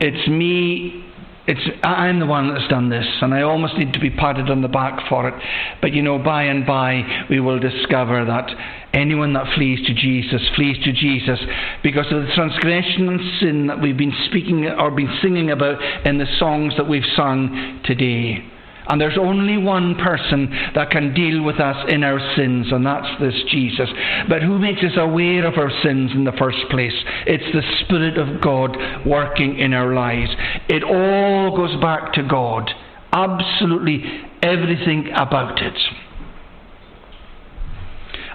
it's 0.00 0.28
me 0.28 1.04
it's 1.46 1.60
I'm 1.82 2.20
the 2.20 2.26
one 2.26 2.54
that's 2.54 2.68
done 2.68 2.88
this, 2.88 3.06
and 3.20 3.34
I 3.34 3.42
almost 3.42 3.76
need 3.76 3.92
to 3.94 4.00
be 4.00 4.10
patted 4.10 4.48
on 4.48 4.62
the 4.62 4.68
back 4.68 5.08
for 5.08 5.28
it. 5.28 5.34
But 5.80 5.92
you 5.92 6.02
know, 6.02 6.18
by 6.18 6.44
and 6.44 6.64
by, 6.64 7.26
we 7.28 7.40
will 7.40 7.58
discover 7.58 8.24
that 8.24 8.50
anyone 8.94 9.32
that 9.32 9.52
flees 9.54 9.84
to 9.86 9.94
Jesus 9.94 10.40
flees 10.54 10.76
to 10.84 10.92
Jesus 10.92 11.40
because 11.82 12.06
of 12.12 12.22
the 12.22 12.32
transgression 12.34 13.08
and 13.08 13.20
sin 13.40 13.66
that 13.66 13.80
we've 13.80 13.96
been 13.96 14.14
speaking 14.26 14.66
or 14.66 14.90
been 14.90 15.18
singing 15.22 15.50
about 15.50 15.82
in 16.06 16.18
the 16.18 16.26
songs 16.38 16.74
that 16.76 16.88
we've 16.88 17.02
sung 17.16 17.80
today. 17.84 18.51
And 18.88 19.00
there's 19.00 19.18
only 19.18 19.58
one 19.58 19.94
person 19.94 20.50
that 20.74 20.90
can 20.90 21.14
deal 21.14 21.42
with 21.42 21.60
us 21.60 21.88
in 21.88 22.02
our 22.02 22.18
sins, 22.36 22.66
and 22.72 22.84
that's 22.84 23.20
this 23.20 23.34
Jesus. 23.50 23.88
But 24.28 24.42
who 24.42 24.58
makes 24.58 24.82
us 24.82 24.96
aware 24.96 25.46
of 25.46 25.56
our 25.56 25.70
sins 25.82 26.10
in 26.14 26.24
the 26.24 26.32
first 26.32 26.58
place? 26.70 26.94
It's 27.26 27.52
the 27.52 27.62
Spirit 27.84 28.18
of 28.18 28.40
God 28.40 28.76
working 29.06 29.58
in 29.58 29.72
our 29.72 29.94
lives. 29.94 30.30
It 30.68 30.82
all 30.82 31.56
goes 31.56 31.80
back 31.80 32.12
to 32.14 32.22
God. 32.22 32.70
Absolutely 33.12 34.02
everything 34.42 35.10
about 35.14 35.62
it. 35.62 35.78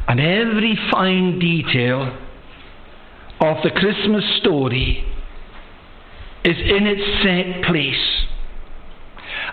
And 0.08 0.22
every 0.22 0.78
fine 0.90 1.40
detail 1.40 2.18
of 3.42 3.58
the 3.64 3.72
Christmas 3.72 4.24
story 4.40 5.04
is 6.46 6.56
in 6.58 6.88
its 6.88 7.02
set 7.24 7.66
place 7.70 8.28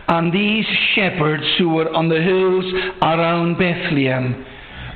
and 0.08 0.32
these 0.32 0.66
shepherds 0.94 1.44
who 1.58 1.70
were 1.70 1.90
on 1.92 2.08
the 2.08 2.20
hills 2.20 2.64
around 3.02 3.58
Bethlehem 3.58 4.44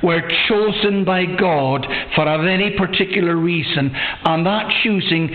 were 0.03 0.21
chosen 0.47 1.03
by 1.03 1.25
God 1.25 1.85
for 2.15 2.27
a 2.27 2.37
very 2.37 2.75
particular 2.77 3.35
reason, 3.35 3.91
and 3.93 4.45
that 4.45 4.71
choosing 4.83 5.29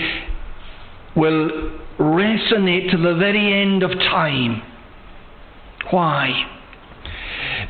will 1.16 1.78
resonate 1.98 2.90
to 2.90 2.96
the 2.96 3.14
very 3.18 3.62
end 3.62 3.82
of 3.82 3.90
time. 3.90 4.62
Why? 5.90 6.30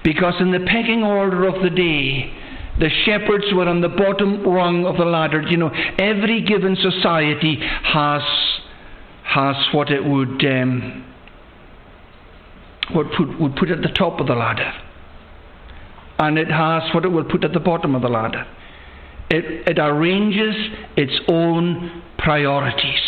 Because 0.03 0.35
in 0.41 0.53
the 0.53 0.61
pecking 0.61 1.03
order 1.03 1.47
of 1.47 1.63
the 1.63 1.71
day, 1.71 2.33
the 2.79 2.91
shepherds 3.05 3.47
were 3.53 3.69
on 3.69 3.81
the 3.81 3.89
bottom 3.89 4.43
rung 4.47 4.85
of 4.85 4.97
the 4.97 5.05
ladder. 5.05 5.43
You 5.43 5.57
know, 5.57 5.71
every 5.99 6.43
given 6.43 6.77
society 6.77 7.57
has 7.61 8.23
has 9.25 9.57
what 9.73 9.91
it 9.91 10.05
would 10.05 10.45
um, 10.45 11.14
would 12.95 13.07
put, 13.17 13.41
would 13.41 13.57
put 13.57 13.71
at 13.71 13.83
the 13.83 13.89
top 13.89 14.21
of 14.21 14.27
the 14.27 14.35
ladder. 14.35 14.73
and 16.19 16.39
it 16.39 16.49
has 16.49 16.83
what 16.95 17.05
it 17.05 17.09
will 17.09 17.25
put 17.25 17.45
at 17.45 17.53
the 17.53 17.61
bottom 17.61 17.95
of 17.95 18.03
the 18.03 18.09
ladder. 18.09 18.47
It, 19.31 19.69
it 19.69 19.79
arranges 19.79 20.55
its 20.97 21.13
own 21.29 22.03
priorities. 22.19 23.01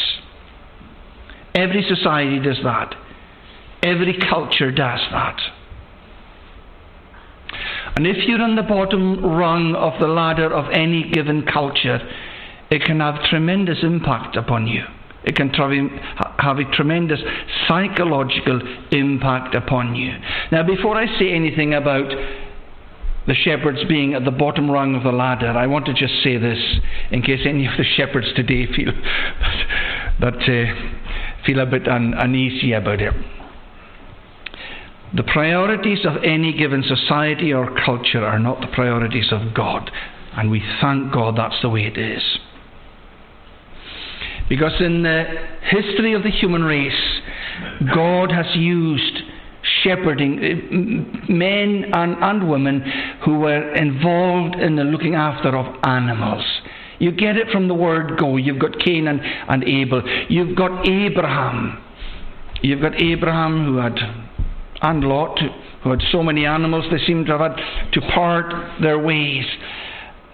Every 1.54 1.84
society 1.88 2.40
does 2.40 2.58
that. 2.64 2.94
Every 3.82 4.18
culture 4.18 4.70
does 4.72 5.00
that. 5.12 5.40
And 7.96 8.06
if 8.06 8.16
you're 8.26 8.42
on 8.42 8.56
the 8.56 8.62
bottom 8.62 9.24
rung 9.24 9.74
of 9.74 9.98
the 10.00 10.08
ladder 10.08 10.52
of 10.52 10.70
any 10.72 11.10
given 11.10 11.46
culture, 11.46 12.00
it 12.70 12.82
can 12.82 13.00
have 13.00 13.22
tremendous 13.30 13.78
impact 13.82 14.36
upon 14.36 14.66
you. 14.66 14.82
It 15.26 15.34
can 15.34 15.50
have 15.50 16.58
a 16.58 16.64
tremendous 16.72 17.20
psychological 17.66 18.60
impact 18.92 19.56
upon 19.56 19.96
you. 19.96 20.16
Now, 20.52 20.62
before 20.62 20.96
I 20.96 21.06
say 21.18 21.32
anything 21.32 21.74
about 21.74 22.08
the 23.26 23.34
shepherds 23.34 23.80
being 23.88 24.14
at 24.14 24.24
the 24.24 24.30
bottom 24.30 24.70
rung 24.70 24.94
of 24.94 25.02
the 25.02 25.10
ladder, 25.10 25.48
I 25.48 25.66
want 25.66 25.86
to 25.86 25.94
just 25.94 26.22
say 26.22 26.36
this 26.36 26.58
in 27.10 27.22
case 27.22 27.40
any 27.44 27.66
of 27.66 27.72
the 27.76 27.82
shepherds 27.82 28.28
today 28.36 28.66
feel 28.72 28.92
that 30.20 30.36
uh, 30.36 31.44
feel 31.44 31.58
a 31.58 31.66
bit 31.66 31.88
un- 31.88 32.14
uneasy 32.16 32.72
about 32.72 33.00
it. 33.00 33.12
The 35.12 35.24
priorities 35.24 36.06
of 36.06 36.22
any 36.22 36.56
given 36.56 36.84
society 36.84 37.52
or 37.52 37.74
culture 37.84 38.24
are 38.24 38.38
not 38.38 38.60
the 38.60 38.68
priorities 38.68 39.32
of 39.32 39.54
God, 39.54 39.90
and 40.36 40.52
we 40.52 40.62
thank 40.80 41.12
God 41.12 41.36
that's 41.36 41.60
the 41.62 41.68
way 41.68 41.82
it 41.82 41.98
is. 41.98 42.22
Because 44.48 44.72
in 44.80 45.02
the 45.02 45.24
history 45.62 46.14
of 46.14 46.22
the 46.22 46.30
human 46.30 46.62
race, 46.62 47.20
God 47.94 48.30
has 48.30 48.46
used 48.54 49.18
shepherding 49.82 50.38
uh, 50.38 51.32
men 51.32 51.90
and, 51.92 52.16
and 52.22 52.48
women 52.48 52.80
who 53.24 53.40
were 53.40 53.74
involved 53.74 54.56
in 54.56 54.76
the 54.76 54.84
looking 54.84 55.14
after 55.14 55.56
of 55.56 55.76
animals. 55.84 56.44
You 56.98 57.12
get 57.12 57.36
it 57.36 57.50
from 57.50 57.68
the 57.68 57.74
word 57.74 58.18
go. 58.18 58.36
You've 58.36 58.58
got 58.58 58.78
Cain 58.78 59.08
and, 59.08 59.20
and 59.20 59.64
Abel. 59.64 60.02
You've 60.28 60.56
got 60.56 60.88
Abraham. 60.88 61.82
You've 62.62 62.80
got 62.80 63.00
Abraham 63.00 63.66
who 63.66 63.76
had, 63.76 63.98
and 64.82 65.04
Lot, 65.04 65.38
who 65.82 65.90
had 65.90 66.02
so 66.10 66.22
many 66.22 66.46
animals, 66.46 66.86
they 66.90 67.04
seem 67.06 67.24
to 67.26 67.36
have 67.36 67.52
had 67.52 67.92
to 67.92 68.00
part 68.12 68.80
their 68.80 68.98
ways. 68.98 69.44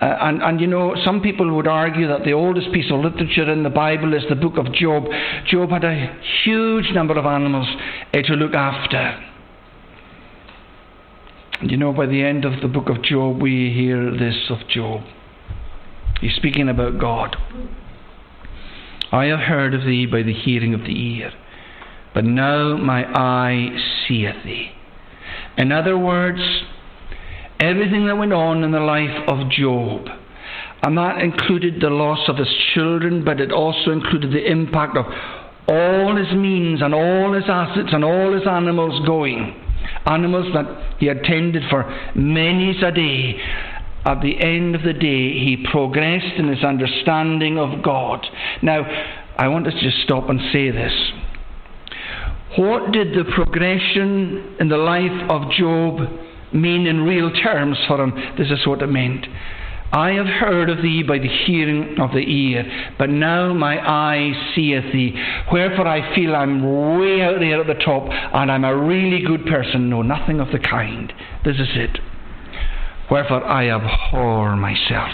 Uh, 0.02 0.18
and, 0.22 0.42
and 0.42 0.60
you 0.60 0.66
know, 0.66 0.96
some 1.04 1.20
people 1.20 1.54
would 1.54 1.68
argue 1.68 2.08
that 2.08 2.24
the 2.24 2.32
oldest 2.32 2.72
piece 2.72 2.90
of 2.90 2.98
literature 2.98 3.48
in 3.48 3.62
the 3.62 3.70
Bible 3.70 4.14
is 4.14 4.24
the 4.28 4.34
book 4.34 4.54
of 4.58 4.72
Job. 4.72 5.04
Job 5.46 5.70
had 5.70 5.84
a 5.84 6.18
huge 6.42 6.90
number 6.92 7.16
of 7.16 7.24
animals 7.24 7.68
uh, 8.12 8.20
to 8.22 8.32
look 8.34 8.52
after. 8.52 9.24
And 11.60 11.70
you 11.70 11.76
know, 11.76 11.92
by 11.92 12.06
the 12.06 12.20
end 12.20 12.44
of 12.44 12.60
the 12.60 12.66
book 12.66 12.88
of 12.88 13.00
Job, 13.04 13.40
we 13.40 13.72
hear 13.72 14.10
this 14.10 14.50
of 14.50 14.66
Job. 14.68 15.02
He's 16.20 16.34
speaking 16.34 16.68
about 16.68 16.98
God. 16.98 17.36
I 19.12 19.26
have 19.26 19.38
heard 19.38 19.72
of 19.72 19.82
thee 19.82 20.06
by 20.06 20.24
the 20.24 20.34
hearing 20.34 20.74
of 20.74 20.80
the 20.80 21.18
ear, 21.18 21.30
but 22.12 22.24
now 22.24 22.76
my 22.76 23.04
eye 23.04 23.68
seeth 24.08 24.42
thee. 24.44 24.72
In 25.56 25.70
other 25.70 25.96
words, 25.96 26.40
everything 27.62 28.06
that 28.06 28.16
went 28.16 28.32
on 28.32 28.64
in 28.64 28.72
the 28.72 28.80
life 28.80 29.28
of 29.28 29.50
Job. 29.50 30.08
And 30.82 30.98
that 30.98 31.22
included 31.22 31.80
the 31.80 31.90
loss 31.90 32.28
of 32.28 32.36
his 32.36 32.52
children, 32.74 33.24
but 33.24 33.40
it 33.40 33.52
also 33.52 33.92
included 33.92 34.32
the 34.32 34.50
impact 34.50 34.96
of 34.96 35.06
all 35.68 36.16
his 36.16 36.32
means 36.34 36.82
and 36.82 36.92
all 36.92 37.32
his 37.32 37.44
assets 37.48 37.90
and 37.92 38.04
all 38.04 38.32
his 38.32 38.46
animals 38.48 39.06
going. 39.06 39.54
Animals 40.06 40.52
that 40.54 40.96
he 40.98 41.06
had 41.06 41.22
tended 41.22 41.62
for 41.70 41.84
many 42.16 42.76
a 42.82 42.90
day. 42.90 43.40
At 44.04 44.20
the 44.20 44.40
end 44.40 44.74
of 44.74 44.82
the 44.82 44.92
day, 44.92 45.38
he 45.38 45.64
progressed 45.70 46.34
in 46.36 46.48
his 46.48 46.64
understanding 46.64 47.58
of 47.58 47.84
God. 47.84 48.26
Now, 48.60 48.82
I 49.38 49.46
want 49.46 49.68
us 49.68 49.74
to 49.74 49.80
just 49.80 50.02
stop 50.02 50.28
and 50.28 50.40
say 50.52 50.72
this. 50.72 50.92
What 52.58 52.90
did 52.90 53.14
the 53.14 53.30
progression 53.32 54.56
in 54.58 54.68
the 54.68 54.76
life 54.76 55.30
of 55.30 55.50
Job 55.52 56.00
mean 56.54 56.86
in 56.86 57.02
real 57.02 57.30
terms 57.30 57.78
for 57.86 58.02
him. 58.02 58.12
This 58.36 58.50
is 58.50 58.66
what 58.66 58.82
it 58.82 58.86
meant. 58.88 59.26
I 59.92 60.12
have 60.12 60.26
heard 60.26 60.70
of 60.70 60.80
thee 60.80 61.02
by 61.02 61.18
the 61.18 61.28
hearing 61.28 62.00
of 62.00 62.12
the 62.12 62.20
ear, 62.20 62.64
but 62.98 63.10
now 63.10 63.52
my 63.52 63.76
eye 63.78 64.32
seeth 64.54 64.90
thee. 64.90 65.14
Wherefore 65.52 65.86
I 65.86 66.14
feel 66.14 66.34
I'm 66.34 66.98
way 66.98 67.20
out 67.20 67.40
there 67.40 67.60
at 67.60 67.66
the 67.66 67.82
top 67.84 68.04
and 68.08 68.50
I'm 68.50 68.64
a 68.64 68.74
really 68.74 69.22
good 69.22 69.44
person. 69.44 69.90
No, 69.90 70.00
nothing 70.00 70.40
of 70.40 70.50
the 70.50 70.58
kind. 70.58 71.12
This 71.44 71.56
is 71.56 71.68
it. 71.74 71.98
Wherefore 73.10 73.44
I 73.44 73.68
abhor 73.68 74.56
myself. 74.56 75.12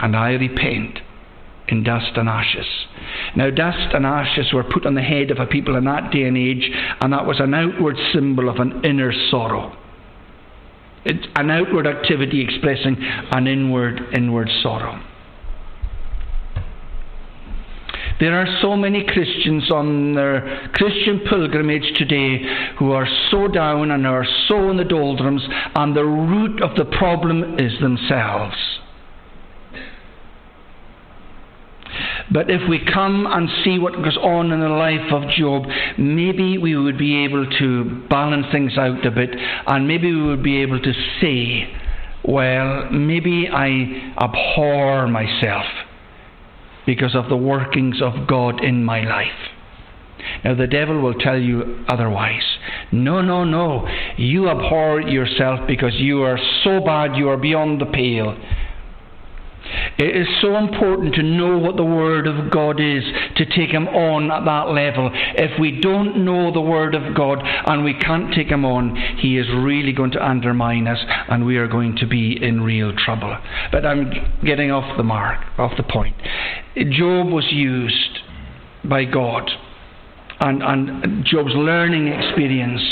And 0.00 0.16
I 0.16 0.30
repent 0.30 1.00
in 1.68 1.82
dust 1.82 2.12
and 2.16 2.28
ashes. 2.28 2.66
Now, 3.36 3.50
dust 3.50 3.94
and 3.94 4.04
ashes 4.04 4.52
were 4.52 4.64
put 4.64 4.86
on 4.86 4.94
the 4.94 5.02
head 5.02 5.30
of 5.30 5.38
a 5.38 5.46
people 5.46 5.76
in 5.76 5.84
that 5.84 6.12
day 6.12 6.24
and 6.24 6.36
age, 6.36 6.70
and 7.00 7.12
that 7.12 7.26
was 7.26 7.40
an 7.40 7.54
outward 7.54 7.96
symbol 8.12 8.48
of 8.48 8.56
an 8.56 8.84
inner 8.84 9.12
sorrow. 9.30 9.76
It's 11.04 11.26
an 11.36 11.50
outward 11.50 11.86
activity 11.86 12.42
expressing 12.42 12.96
an 13.00 13.46
inward, 13.46 14.00
inward 14.14 14.48
sorrow. 14.62 15.02
There 18.20 18.38
are 18.38 18.46
so 18.62 18.76
many 18.76 19.04
Christians 19.04 19.70
on 19.72 20.14
their 20.14 20.70
Christian 20.72 21.20
pilgrimage 21.28 21.98
today 21.98 22.42
who 22.78 22.92
are 22.92 23.08
so 23.30 23.48
down 23.48 23.90
and 23.90 24.06
are 24.06 24.24
so 24.48 24.70
in 24.70 24.76
the 24.76 24.84
doldrums, 24.84 25.42
and 25.74 25.96
the 25.96 26.04
root 26.04 26.62
of 26.62 26.76
the 26.76 26.84
problem 26.84 27.58
is 27.58 27.78
themselves. 27.80 28.56
But 32.30 32.50
if 32.50 32.68
we 32.68 32.84
come 32.84 33.26
and 33.26 33.48
see 33.64 33.78
what 33.78 33.94
goes 33.94 34.16
on 34.16 34.50
in 34.52 34.60
the 34.60 34.68
life 34.68 35.12
of 35.12 35.28
Job, 35.30 35.64
maybe 35.98 36.58
we 36.58 36.76
would 36.76 36.98
be 36.98 37.24
able 37.24 37.48
to 37.58 38.06
balance 38.08 38.46
things 38.52 38.76
out 38.78 39.04
a 39.06 39.10
bit, 39.10 39.30
and 39.66 39.86
maybe 39.86 40.14
we 40.14 40.22
would 40.22 40.42
be 40.42 40.62
able 40.62 40.80
to 40.80 40.92
say, 41.20 41.72
well, 42.24 42.90
maybe 42.90 43.48
I 43.52 44.14
abhor 44.18 45.06
myself 45.08 45.66
because 46.86 47.14
of 47.14 47.28
the 47.28 47.36
workings 47.36 48.00
of 48.02 48.26
God 48.26 48.62
in 48.62 48.84
my 48.84 49.02
life. 49.02 49.50
Now, 50.42 50.54
the 50.54 50.66
devil 50.66 51.00
will 51.00 51.14
tell 51.14 51.38
you 51.38 51.84
otherwise. 51.88 52.44
No, 52.92 53.20
no, 53.20 53.44
no. 53.44 53.86
You 54.16 54.48
abhor 54.48 55.02
yourself 55.02 55.66
because 55.66 55.94
you 55.96 56.22
are 56.22 56.38
so 56.62 56.80
bad, 56.80 57.16
you 57.16 57.28
are 57.28 57.36
beyond 57.36 57.80
the 57.80 57.86
pale. 57.86 58.36
It 59.98 60.16
is 60.16 60.26
so 60.40 60.56
important 60.56 61.14
to 61.14 61.22
know 61.22 61.58
what 61.58 61.76
the 61.76 61.84
Word 61.84 62.26
of 62.26 62.50
God 62.50 62.80
is 62.80 63.04
to 63.36 63.46
take 63.46 63.70
Him 63.70 63.88
on 63.88 64.30
at 64.30 64.44
that 64.44 64.72
level. 64.72 65.10
If 65.12 65.58
we 65.58 65.80
don't 65.80 66.24
know 66.24 66.52
the 66.52 66.60
Word 66.60 66.94
of 66.94 67.14
God 67.14 67.38
and 67.42 67.84
we 67.84 67.94
can't 67.94 68.34
take 68.34 68.48
Him 68.48 68.64
on, 68.64 68.96
He 69.18 69.38
is 69.38 69.46
really 69.54 69.92
going 69.92 70.10
to 70.12 70.24
undermine 70.24 70.86
us 70.86 70.98
and 71.28 71.46
we 71.46 71.56
are 71.56 71.68
going 71.68 71.96
to 71.96 72.06
be 72.06 72.36
in 72.42 72.62
real 72.62 72.92
trouble. 72.96 73.36
But 73.72 73.86
I'm 73.86 74.10
getting 74.44 74.70
off 74.70 74.96
the 74.96 75.04
mark, 75.04 75.40
off 75.58 75.72
the 75.76 75.82
point. 75.82 76.16
Job 76.76 77.28
was 77.28 77.46
used 77.50 78.18
by 78.84 79.04
God, 79.04 79.50
and, 80.40 80.62
and 80.62 81.24
Job's 81.24 81.54
learning 81.54 82.08
experience 82.08 82.82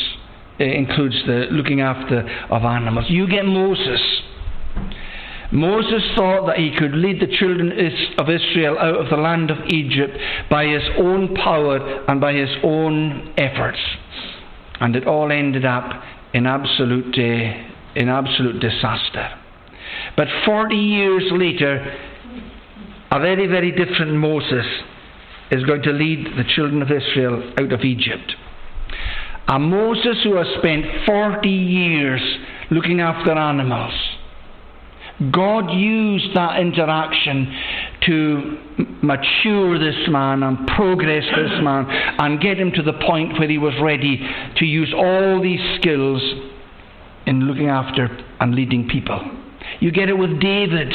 eh, 0.60 0.64
includes 0.64 1.16
the 1.26 1.46
looking 1.50 1.80
after 1.80 2.20
of 2.50 2.62
animals. 2.62 3.06
You 3.08 3.26
get 3.28 3.44
Moses. 3.44 4.00
Moses 5.52 6.02
thought 6.16 6.46
that 6.46 6.56
he 6.56 6.74
could 6.74 6.94
lead 6.94 7.20
the 7.20 7.36
children 7.36 7.72
of 8.18 8.30
Israel 8.30 8.78
out 8.78 8.96
of 8.96 9.10
the 9.10 9.18
land 9.18 9.50
of 9.50 9.58
Egypt 9.68 10.16
by 10.48 10.64
his 10.64 10.82
own 10.96 11.34
power 11.34 12.04
and 12.08 12.18
by 12.20 12.32
his 12.32 12.48
own 12.64 13.34
efforts. 13.36 13.78
And 14.80 14.96
it 14.96 15.06
all 15.06 15.30
ended 15.30 15.66
up 15.66 16.02
in 16.32 16.46
absolute, 16.46 17.14
uh, 17.18 18.00
in 18.00 18.08
absolute 18.08 18.60
disaster. 18.60 19.28
But 20.16 20.28
40 20.46 20.74
years 20.74 21.24
later, 21.32 21.98
a 23.10 23.20
very, 23.20 23.46
very 23.46 23.72
different 23.72 24.14
Moses 24.14 24.64
is 25.50 25.64
going 25.64 25.82
to 25.82 25.92
lead 25.92 26.28
the 26.38 26.44
children 26.56 26.80
of 26.80 26.90
Israel 26.90 27.52
out 27.58 27.72
of 27.72 27.80
Egypt. 27.82 28.36
A 29.48 29.58
Moses 29.58 30.16
who 30.24 30.36
has 30.36 30.46
spent 30.58 30.86
40 31.04 31.46
years 31.46 32.22
looking 32.70 33.00
after 33.00 33.32
animals 33.32 33.92
God 35.30 35.70
used 35.70 36.34
that 36.34 36.58
interaction 36.58 37.54
to 38.06 38.58
mature 39.02 39.78
this 39.78 40.08
man 40.08 40.42
and 40.42 40.66
progress 40.66 41.24
this 41.36 41.62
man 41.62 41.86
and 41.88 42.40
get 42.40 42.58
him 42.58 42.72
to 42.72 42.82
the 42.82 42.94
point 42.94 43.38
where 43.38 43.48
he 43.48 43.58
was 43.58 43.74
ready 43.80 44.20
to 44.56 44.64
use 44.64 44.92
all 44.96 45.40
these 45.42 45.60
skills 45.78 46.22
in 47.26 47.40
looking 47.40 47.68
after 47.68 48.08
and 48.40 48.54
leading 48.54 48.88
people. 48.88 49.20
You 49.80 49.92
get 49.92 50.08
it 50.08 50.14
with 50.14 50.40
David, 50.40 50.92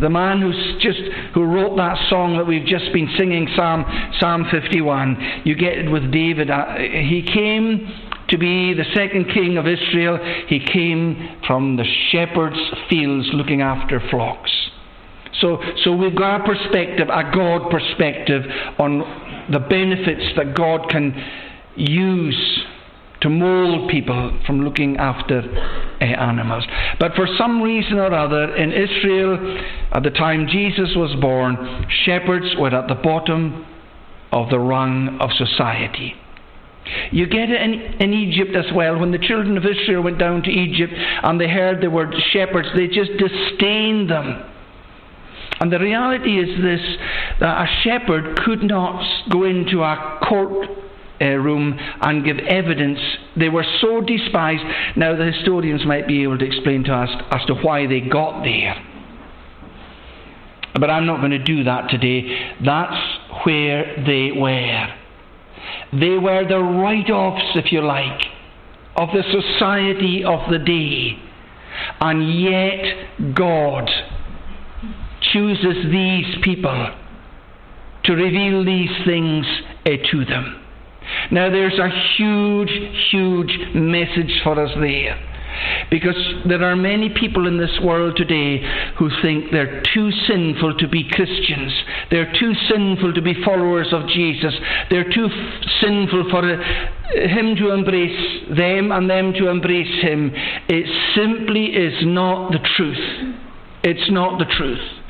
the 0.00 0.10
man 0.10 0.40
who's 0.40 0.76
just 0.80 0.98
who 1.34 1.44
wrote 1.44 1.76
that 1.76 1.96
song 2.08 2.36
that 2.36 2.46
we've 2.46 2.66
just 2.66 2.92
been 2.92 3.12
singing, 3.18 3.48
Psalm 3.56 3.84
Psalm 4.20 4.46
51. 4.50 5.42
You 5.44 5.54
get 5.54 5.78
it 5.78 5.90
with 5.90 6.12
David. 6.12 6.50
Uh, 6.50 6.76
he 6.76 7.28
came 7.32 7.88
to 8.32 8.38
be 8.38 8.74
the 8.74 8.84
second 8.94 9.26
king 9.32 9.58
of 9.58 9.66
Israel, 9.66 10.18
he 10.48 10.58
came 10.58 11.38
from 11.46 11.76
the 11.76 11.84
shepherd's 12.10 12.58
fields 12.88 13.28
looking 13.32 13.60
after 13.60 14.00
flocks. 14.10 14.50
So, 15.40 15.58
so 15.84 15.94
we've 15.94 16.16
got 16.16 16.40
a 16.40 16.44
perspective, 16.44 17.08
a 17.08 17.30
God 17.34 17.70
perspective, 17.70 18.42
on 18.78 19.46
the 19.50 19.58
benefits 19.58 20.34
that 20.36 20.54
God 20.56 20.88
can 20.88 21.14
use 21.76 22.64
to 23.20 23.28
mold 23.28 23.90
people 23.90 24.40
from 24.46 24.62
looking 24.62 24.96
after 24.96 25.40
uh, 26.00 26.04
animals. 26.04 26.64
But 26.98 27.14
for 27.14 27.26
some 27.38 27.62
reason 27.62 27.98
or 27.98 28.12
other, 28.12 28.54
in 28.56 28.72
Israel, 28.72 29.62
at 29.92 30.02
the 30.02 30.10
time 30.10 30.48
Jesus 30.50 30.90
was 30.96 31.14
born, 31.20 31.86
shepherds 32.04 32.46
were 32.58 32.74
at 32.74 32.88
the 32.88 32.96
bottom 32.96 33.66
of 34.32 34.48
the 34.48 34.58
rung 34.58 35.18
of 35.20 35.30
society. 35.36 36.14
You 37.12 37.26
get 37.26 37.50
it 37.50 37.60
in, 37.60 37.74
in 38.00 38.12
Egypt 38.12 38.56
as 38.56 38.72
well. 38.74 38.98
When 38.98 39.12
the 39.12 39.18
children 39.18 39.56
of 39.56 39.64
Israel 39.64 40.02
went 40.02 40.18
down 40.18 40.42
to 40.42 40.50
Egypt 40.50 40.92
and 40.94 41.40
they 41.40 41.48
heard 41.48 41.80
the 41.80 41.90
word 41.90 42.14
shepherds, 42.32 42.68
they 42.74 42.86
just 42.86 43.12
disdained 43.18 44.10
them. 44.10 44.48
And 45.60 45.72
the 45.72 45.78
reality 45.78 46.40
is 46.40 46.60
this 46.60 46.80
that 47.40 47.62
a 47.62 47.82
shepherd 47.82 48.36
could 48.44 48.62
not 48.64 49.30
go 49.30 49.44
into 49.44 49.82
a 49.82 50.18
court 50.28 50.68
uh, 51.20 51.26
room 51.26 51.78
and 52.00 52.24
give 52.24 52.38
evidence. 52.38 52.98
They 53.36 53.48
were 53.48 53.64
so 53.80 54.00
despised. 54.00 54.64
Now, 54.96 55.14
the 55.14 55.30
historians 55.30 55.86
might 55.86 56.08
be 56.08 56.24
able 56.24 56.38
to 56.38 56.44
explain 56.44 56.82
to 56.84 56.92
us 56.92 57.10
as 57.30 57.46
to 57.46 57.54
why 57.54 57.86
they 57.86 58.00
got 58.00 58.42
there. 58.42 58.74
But 60.74 60.90
I'm 60.90 61.06
not 61.06 61.18
going 61.18 61.30
to 61.30 61.44
do 61.44 61.64
that 61.64 61.90
today. 61.90 62.54
That's 62.64 62.96
where 63.44 64.02
they 64.04 64.32
were. 64.32 65.01
They 65.92 66.18
were 66.18 66.46
the 66.46 66.58
write 66.58 67.10
offs, 67.10 67.56
if 67.56 67.72
you 67.72 67.82
like, 67.82 68.22
of 68.96 69.08
the 69.12 69.22
society 69.22 70.24
of 70.24 70.50
the 70.50 70.58
day. 70.58 71.18
And 72.00 72.40
yet, 72.40 73.34
God 73.34 73.88
chooses 75.32 75.90
these 75.90 76.26
people 76.42 76.94
to 78.04 78.12
reveal 78.14 78.64
these 78.64 78.90
things 79.06 79.46
uh, 79.86 79.90
to 80.10 80.24
them. 80.24 80.58
Now, 81.30 81.50
there's 81.50 81.78
a 81.78 81.88
huge, 82.16 82.70
huge 83.10 83.74
message 83.74 84.40
for 84.42 84.60
us 84.64 84.70
there. 84.80 85.31
Because 85.90 86.16
there 86.48 86.62
are 86.64 86.76
many 86.76 87.08
people 87.08 87.46
in 87.46 87.58
this 87.58 87.78
world 87.82 88.16
today 88.16 88.62
who 88.98 89.10
think 89.22 89.50
they're 89.50 89.82
too 89.94 90.10
sinful 90.26 90.78
to 90.78 90.88
be 90.88 91.08
Christians. 91.10 91.72
They're 92.10 92.32
too 92.38 92.52
sinful 92.70 93.14
to 93.14 93.22
be 93.22 93.34
followers 93.44 93.88
of 93.92 94.08
Jesus. 94.08 94.54
They're 94.90 95.10
too 95.10 95.26
f- 95.26 95.64
sinful 95.80 96.30
for 96.30 96.38
uh, 96.38 97.28
Him 97.28 97.56
to 97.56 97.72
embrace 97.72 98.48
them 98.56 98.92
and 98.92 99.08
them 99.08 99.32
to 99.34 99.48
embrace 99.48 100.02
Him. 100.02 100.32
It 100.68 100.86
simply 101.14 101.66
is 101.66 101.94
not 102.02 102.52
the 102.52 102.60
truth. 102.76 103.34
It's 103.84 104.10
not 104.10 104.38
the 104.38 104.46
truth. 104.46 105.01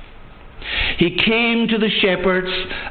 He 0.99 1.17
came 1.17 1.69
to 1.69 1.79
the 1.79 1.91
shepherds, 2.01 2.51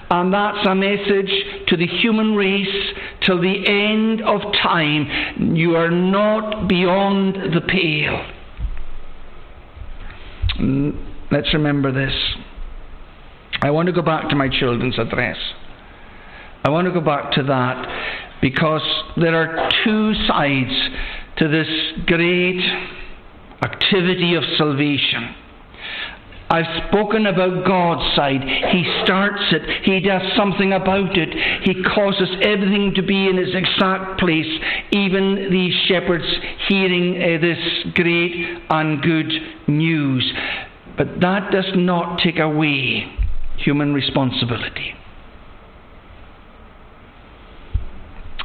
and 0.09 0.33
that's 0.33 0.65
a 0.65 0.75
message 0.75 1.31
to 1.67 1.77
the 1.77 1.87
human 1.87 2.35
race 2.35 2.93
till 3.25 3.41
the 3.41 3.67
end 3.67 4.21
of 4.21 4.41
time. 4.61 5.55
You 5.55 5.75
are 5.75 5.91
not 5.91 6.67
beyond 6.67 7.53
the 7.53 7.61
pale. 7.61 8.25
Mm, 10.59 11.05
let's 11.31 11.53
remember 11.53 11.91
this. 11.91 12.13
I 13.61 13.71
want 13.71 13.87
to 13.87 13.93
go 13.93 14.01
back 14.01 14.29
to 14.29 14.35
my 14.35 14.49
children's 14.49 14.97
address. 14.97 15.37
I 16.63 16.69
want 16.69 16.85
to 16.85 16.93
go 16.93 17.01
back 17.01 17.31
to 17.33 17.43
that 17.43 18.39
because 18.41 18.81
there 19.17 19.35
are 19.35 19.69
two 19.83 20.13
sides 20.27 20.89
to 21.37 21.47
this 21.47 21.67
great 22.05 22.61
activity 23.63 24.35
of 24.35 24.43
salvation. 24.57 25.35
I've 26.51 26.89
spoken 26.89 27.27
about 27.27 27.65
God's 27.65 28.13
side. 28.13 28.41
He 28.43 28.83
starts 29.03 29.41
it, 29.51 29.85
He 29.85 30.01
does 30.01 30.21
something 30.35 30.73
about 30.73 31.17
it. 31.17 31.29
He 31.63 31.81
causes 31.81 32.27
everything 32.41 32.91
to 32.95 33.01
be 33.01 33.29
in 33.29 33.37
its 33.37 33.55
exact 33.55 34.19
place, 34.19 34.51
even 34.91 35.47
these 35.49 35.73
shepherds 35.87 36.25
hearing 36.67 37.15
uh, 37.15 37.39
this 37.39 37.93
great 37.95 38.63
and 38.69 39.01
good 39.01 39.31
news. 39.67 40.29
But 40.97 41.21
that 41.21 41.51
does 41.51 41.71
not 41.75 42.19
take 42.19 42.37
away 42.37 43.05
human 43.55 43.93
responsibility. 43.93 44.93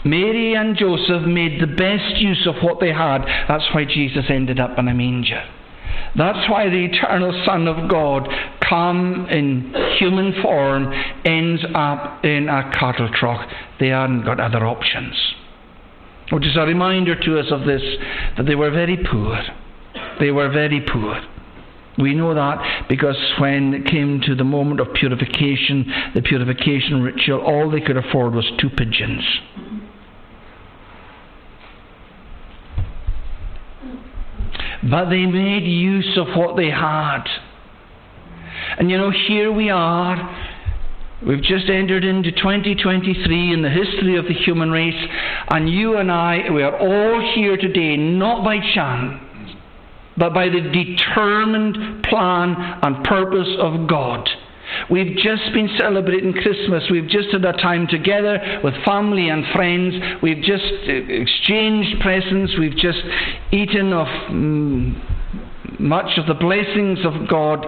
Mary 0.05 0.55
and 0.55 0.77
Joseph 0.77 1.27
made 1.27 1.61
the 1.61 1.67
best 1.67 2.21
use 2.21 2.47
of 2.47 2.63
what 2.63 2.79
they 2.79 2.93
had. 2.93 3.23
That's 3.49 3.65
why 3.75 3.85
Jesus 3.85 4.27
ended 4.29 4.61
up 4.61 4.79
in 4.79 4.87
a 4.87 4.95
manger. 4.95 5.43
That's 6.17 6.49
why 6.49 6.69
the 6.71 6.85
eternal 6.85 7.43
Son 7.45 7.69
of 7.69 7.91
God, 7.91 8.29
come 8.67 9.27
in 9.31 9.75
human 9.99 10.41
form, 10.43 10.93
ends 11.25 11.63
up 11.75 12.25
in 12.25 12.49
a 12.49 12.71
cattle 12.73 13.11
truck. 13.13 13.49
They 13.79 13.89
hadn't 13.89 14.25
got 14.25 14.41
other 14.41 14.67
options. 14.67 15.15
Which 16.33 16.47
is 16.47 16.57
a 16.57 16.63
reminder 16.63 17.15
to 17.15 17.39
us 17.39 17.47
of 17.51 17.67
this 17.67 17.83
that 18.37 18.47
they 18.47 18.55
were 18.55 18.71
very 18.71 18.97
poor. 18.97 19.43
They 20.19 20.31
were 20.31 20.51
very 20.51 20.81
poor. 20.81 21.21
We 21.99 22.15
know 22.15 22.35
that 22.35 22.89
because 22.89 23.17
when 23.39 23.73
it 23.73 23.87
came 23.87 24.21
to 24.27 24.35
the 24.35 24.45
moment 24.45 24.81
of 24.81 24.93
purification, 24.95 26.11
the 26.15 26.23
purification 26.23 27.03
ritual, 27.03 27.41
all 27.41 27.71
they 27.71 27.81
could 27.81 27.97
afford 27.97 28.35
was 28.35 28.51
two 28.59 28.69
pigeons. 28.71 29.23
But 34.83 35.11
they 35.11 35.27
made 35.27 35.65
use 35.65 36.19
of 36.19 36.37
what 36.37 36.57
they 36.57 36.71
had. 36.71 37.25
And 38.79 38.91
you 38.91 38.99
know, 38.99 39.11
here 39.11 39.53
we 39.53 39.71
are. 39.71 40.55
We've 41.27 41.43
just 41.43 41.69
entered 41.69 42.05
into 42.05 42.31
2023 42.31 43.53
in 43.53 43.63
the 43.63 43.71
history 43.71 44.17
of 44.17 44.27
the 44.27 44.35
human 44.35 44.71
race, 44.71 45.09
and 45.49 45.69
you 45.69 45.97
and 45.97 46.13
I, 46.13 46.51
we 46.51 46.63
are 46.63 46.77
all 46.79 47.33
here 47.35 47.57
today 47.57 47.97
not 47.97 48.45
by 48.45 48.59
chance, 48.75 49.23
but 50.17 50.35
by 50.35 50.49
the 50.49 50.61
determined 50.61 52.05
plan 52.05 52.55
and 52.83 53.03
purpose 53.05 53.49
of 53.59 53.89
God. 53.89 54.29
We've 54.91 55.17
just 55.17 55.53
been 55.53 55.69
celebrating 55.79 56.33
Christmas. 56.33 56.85
We've 56.91 57.09
just 57.09 57.29
had 57.33 57.45
a 57.45 57.53
time 57.53 57.87
together 57.87 58.61
with 58.63 58.75
family 58.85 59.29
and 59.29 59.45
friends. 59.55 59.95
We've 60.23 60.43
just 60.43 60.65
uh, 60.89 60.93
exchanged 60.93 62.01
presents. 62.01 62.55
We've 62.59 62.77
just 62.77 62.99
eaten 63.53 63.93
of 63.93 64.07
mm, 64.31 65.81
much 65.81 66.19
of 66.19 66.27
the 66.27 66.35
blessings 66.35 67.01
of 67.05 67.29
God. 67.29 67.67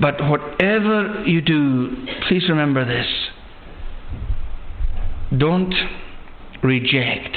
But 0.00 0.20
whatever 0.28 1.24
you 1.26 1.40
do, 1.40 2.06
please 2.28 2.48
remember 2.48 2.84
this. 2.84 3.06
Don't 5.36 5.74
reject 6.62 7.36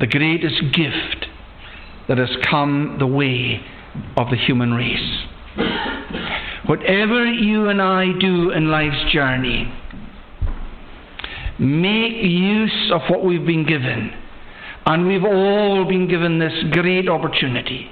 the 0.00 0.06
greatest 0.06 0.60
gift 0.74 1.26
that 2.08 2.18
has 2.18 2.30
come 2.48 2.96
the 2.98 3.06
way 3.06 3.60
of 4.16 4.30
the 4.30 4.36
human 4.36 4.72
race. 4.74 5.26
Whatever 6.66 7.24
you 7.26 7.68
and 7.68 7.80
I 7.80 8.06
do 8.18 8.50
in 8.50 8.70
life's 8.70 9.12
journey, 9.12 9.72
make 11.58 12.12
use 12.12 12.90
of 12.92 13.02
what 13.08 13.24
we've 13.24 13.46
been 13.46 13.66
given. 13.66 14.12
And 14.84 15.06
we've 15.06 15.24
all 15.24 15.84
been 15.84 16.08
given 16.08 16.38
this 16.38 16.52
great 16.72 17.08
opportunity. 17.08 17.90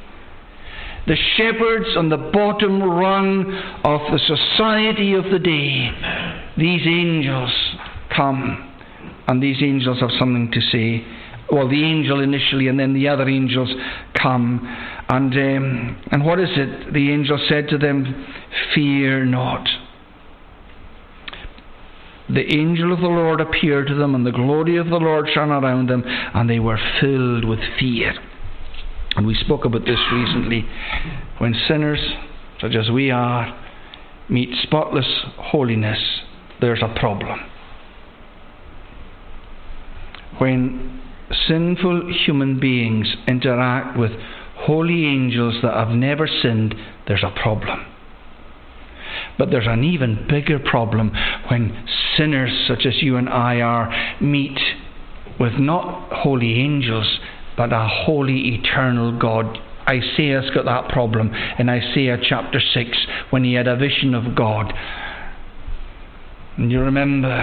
The 1.07 1.17
shepherds 1.37 1.97
on 1.97 2.09
the 2.09 2.17
bottom 2.17 2.83
rung 2.83 3.53
of 3.85 4.01
the 4.13 4.19
society 4.19 5.15
of 5.15 5.25
the 5.25 5.39
day, 5.39 5.91
these 6.57 6.87
angels 6.87 7.51
come, 8.15 8.73
and 9.27 9.43
these 9.43 9.63
angels 9.63 10.01
have 10.01 10.11
something 10.19 10.51
to 10.51 10.61
say. 10.61 11.05
Well, 11.51 11.69
the 11.69 11.85
angel 11.85 12.21
initially, 12.21 12.69
and 12.69 12.79
then 12.79 12.95
the 12.95 13.09
other 13.09 13.29
angels 13.29 13.73
come. 14.21 14.61
And, 15.09 15.33
um, 15.35 16.03
and 16.11 16.25
what 16.25 16.41
is 16.41 16.49
it? 16.57 16.93
The 16.93 17.13
angel 17.13 17.39
said 17.49 17.69
to 17.69 17.79
them, 17.79 18.27
Fear 18.75 19.27
not. 19.27 19.69
The 22.29 22.55
angel 22.55 22.93
of 22.93 23.01
the 23.01 23.07
Lord 23.07 23.41
appeared 23.41 23.89
to 23.89 23.95
them, 23.95 24.15
and 24.15 24.27
the 24.27 24.33
glory 24.33 24.79
of 24.79 24.87
the 24.87 24.97
Lord 24.97 25.29
shone 25.35 25.51
around 25.51 25.91
them, 25.91 26.03
and 26.07 26.49
they 26.49 26.59
were 26.59 26.79
filled 27.01 27.45
with 27.45 27.61
fear. 27.79 28.15
And 29.17 29.27
we 29.27 29.35
spoke 29.35 29.65
about 29.67 29.85
this 29.85 30.01
recently. 30.13 30.67
When 31.39 31.55
sinners, 31.69 32.01
such 32.61 32.75
as 32.75 32.91
we 32.91 33.11
are, 33.11 33.61
meet 34.31 34.49
spotless 34.63 35.07
holiness, 35.37 35.99
there's 36.61 36.83
a 36.83 36.99
problem. 36.99 37.39
When 40.39 41.04
sinful 41.49 42.13
human 42.25 42.61
beings 42.61 43.15
interact 43.27 43.99
with 43.99 44.13
holy 44.57 45.07
angels 45.07 45.57
that 45.63 45.75
have 45.75 45.91
never 45.91 46.27
sinned, 46.27 46.75
there's 47.07 47.25
a 47.25 47.35
problem. 47.43 47.87
But 49.39 49.51
there's 49.51 49.67
an 49.67 49.85
even 49.85 50.27
bigger 50.29 50.59
problem 50.59 51.13
when 51.49 51.87
sinners 52.17 52.65
such 52.69 52.87
as 52.87 53.03
you 53.03 53.17
and 53.17 53.29
I 53.29 53.61
are 53.61 53.93
meet 54.21 54.59
with 55.39 55.55
not 55.55 56.13
holy 56.13 56.61
angels, 56.61 57.19
but 57.57 57.73
a 57.73 57.89
holy 57.89 58.55
eternal 58.55 59.19
God. 59.19 59.59
Isaiah's 59.89 60.51
got 60.55 60.65
that 60.65 60.89
problem 60.89 61.33
in 61.59 61.69
Isaiah 61.69 62.19
chapter 62.23 62.61
6 62.61 62.99
when 63.31 63.45
he 63.45 63.55
had 63.55 63.67
a 63.67 63.77
vision 63.77 64.15
of 64.15 64.35
God. 64.35 64.73
And 66.57 66.71
you 66.71 66.81
remember 66.81 67.43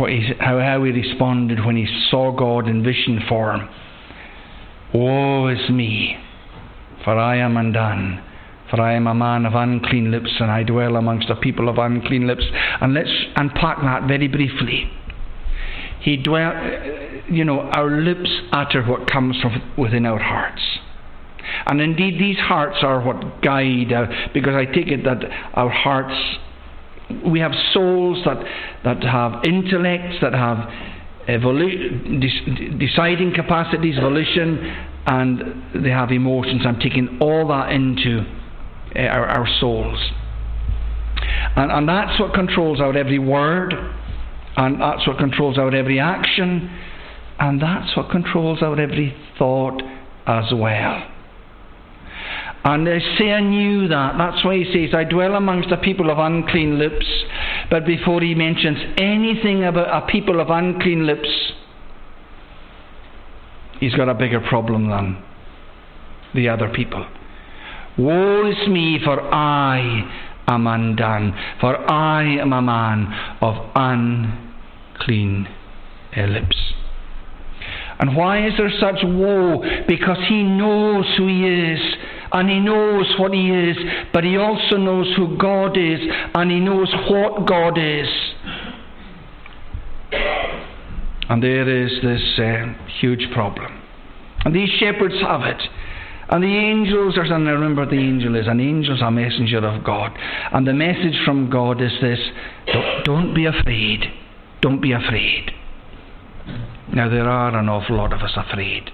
what 0.00 0.10
he, 0.10 0.32
how, 0.40 0.58
how 0.58 0.82
he 0.82 0.90
responded 0.90 1.64
when 1.64 1.76
he 1.76 1.86
saw 2.10 2.32
God 2.32 2.66
in 2.66 2.82
vision 2.82 3.20
form. 3.28 3.68
Woe 4.92 5.48
is 5.48 5.70
me, 5.70 6.16
for 7.04 7.16
I 7.16 7.36
am 7.36 7.56
undone. 7.56 8.24
For 8.70 8.80
I 8.80 8.94
am 8.94 9.08
a 9.08 9.14
man 9.14 9.46
of 9.46 9.54
unclean 9.54 10.12
lips, 10.12 10.30
and 10.38 10.48
I 10.48 10.62
dwell 10.62 10.94
amongst 10.94 11.28
a 11.28 11.34
people 11.34 11.68
of 11.68 11.78
unclean 11.78 12.28
lips. 12.28 12.44
And 12.80 12.94
let's 12.94 13.10
unpack 13.34 13.78
that 13.82 14.06
very 14.06 14.28
briefly. 14.28 14.88
He 16.00 16.16
dwell, 16.16 16.52
you 17.28 17.44
know, 17.44 17.60
our 17.60 17.90
lips 17.90 18.30
utter 18.52 18.84
what 18.84 19.10
comes 19.10 19.36
from 19.42 19.72
within 19.76 20.06
our 20.06 20.20
hearts. 20.20 20.62
And 21.66 21.80
indeed, 21.80 22.20
these 22.20 22.38
hearts 22.38 22.78
are 22.82 23.02
what 23.02 23.42
guide, 23.42 23.92
uh, 23.92 24.06
because 24.32 24.54
I 24.54 24.66
take 24.66 24.86
it 24.86 25.04
that 25.04 25.24
our 25.54 25.68
hearts, 25.68 26.14
we 27.30 27.40
have 27.40 27.52
souls 27.72 28.24
that, 28.24 28.38
that 28.84 29.02
have 29.02 29.44
intellects, 29.44 30.16
that 30.22 30.32
have 30.32 30.68
deciding 32.78 33.32
capacities, 33.34 33.96
volition, 33.96 34.58
and 35.06 35.84
they 35.84 35.90
have 35.90 36.10
emotions. 36.10 36.62
I'm 36.64 36.78
taking 36.80 37.18
all 37.20 37.48
that 37.48 37.72
into 37.72 38.24
uh, 38.96 39.00
our, 39.00 39.26
our 39.26 39.48
souls. 39.60 39.98
And, 41.56 41.70
and 41.70 41.88
that's 41.88 42.18
what 42.20 42.34
controls 42.34 42.80
our 42.80 42.96
every 42.96 43.18
word, 43.18 43.74
and 44.56 44.80
that's 44.80 45.06
what 45.06 45.18
controls 45.18 45.58
our 45.58 45.74
every 45.74 46.00
action, 46.00 46.70
and 47.38 47.60
that's 47.60 47.96
what 47.96 48.10
controls 48.10 48.62
our 48.62 48.78
every 48.80 49.14
thought 49.38 49.82
as 50.26 50.52
well. 50.54 51.06
And 52.62 52.86
Isaiah 52.86 53.40
knew 53.40 53.88
that. 53.88 54.16
That's 54.18 54.44
why 54.44 54.56
he 54.56 54.64
says, 54.64 54.94
I 54.94 55.04
dwell 55.04 55.34
amongst 55.34 55.70
a 55.70 55.78
people 55.78 56.10
of 56.10 56.18
unclean 56.18 56.78
lips. 56.78 57.06
But 57.70 57.86
before 57.86 58.20
he 58.20 58.34
mentions 58.34 58.78
anything 58.98 59.64
about 59.64 60.02
a 60.02 60.06
people 60.06 60.40
of 60.40 60.50
unclean 60.50 61.06
lips, 61.06 61.28
he's 63.78 63.94
got 63.94 64.08
a 64.08 64.14
bigger 64.14 64.40
problem 64.40 64.90
than 64.90 65.22
the 66.34 66.48
other 66.48 66.68
people. 66.68 67.06
Woe 67.96 68.50
is 68.50 68.68
me, 68.68 69.00
for 69.02 69.20
I 69.20 70.28
am 70.46 70.66
undone, 70.66 71.34
for 71.60 71.76
I 71.90 72.24
am 72.24 72.52
a 72.52 72.62
man 72.62 73.06
of 73.40 73.54
unclean 73.74 75.48
lips. 76.16 76.56
And 78.00 78.16
why 78.16 78.46
is 78.46 78.54
there 78.56 78.72
such 78.80 79.00
woe? 79.04 79.62
Because 79.86 80.16
he 80.26 80.42
knows 80.42 81.04
who 81.18 81.26
he 81.26 81.46
is 81.46 81.80
and 82.32 82.48
he 82.48 82.58
knows 82.58 83.06
what 83.18 83.34
he 83.34 83.50
is, 83.50 83.76
but 84.14 84.24
he 84.24 84.38
also 84.38 84.78
knows 84.78 85.06
who 85.16 85.36
God 85.36 85.76
is 85.76 86.00
and 86.34 86.50
he 86.50 86.60
knows 86.60 86.90
what 87.10 87.46
God 87.46 87.76
is. 87.76 88.08
And 91.28 91.42
there 91.42 91.68
is 91.68 91.92
this 92.02 92.38
uh, 92.38 92.72
huge 93.00 93.30
problem. 93.34 93.82
And 94.46 94.54
these 94.54 94.70
shepherds 94.80 95.14
have 95.20 95.42
it. 95.42 95.62
And 96.30 96.42
the 96.42 96.56
angels 96.56 97.18
are, 97.18 97.24
and 97.24 97.46
remember 97.46 97.84
the 97.84 97.98
angel 97.98 98.34
is, 98.36 98.46
an 98.46 98.60
angel 98.60 98.94
is 98.94 99.02
a 99.02 99.10
messenger 99.10 99.58
of 99.58 99.84
God. 99.84 100.16
And 100.52 100.66
the 100.66 100.72
message 100.72 101.20
from 101.24 101.50
God 101.50 101.82
is 101.82 101.92
this 102.00 102.18
don't 103.04 103.34
be 103.34 103.44
afraid. 103.44 104.04
Don't 104.62 104.80
be 104.80 104.92
afraid. 104.92 105.52
Now, 106.92 107.08
there 107.08 107.28
are 107.28 107.56
an 107.56 107.68
awful 107.68 107.96
lot 107.96 108.12
of 108.12 108.20
us 108.20 108.32
afraid. 108.36 108.90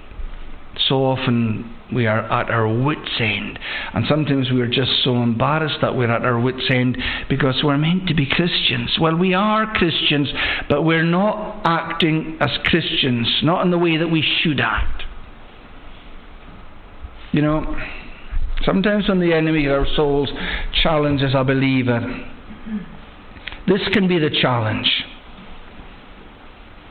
So 0.89 0.97
often 0.97 1.75
we 1.93 2.07
are 2.07 2.21
at 2.21 2.51
our 2.51 2.69
wits' 2.69 3.19
end. 3.19 3.59
And 3.95 4.05
sometimes 4.09 4.49
we're 4.51 4.67
just 4.67 5.03
so 5.03 5.23
embarrassed 5.23 5.79
that 5.81 5.97
we're 5.97 6.11
at 6.11 6.25
our 6.25 6.39
wits' 6.39 6.71
end 6.71 6.99
because 7.29 7.63
we're 7.65 7.79
meant 7.79 8.09
to 8.09 8.15
be 8.15 8.27
Christians. 8.27 8.99
Well, 9.01 9.17
we 9.17 9.33
are 9.35 9.73
Christians, 9.75 10.29
but 10.69 10.83
we're 10.83 11.05
not 11.05 11.63
acting 11.65 12.37
as 12.41 12.51
Christians, 12.65 13.41
not 13.43 13.65
in 13.65 13.71
the 13.71 13.79
way 13.79 13.97
that 13.97 14.09
we 14.09 14.23
should 14.43 14.61
act. 14.61 15.05
You 17.33 17.43
know, 17.43 17.77
sometimes 18.65 19.09
when 19.09 19.21
the 19.21 19.33
enemy 19.33 19.67
of 19.67 19.73
our 19.73 19.87
souls 19.97 20.31
challenges 20.83 21.33
a 21.35 21.45
believer, 21.45 22.01
this 23.67 23.81
can 23.93 24.09
be 24.09 24.19
the 24.19 24.31
challenge. 24.31 25.05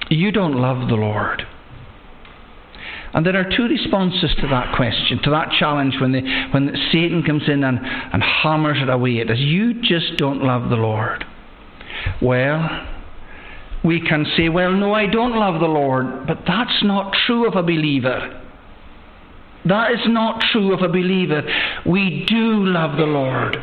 You 0.09 0.31
don't 0.31 0.55
love 0.55 0.87
the 0.87 0.95
Lord. 0.95 1.43
And 3.13 3.25
there 3.25 3.37
are 3.37 3.49
two 3.49 3.63
responses 3.63 4.35
to 4.41 4.47
that 4.49 4.75
question, 4.75 5.21
to 5.23 5.29
that 5.29 5.51
challenge 5.57 5.95
when, 6.01 6.11
the, 6.11 6.21
when 6.51 6.75
Satan 6.91 7.23
comes 7.23 7.43
in 7.47 7.63
and, 7.63 7.79
and 7.79 8.21
hammers 8.21 8.77
it 8.81 8.89
away 8.89 9.21
at 9.21 9.29
us. 9.29 9.37
You 9.37 9.81
just 9.81 10.17
don't 10.17 10.43
love 10.43 10.69
the 10.69 10.75
Lord. 10.75 11.23
Well, 12.21 12.87
we 13.85 14.01
can 14.01 14.25
say, 14.35 14.49
well, 14.49 14.73
no, 14.73 14.93
I 14.93 15.05
don't 15.07 15.33
love 15.33 15.61
the 15.61 15.67
Lord, 15.67 16.27
but 16.27 16.39
that's 16.45 16.83
not 16.83 17.15
true 17.25 17.47
of 17.47 17.55
a 17.55 17.63
believer. 17.63 18.41
That 19.65 19.91
is 19.93 20.01
not 20.07 20.41
true 20.51 20.73
of 20.73 20.81
a 20.81 20.89
believer. 20.89 21.41
We 21.85 22.25
do 22.27 22.65
love 22.65 22.97
the 22.97 23.05
Lord. 23.05 23.57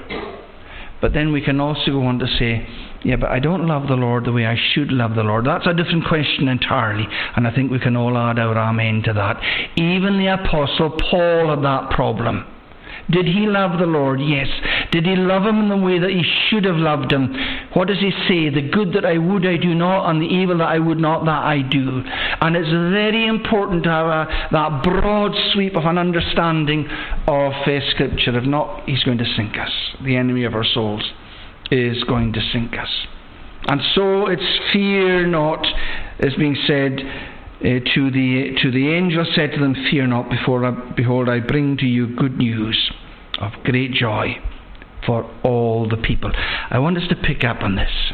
But 1.00 1.12
then 1.12 1.30
we 1.32 1.42
can 1.42 1.60
also 1.60 1.90
go 1.90 2.02
on 2.04 2.18
to 2.20 2.26
say, 2.38 2.66
yeah, 3.04 3.16
but 3.16 3.30
I 3.30 3.40
don't 3.40 3.66
love 3.66 3.88
the 3.88 3.96
Lord 3.96 4.24
the 4.24 4.32
way 4.32 4.46
I 4.46 4.56
should 4.74 4.92
love 4.92 5.14
the 5.14 5.22
Lord. 5.22 5.46
That's 5.46 5.66
a 5.66 5.74
different 5.74 6.06
question 6.06 6.48
entirely, 6.48 7.06
and 7.36 7.46
I 7.46 7.54
think 7.54 7.70
we 7.70 7.80
can 7.80 7.96
all 7.96 8.16
add 8.16 8.38
our 8.38 8.56
amen 8.56 9.02
to 9.06 9.12
that. 9.14 9.40
Even 9.76 10.18
the 10.18 10.28
Apostle 10.28 10.90
Paul 11.10 11.50
had 11.50 11.64
that 11.64 11.90
problem. 11.90 12.46
Did 13.10 13.26
he 13.26 13.46
love 13.46 13.78
the 13.80 13.86
Lord? 13.86 14.20
Yes. 14.20 14.46
Did 14.92 15.06
he 15.06 15.16
love 15.16 15.42
him 15.42 15.58
in 15.58 15.68
the 15.68 15.76
way 15.76 15.98
that 15.98 16.10
he 16.10 16.22
should 16.48 16.64
have 16.64 16.76
loved 16.76 17.12
him? 17.12 17.34
What 17.74 17.88
does 17.88 17.98
he 17.98 18.12
say? 18.28 18.48
The 18.48 18.70
good 18.70 18.92
that 18.94 19.04
I 19.04 19.18
would 19.18 19.44
I 19.44 19.56
do 19.56 19.74
not, 19.74 20.08
and 20.08 20.22
the 20.22 20.26
evil 20.26 20.58
that 20.58 20.68
I 20.68 20.78
would 20.78 20.98
not, 20.98 21.24
that 21.24 21.44
I 21.44 21.62
do. 21.62 22.02
And 22.40 22.56
it's 22.56 22.70
very 22.70 23.26
important 23.26 23.82
to 23.84 23.90
have 23.90 24.06
a, 24.06 24.48
that 24.52 24.82
broad 24.84 25.32
sweep 25.52 25.76
of 25.76 25.84
an 25.84 25.98
understanding 25.98 26.86
of 27.26 27.52
uh, 27.52 27.80
Scripture. 27.90 28.38
If 28.38 28.44
not, 28.44 28.88
he's 28.88 29.02
going 29.02 29.18
to 29.18 29.34
sink 29.36 29.58
us. 29.58 29.72
The 30.04 30.16
enemy 30.16 30.44
of 30.44 30.54
our 30.54 30.64
souls 30.64 31.02
is 31.72 32.04
going 32.04 32.34
to 32.34 32.40
sink 32.52 32.78
us. 32.78 32.90
And 33.66 33.80
so 33.94 34.26
it's 34.26 34.42
fear 34.72 35.26
not, 35.26 35.64
is 36.18 36.34
being 36.34 36.56
said 36.66 37.00
uh, 37.00 37.62
to, 37.94 38.10
the, 38.10 38.58
to 38.60 38.70
the 38.70 38.92
angel, 38.92 39.24
said 39.34 39.52
to 39.52 39.60
them, 39.60 39.74
Fear 39.90 40.08
not, 40.08 40.28
before 40.28 40.64
I, 40.64 40.70
behold, 40.94 41.28
I 41.28 41.40
bring 41.40 41.76
to 41.78 41.86
you 41.86 42.14
good 42.14 42.36
news 42.36 42.90
of 43.40 43.52
great 43.64 43.92
joy 43.92 44.36
for 45.06 45.30
all 45.42 45.88
the 45.88 45.96
people. 45.96 46.32
I 46.70 46.78
want 46.78 46.98
us 46.98 47.08
to 47.08 47.16
pick 47.16 47.44
up 47.44 47.62
on 47.62 47.76
this. 47.76 48.12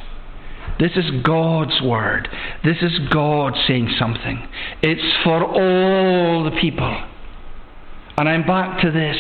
This 0.79 0.93
is 0.93 1.23
God's 1.25 1.81
word. 1.83 2.29
This 2.63 2.77
is 2.83 2.93
God 3.11 3.55
saying 3.67 3.95
something. 3.99 4.47
It's 4.83 5.25
for 5.25 5.45
all 5.45 6.45
the 6.45 6.57
people. 6.61 7.05
And 8.17 8.29
I'm 8.29 8.47
back 8.47 8.81
to 8.83 8.91
this. 8.91 9.17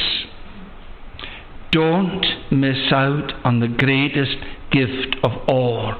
Don't 1.70 2.24
miss 2.50 2.92
out 2.92 3.32
on 3.44 3.60
the 3.60 3.68
greatest 3.68 4.36
gift 4.70 5.16
of 5.22 5.32
all. 5.48 5.94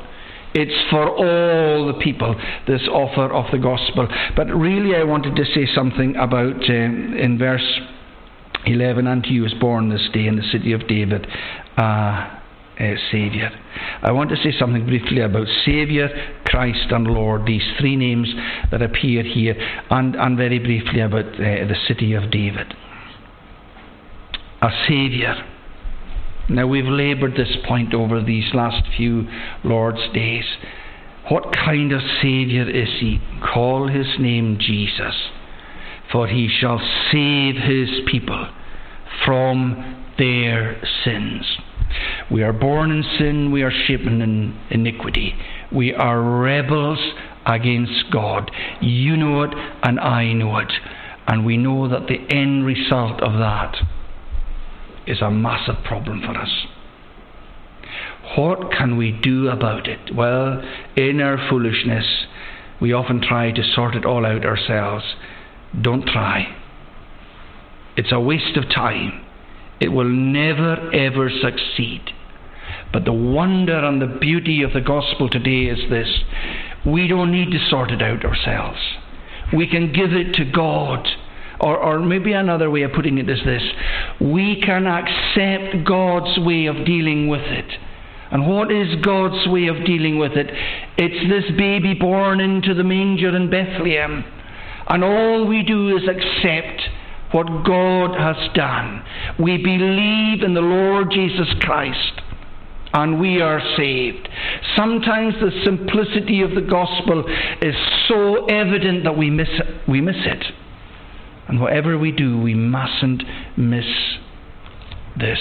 It's 0.55 0.91
for 0.91 1.09
all 1.09 1.87
the 1.87 2.01
people, 2.03 2.35
this 2.67 2.83
offer 2.91 3.33
of 3.33 3.51
the 3.53 3.59
gospel. 3.59 4.09
But 4.35 4.47
really, 4.47 4.97
I 4.97 5.05
wanted 5.05 5.37
to 5.37 5.45
say 5.45 5.69
something 5.75 6.17
about 6.17 6.63
uh, 6.69 6.73
in 6.73 7.37
verse 7.39 7.81
11 8.65 9.07
Unto 9.07 9.29
you 9.29 9.45
is 9.45 9.55
born 9.55 9.91
this 9.91 10.09
day 10.13 10.27
in 10.27 10.37
the 10.37 10.51
city 10.51 10.73
of 10.73 10.89
David 10.89 11.27
uh, 11.77 12.39
a 12.81 12.97
Saviour. 13.11 13.51
I 14.03 14.13
want 14.13 14.31
to 14.31 14.37
say 14.37 14.57
something 14.57 14.87
briefly 14.87 15.21
about 15.21 15.47
Saviour, 15.67 16.09
Christ, 16.45 16.87
and 16.91 17.07
Lord, 17.07 17.45
these 17.45 17.67
three 17.79 17.97
names 17.97 18.29
that 18.71 18.83
appear 18.83 19.23
here, 19.23 19.55
and, 19.91 20.15
and 20.15 20.37
very 20.37 20.59
briefly 20.59 21.01
about 21.01 21.27
uh, 21.35 21.67
the 21.67 21.77
city 21.87 22.15
of 22.15 22.31
David. 22.31 22.75
A 24.63 24.71
Saviour 24.89 25.35
now, 26.51 26.67
we've 26.67 26.87
laboured 26.87 27.37
this 27.37 27.57
point 27.67 27.93
over 27.93 28.23
these 28.23 28.55
last 28.55 28.83
few 28.97 29.29
Lord's 29.65 30.09
days. 30.15 30.45
What 31.29 31.53
kind 31.53 31.93
of 31.93 32.01
Saviour 32.23 32.69
is 32.71 32.89
He? 33.01 33.21
Call 33.53 33.89
His 33.89 34.07
name 34.19 34.57
Jesus, 34.59 35.15
for 36.11 36.27
He 36.27 36.49
shall 36.49 36.81
save 37.13 37.57
His 37.57 37.91
people 38.11 38.49
from 39.27 40.07
their 40.17 40.81
sins. 41.05 41.45
We 42.31 42.43
are 42.43 42.55
born 42.55 42.93
in 42.93 43.05
sin, 43.19 43.53
we 43.53 43.63
are 43.63 43.73
shapen 43.87 44.23
in 44.23 44.59
iniquity. 44.71 45.35
We 45.71 45.93
are 45.93 46.23
rebels 46.23 46.99
against 47.45 48.11
God. 48.11 48.51
You 48.81 49.19
know 49.19 49.43
it, 49.43 49.51
and 49.83 50.01
I 50.01 50.33
know 50.33 50.57
it. 50.59 50.73
And 51.27 51.45
we 51.45 51.59
know 51.59 51.89
that 51.89 52.07
the 52.07 52.35
end 52.35 52.65
result 52.65 53.21
of 53.21 53.35
that 53.35 53.77
is 55.09 55.23
a 55.23 55.31
massive 55.31 55.83
problem 55.85 56.21
for 56.21 56.37
us. 56.37 56.67
What 58.37 58.71
can 58.71 58.97
we 58.97 59.11
do 59.11 59.49
about 59.49 59.89
it? 59.89 60.15
Well, 60.15 60.63
in 60.97 61.21
our 61.21 61.39
foolishness, 61.49 62.27
We 62.81 62.93
often 62.93 63.21
try 63.21 63.51
to 63.51 63.63
sort 63.75 63.97
it 63.97 64.05
all 64.05 64.25
out 64.25 64.45
ourselves. 64.45 65.05
Don't 65.81 66.07
try. 66.07 66.55
It's 67.97 68.13
a 68.13 68.21
waste 68.21 68.57
of 68.57 68.69
time. 68.71 69.25
It 69.81 69.89
will 69.89 70.09
never 70.09 70.91
ever 70.93 71.29
succeed. 71.29 72.03
But 72.93 73.05
the 73.05 73.13
wonder 73.13 73.85
and 73.85 74.01
the 74.01 74.07
beauty 74.07 74.63
of 74.63 74.73
the 74.73 74.81
gospel 74.81 75.29
today 75.29 75.65
is 75.65 75.91
this 75.91 76.23
we 76.87 77.09
don't 77.09 77.33
need 77.33 77.51
to 77.51 77.69
sort 77.69 77.91
it 77.91 78.01
out 78.01 78.25
ourselves. 78.25 78.79
We 79.53 79.67
can 79.67 79.93
give 79.93 80.13
it 80.13 80.35
to 80.35 80.45
God. 80.45 81.07
Or, 81.61 81.77
or 81.77 81.99
maybe 81.99 82.33
another 82.33 82.71
way 82.71 82.83
of 82.83 82.93
putting 82.93 83.19
it 83.19 83.29
is 83.29 83.41
this 83.45 83.63
we 84.21 84.63
can 84.65 84.87
accept 84.87 85.85
God's 85.85 86.39
way 86.39 86.67
of 86.67 86.87
dealing 86.87 87.29
with 87.29 87.43
it. 87.43 87.71
And 88.31 88.47
what 88.47 88.71
is 88.71 88.95
God's 89.03 89.49
way 89.49 89.69
of 89.69 89.85
dealing 89.87 90.19
with 90.19 90.33
it? 90.33 90.49
It's 90.99 91.29
this 91.31 91.57
baby 91.57 91.95
born 91.95 92.41
into 92.41 92.75
the 92.75 92.85
manger 92.85 93.35
in 93.35 93.51
Bethlehem. 93.51 94.25
And 94.89 95.03
all 95.03 95.47
we 95.47 95.63
do 95.63 95.97
is 95.97 96.03
accept 96.05 96.83
what 97.33 97.47
God 97.65 98.19
has 98.19 98.37
done. 98.55 99.03
We 99.39 99.57
believe 99.57 100.43
in 100.43 100.55
the 100.55 100.61
Lord 100.61 101.11
Jesus 101.11 101.49
Christ 101.61 102.23
and 102.93 103.21
we 103.21 103.41
are 103.41 103.61
saved. 103.77 104.29
Sometimes 104.77 105.35
the 105.41 105.51
simplicity 105.65 106.41
of 106.41 106.55
the 106.55 106.63
gospel 106.63 107.25
is 107.61 107.75
so 108.09 108.47
evident 108.47 109.05
that 109.05 109.17
we 109.17 109.31
miss 109.31 109.49
it. 109.51 109.89
We 109.89 110.01
miss 110.01 110.17
it. 110.19 110.45
And 111.49 111.61
whatever 111.61 111.99
we 111.99 112.13
do, 112.13 112.41
we 112.41 112.55
mustn't 112.55 113.23
miss 113.57 113.87
this. 115.19 115.39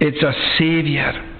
It's 0.00 0.22
a 0.22 0.32
Saviour 0.58 1.30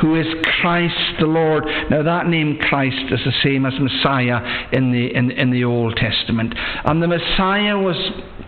who 0.00 0.18
is 0.18 0.26
Christ 0.60 1.20
the 1.20 1.26
Lord. 1.26 1.64
Now, 1.90 2.02
that 2.02 2.26
name 2.26 2.58
Christ 2.58 3.12
is 3.12 3.20
the 3.24 3.32
same 3.42 3.64
as 3.64 3.74
Messiah 3.78 4.68
in 4.72 4.92
the, 4.92 5.14
in, 5.14 5.30
in 5.30 5.50
the 5.50 5.64
Old 5.64 5.96
Testament. 5.96 6.54
And 6.84 7.02
the 7.02 7.06
Messiah 7.06 7.78
was 7.78 7.96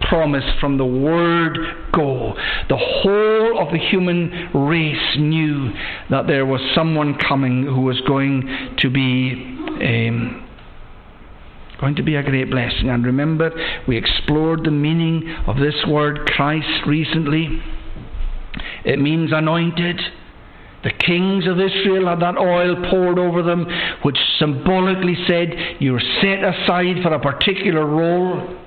promised 0.01 0.59
from 0.61 0.77
the 0.77 0.85
word 0.85 1.57
go. 1.93 2.35
The 2.69 2.77
whole 2.77 3.59
of 3.61 3.73
the 3.73 3.79
human 3.79 4.51
race 4.53 5.17
knew 5.19 5.71
that 6.11 6.27
there 6.27 6.47
was 6.47 6.61
someone 6.75 7.17
coming 7.19 7.65
who 7.65 7.83
was 7.83 8.01
going 8.07 8.77
to 8.79 8.91
be. 8.91 9.51
Um, 9.81 10.44
going 11.81 11.97
to 11.97 12.03
be 12.03 12.17
a 12.17 12.23
great 12.23 12.51
blessing. 12.51 12.89
And 12.91 13.05
remember, 13.05 13.51
we 13.87 13.97
explored 13.97 14.65
the 14.65 14.71
meaning 14.71 15.35
of 15.47 15.57
this 15.57 15.75
word 15.87 16.27
Christ 16.27 16.87
recently. 16.87 17.61
It 18.85 18.99
means 18.99 19.31
anointed. 19.33 20.01
The 20.85 20.91
kings 20.91 21.47
of 21.47 21.59
Israel 21.59 22.09
had 22.09 22.21
that 22.21 22.37
oil 22.37 22.77
poured 22.91 23.19
over 23.19 23.43
them, 23.43 23.67
which 24.03 24.19
symbolically 24.39 25.17
said, 25.27 25.77
You're 25.81 26.03
set 26.21 26.45
aside 26.45 27.03
for 27.03 27.15
a 27.15 27.21
particular 27.21 27.87
role. 27.87 28.59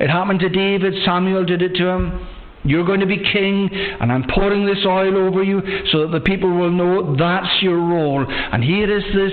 It 0.00 0.10
happened 0.10 0.40
to 0.40 0.48
David, 0.48 0.94
Samuel 1.04 1.44
did 1.44 1.62
it 1.62 1.74
to 1.76 1.86
him. 1.86 2.26
You're 2.64 2.84
going 2.84 3.00
to 3.00 3.06
be 3.06 3.16
king, 3.16 3.68
and 3.72 4.12
I'm 4.12 4.24
pouring 4.32 4.66
this 4.66 4.84
oil 4.86 5.16
over 5.16 5.42
you 5.42 5.60
so 5.90 6.02
that 6.02 6.12
the 6.12 6.20
people 6.20 6.50
will 6.50 6.70
know 6.70 7.16
that's 7.16 7.62
your 7.62 7.78
role. 7.78 8.24
And 8.28 8.62
here 8.62 8.96
is 8.96 9.02
this 9.14 9.32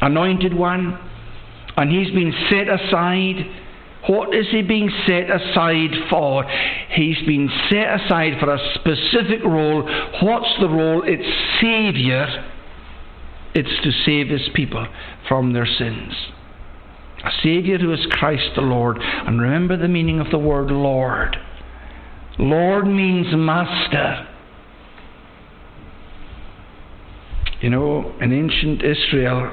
anointed 0.00 0.52
one, 0.52 0.98
and 1.76 1.90
he's 1.90 2.12
been 2.14 2.32
set 2.50 2.68
aside. 2.68 3.46
What 4.08 4.34
is 4.34 4.46
he 4.50 4.62
being 4.62 4.90
set 5.06 5.30
aside 5.30 5.90
for? 6.08 6.44
He's 6.90 7.20
been 7.26 7.50
set 7.68 8.00
aside 8.00 8.38
for 8.38 8.54
a 8.54 8.74
specific 8.74 9.42
role. 9.44 9.82
What's 10.22 10.60
the 10.60 10.68
role? 10.68 11.02
It's 11.04 11.26
Saviour. 11.60 12.26
It's 13.54 13.82
to 13.82 13.90
save 14.04 14.28
his 14.28 14.48
people 14.54 14.86
from 15.28 15.52
their 15.52 15.66
sins 15.66 16.12
a 17.26 17.30
Saviour 17.42 17.78
who 17.78 17.92
is 17.92 18.06
Christ 18.10 18.50
the 18.54 18.62
Lord. 18.62 18.98
And 19.00 19.40
remember 19.40 19.76
the 19.76 19.88
meaning 19.88 20.20
of 20.20 20.30
the 20.30 20.38
word 20.38 20.70
Lord. 20.70 21.36
Lord 22.38 22.86
means 22.86 23.26
master. 23.32 24.28
You 27.60 27.70
know, 27.70 28.14
in 28.20 28.32
ancient 28.32 28.82
Israel, 28.82 29.50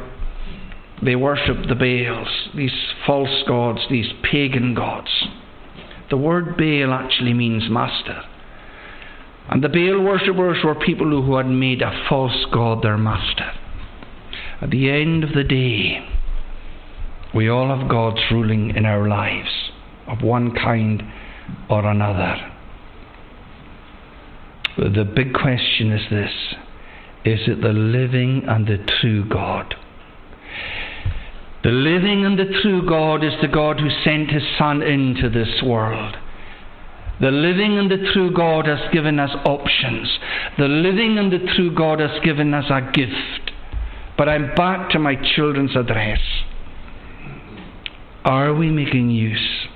they 1.01 1.15
worshipped 1.15 1.67
the 1.67 1.75
Baals, 1.75 2.49
these 2.55 2.73
false 3.05 3.43
gods, 3.47 3.81
these 3.89 4.11
pagan 4.23 4.73
gods. 4.73 5.09
The 6.09 6.17
word 6.17 6.57
Baal 6.57 6.93
actually 6.93 7.33
means 7.33 7.69
master. 7.69 8.23
And 9.49 9.63
the 9.63 9.69
Baal 9.69 10.01
worshippers 10.01 10.63
were 10.63 10.75
people 10.75 11.23
who 11.23 11.35
had 11.35 11.47
made 11.47 11.81
a 11.81 12.05
false 12.07 12.45
god 12.51 12.83
their 12.83 12.97
master. 12.97 13.51
At 14.61 14.69
the 14.69 14.89
end 14.89 15.23
of 15.23 15.33
the 15.33 15.43
day, 15.43 16.07
we 17.33 17.49
all 17.49 17.75
have 17.75 17.89
God's 17.89 18.21
ruling 18.31 18.75
in 18.75 18.85
our 18.85 19.07
lives 19.07 19.71
of 20.07 20.21
one 20.21 20.53
kind 20.55 21.03
or 21.69 21.85
another. 21.85 22.37
But 24.77 24.93
The 24.93 25.03
big 25.03 25.33
question 25.33 25.91
is 25.91 26.09
this 26.09 26.55
is 27.25 27.39
it 27.47 27.61
the 27.61 27.73
living 27.73 28.43
and 28.47 28.67
the 28.67 28.77
true 28.99 29.27
God? 29.27 29.75
The 31.63 31.71
living 31.71 32.25
and 32.25 32.37
the 32.37 32.59
true 32.61 32.85
God 32.85 33.23
is 33.23 33.33
the 33.41 33.47
God 33.47 33.79
who 33.79 33.89
sent 34.03 34.29
his 34.29 34.43
Son 34.57 34.81
into 34.81 35.29
this 35.29 35.63
world. 35.63 36.17
The 37.21 37.31
living 37.31 37.77
and 37.77 37.89
the 37.89 38.11
true 38.11 38.33
God 38.33 38.65
has 38.65 38.91
given 38.91 39.17
us 39.17 39.29
options. 39.45 40.19
The 40.57 40.67
living 40.67 41.17
and 41.17 41.31
the 41.31 41.53
true 41.55 41.73
God 41.73 42.01
has 42.01 42.19
given 42.21 42.53
us 42.53 42.65
a 42.69 42.81
gift. 42.91 43.51
But 44.17 44.27
I'm 44.27 44.53
back 44.55 44.89
to 44.89 44.99
my 44.99 45.15
children's 45.35 45.75
address. 45.75 46.19
Are 48.25 48.53
we 48.53 48.69
making 48.69 49.11
use 49.11 49.67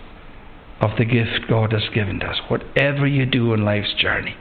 of 0.81 0.91
the 0.97 1.05
gift 1.05 1.47
God 1.49 1.71
has 1.71 1.83
given 1.93 2.21
us? 2.21 2.35
Whatever 2.49 3.07
you 3.07 3.25
do 3.25 3.53
in 3.53 3.63
life's 3.63 3.93
journey, 3.97 4.35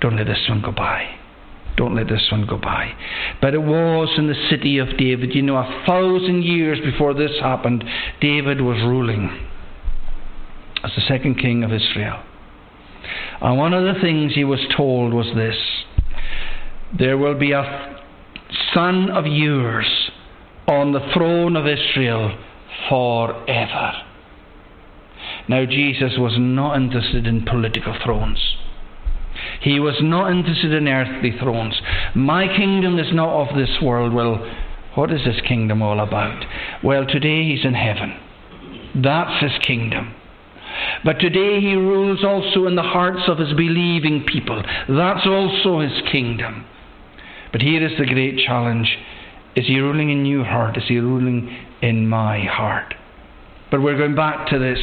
don't 0.00 0.16
let 0.16 0.26
this 0.26 0.46
one 0.48 0.62
go 0.62 0.72
by. 0.72 1.21
Don't 1.76 1.94
let 1.94 2.08
this 2.08 2.28
one 2.30 2.46
go 2.46 2.58
by. 2.58 2.92
But 3.40 3.54
it 3.54 3.62
was 3.62 4.08
in 4.18 4.26
the 4.26 4.48
city 4.50 4.78
of 4.78 4.96
David. 4.98 5.34
You 5.34 5.42
know, 5.42 5.56
a 5.56 5.84
thousand 5.86 6.44
years 6.44 6.78
before 6.80 7.14
this 7.14 7.32
happened, 7.40 7.84
David 8.20 8.60
was 8.60 8.76
ruling 8.78 9.48
as 10.84 10.90
the 10.94 11.02
second 11.08 11.36
king 11.36 11.64
of 11.64 11.72
Israel. 11.72 12.22
And 13.40 13.58
one 13.58 13.72
of 13.72 13.82
the 13.82 14.00
things 14.00 14.34
he 14.34 14.44
was 14.44 14.60
told 14.76 15.12
was 15.12 15.26
this 15.34 15.56
there 16.98 17.16
will 17.16 17.38
be 17.38 17.52
a 17.52 18.00
son 18.74 19.10
of 19.10 19.26
yours 19.26 20.10
on 20.68 20.92
the 20.92 21.10
throne 21.14 21.56
of 21.56 21.66
Israel 21.66 22.36
forever. 22.88 23.92
Now, 25.48 25.64
Jesus 25.64 26.12
was 26.18 26.34
not 26.38 26.76
interested 26.76 27.26
in 27.26 27.44
political 27.44 27.96
thrones. 28.04 28.51
He 29.62 29.78
was 29.78 29.96
not 30.00 30.32
interested 30.32 30.72
in 30.72 30.88
earthly 30.88 31.32
thrones. 31.38 31.80
My 32.14 32.46
kingdom 32.48 32.98
is 32.98 33.12
not 33.12 33.48
of 33.48 33.56
this 33.56 33.78
world. 33.80 34.12
Well, 34.12 34.44
what 34.94 35.12
is 35.12 35.24
this 35.24 35.40
kingdom 35.46 35.82
all 35.82 36.00
about? 36.00 36.44
Well, 36.82 37.06
today 37.06 37.44
he's 37.44 37.64
in 37.64 37.74
heaven. 37.74 38.18
That's 38.94 39.42
his 39.42 39.58
kingdom. 39.64 40.14
But 41.04 41.20
today 41.20 41.60
he 41.60 41.74
rules 41.74 42.24
also 42.24 42.66
in 42.66 42.74
the 42.74 42.82
hearts 42.82 43.22
of 43.28 43.38
his 43.38 43.52
believing 43.54 44.24
people. 44.26 44.62
That's 44.88 45.26
also 45.26 45.80
his 45.80 46.02
kingdom. 46.10 46.66
But 47.52 47.62
here 47.62 47.86
is 47.86 47.98
the 47.98 48.06
great 48.06 48.38
challenge 48.38 48.98
is 49.54 49.66
he 49.66 49.78
ruling 49.78 50.10
in 50.10 50.24
your 50.24 50.44
heart? 50.44 50.78
Is 50.78 50.84
he 50.88 50.98
ruling 50.98 51.54
in 51.82 52.08
my 52.08 52.44
heart? 52.44 52.94
But 53.72 53.80
we're 53.80 53.96
going 53.96 54.14
back 54.14 54.48
to 54.48 54.58
this 54.58 54.78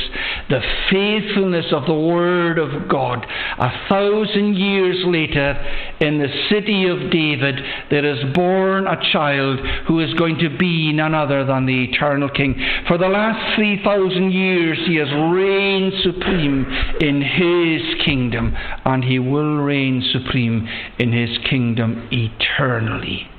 the 0.50 0.62
faithfulness 0.90 1.68
of 1.72 1.86
the 1.86 1.94
Word 1.94 2.58
of 2.58 2.90
God. 2.90 3.24
A 3.60 3.70
thousand 3.88 4.58
years 4.58 4.98
later, 5.06 5.54
in 6.02 6.18
the 6.18 6.28
city 6.50 6.88
of 6.88 7.12
David, 7.12 7.60
there 7.92 8.04
is 8.04 8.34
born 8.34 8.88
a 8.88 9.00
child 9.12 9.60
who 9.88 10.00
is 10.00 10.14
going 10.16 10.40
to 10.40 10.50
be 10.58 10.92
none 10.92 11.14
other 11.14 11.46
than 11.46 11.68
the 11.68 11.84
eternal 11.84 12.30
King. 12.30 12.60
For 12.88 12.98
the 12.98 13.08
last 13.08 13.56
3,000 13.56 14.32
years, 14.32 14.80
he 14.88 14.96
has 14.96 15.10
reigned 15.32 15.94
supreme 16.02 16.66
in 17.00 17.22
his 17.22 18.04
kingdom, 18.04 18.56
and 18.86 19.04
he 19.04 19.20
will 19.20 19.58
reign 19.58 20.04
supreme 20.12 20.68
in 20.98 21.14
his 21.14 21.38
kingdom 21.48 22.10
eternally 22.12 23.30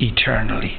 eternally. 0.00 0.78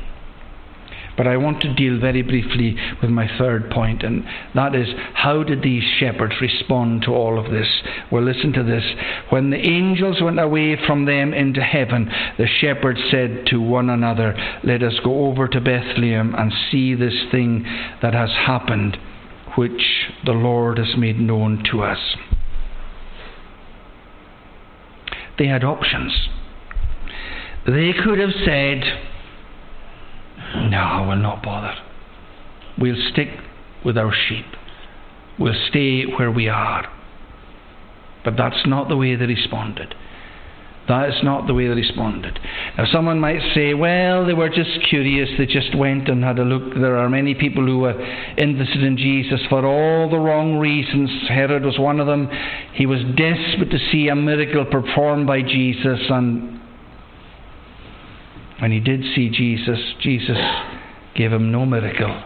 But 1.19 1.27
I 1.27 1.35
want 1.35 1.59
to 1.63 1.73
deal 1.73 1.99
very 1.99 2.21
briefly 2.21 2.77
with 3.01 3.11
my 3.11 3.27
third 3.37 3.69
point, 3.71 4.03
and 4.03 4.23
that 4.55 4.73
is 4.73 4.87
how 5.15 5.43
did 5.43 5.61
these 5.61 5.83
shepherds 5.99 6.35
respond 6.39 7.01
to 7.01 7.11
all 7.11 7.37
of 7.37 7.51
this? 7.51 7.67
Well, 8.09 8.23
listen 8.23 8.53
to 8.53 8.63
this. 8.63 8.85
When 9.27 9.49
the 9.49 9.57
angels 9.57 10.21
went 10.21 10.39
away 10.39 10.77
from 10.87 11.03
them 11.03 11.33
into 11.33 11.61
heaven, 11.61 12.09
the 12.37 12.47
shepherds 12.47 13.01
said 13.11 13.47
to 13.47 13.59
one 13.59 13.89
another, 13.89 14.33
Let 14.63 14.81
us 14.81 14.97
go 15.03 15.25
over 15.25 15.49
to 15.49 15.59
Bethlehem 15.59 16.35
and 16.35 16.53
see 16.71 16.95
this 16.95 17.25
thing 17.29 17.65
that 18.01 18.13
has 18.13 18.29
happened, 18.29 18.95
which 19.57 20.13
the 20.25 20.31
Lord 20.31 20.77
has 20.77 20.95
made 20.97 21.19
known 21.19 21.65
to 21.69 21.83
us. 21.83 22.15
They 25.37 25.47
had 25.47 25.65
options. 25.65 26.29
They 27.65 27.91
could 27.91 28.19
have 28.19 28.33
said, 28.45 29.08
No, 30.55 31.05
we'll 31.07 31.17
not 31.17 31.43
bother. 31.43 31.75
We'll 32.77 33.09
stick 33.11 33.29
with 33.85 33.97
our 33.97 34.13
sheep. 34.13 34.45
We'll 35.37 35.59
stay 35.69 36.03
where 36.03 36.31
we 36.31 36.47
are. 36.49 36.91
But 38.23 38.35
that's 38.37 38.65
not 38.65 38.89
the 38.89 38.97
way 38.97 39.15
they 39.15 39.25
responded. 39.25 39.95
That 40.89 41.09
is 41.09 41.23
not 41.23 41.45
the 41.45 41.53
way 41.53 41.67
they 41.67 41.75
responded. 41.75 42.39
Now, 42.75 42.85
someone 42.91 43.19
might 43.19 43.41
say, 43.53 43.75
well, 43.75 44.25
they 44.25 44.33
were 44.33 44.49
just 44.49 44.71
curious. 44.89 45.29
They 45.37 45.45
just 45.45 45.77
went 45.77 46.09
and 46.09 46.23
had 46.23 46.39
a 46.39 46.43
look. 46.43 46.73
There 46.73 46.97
are 46.97 47.07
many 47.07 47.35
people 47.35 47.63
who 47.63 47.79
were 47.79 48.01
interested 48.37 48.81
in 48.81 48.97
Jesus 48.97 49.39
for 49.49 49.63
all 49.65 50.09
the 50.09 50.17
wrong 50.17 50.57
reasons. 50.57 51.11
Herod 51.29 51.63
was 51.63 51.77
one 51.77 51.99
of 51.99 52.07
them. 52.07 52.27
He 52.73 52.87
was 52.87 53.01
desperate 53.15 53.69
to 53.69 53.77
see 53.91 54.07
a 54.07 54.15
miracle 54.15 54.65
performed 54.65 55.27
by 55.27 55.43
Jesus. 55.43 55.99
And 56.09 56.58
when 58.61 58.71
he 58.71 58.79
did 58.79 59.01
see 59.15 59.29
Jesus, 59.29 59.79
Jesus 60.01 60.37
gave 61.15 61.31
him 61.31 61.51
no 61.51 61.65
miracle. 61.65 62.23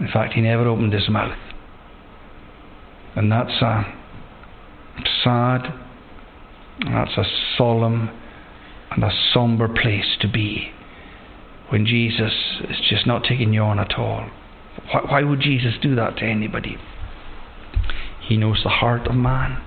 In 0.00 0.08
fact, 0.08 0.34
he 0.34 0.40
never 0.40 0.68
opened 0.68 0.92
his 0.92 1.08
mouth. 1.08 1.36
And 3.14 3.30
that's 3.30 3.60
a 3.60 3.84
sad 5.22 5.82
that's 6.84 7.16
a 7.16 7.24
solemn 7.56 8.10
and 8.90 9.04
a 9.04 9.10
somber 9.32 9.68
place 9.68 10.16
to 10.20 10.28
be 10.28 10.72
when 11.68 11.86
Jesus 11.86 12.32
is 12.68 12.76
just 12.88 13.06
not 13.06 13.24
taking 13.24 13.52
you 13.52 13.62
on 13.62 13.78
at 13.78 13.94
all. 13.98 14.28
Why, 14.90 15.00
why 15.08 15.22
would 15.22 15.40
Jesus 15.40 15.74
do 15.80 15.94
that 15.94 16.16
to 16.18 16.24
anybody? 16.24 16.76
He 18.20 18.36
knows 18.36 18.60
the 18.62 18.70
heart 18.70 19.06
of 19.06 19.14
man. 19.14 19.62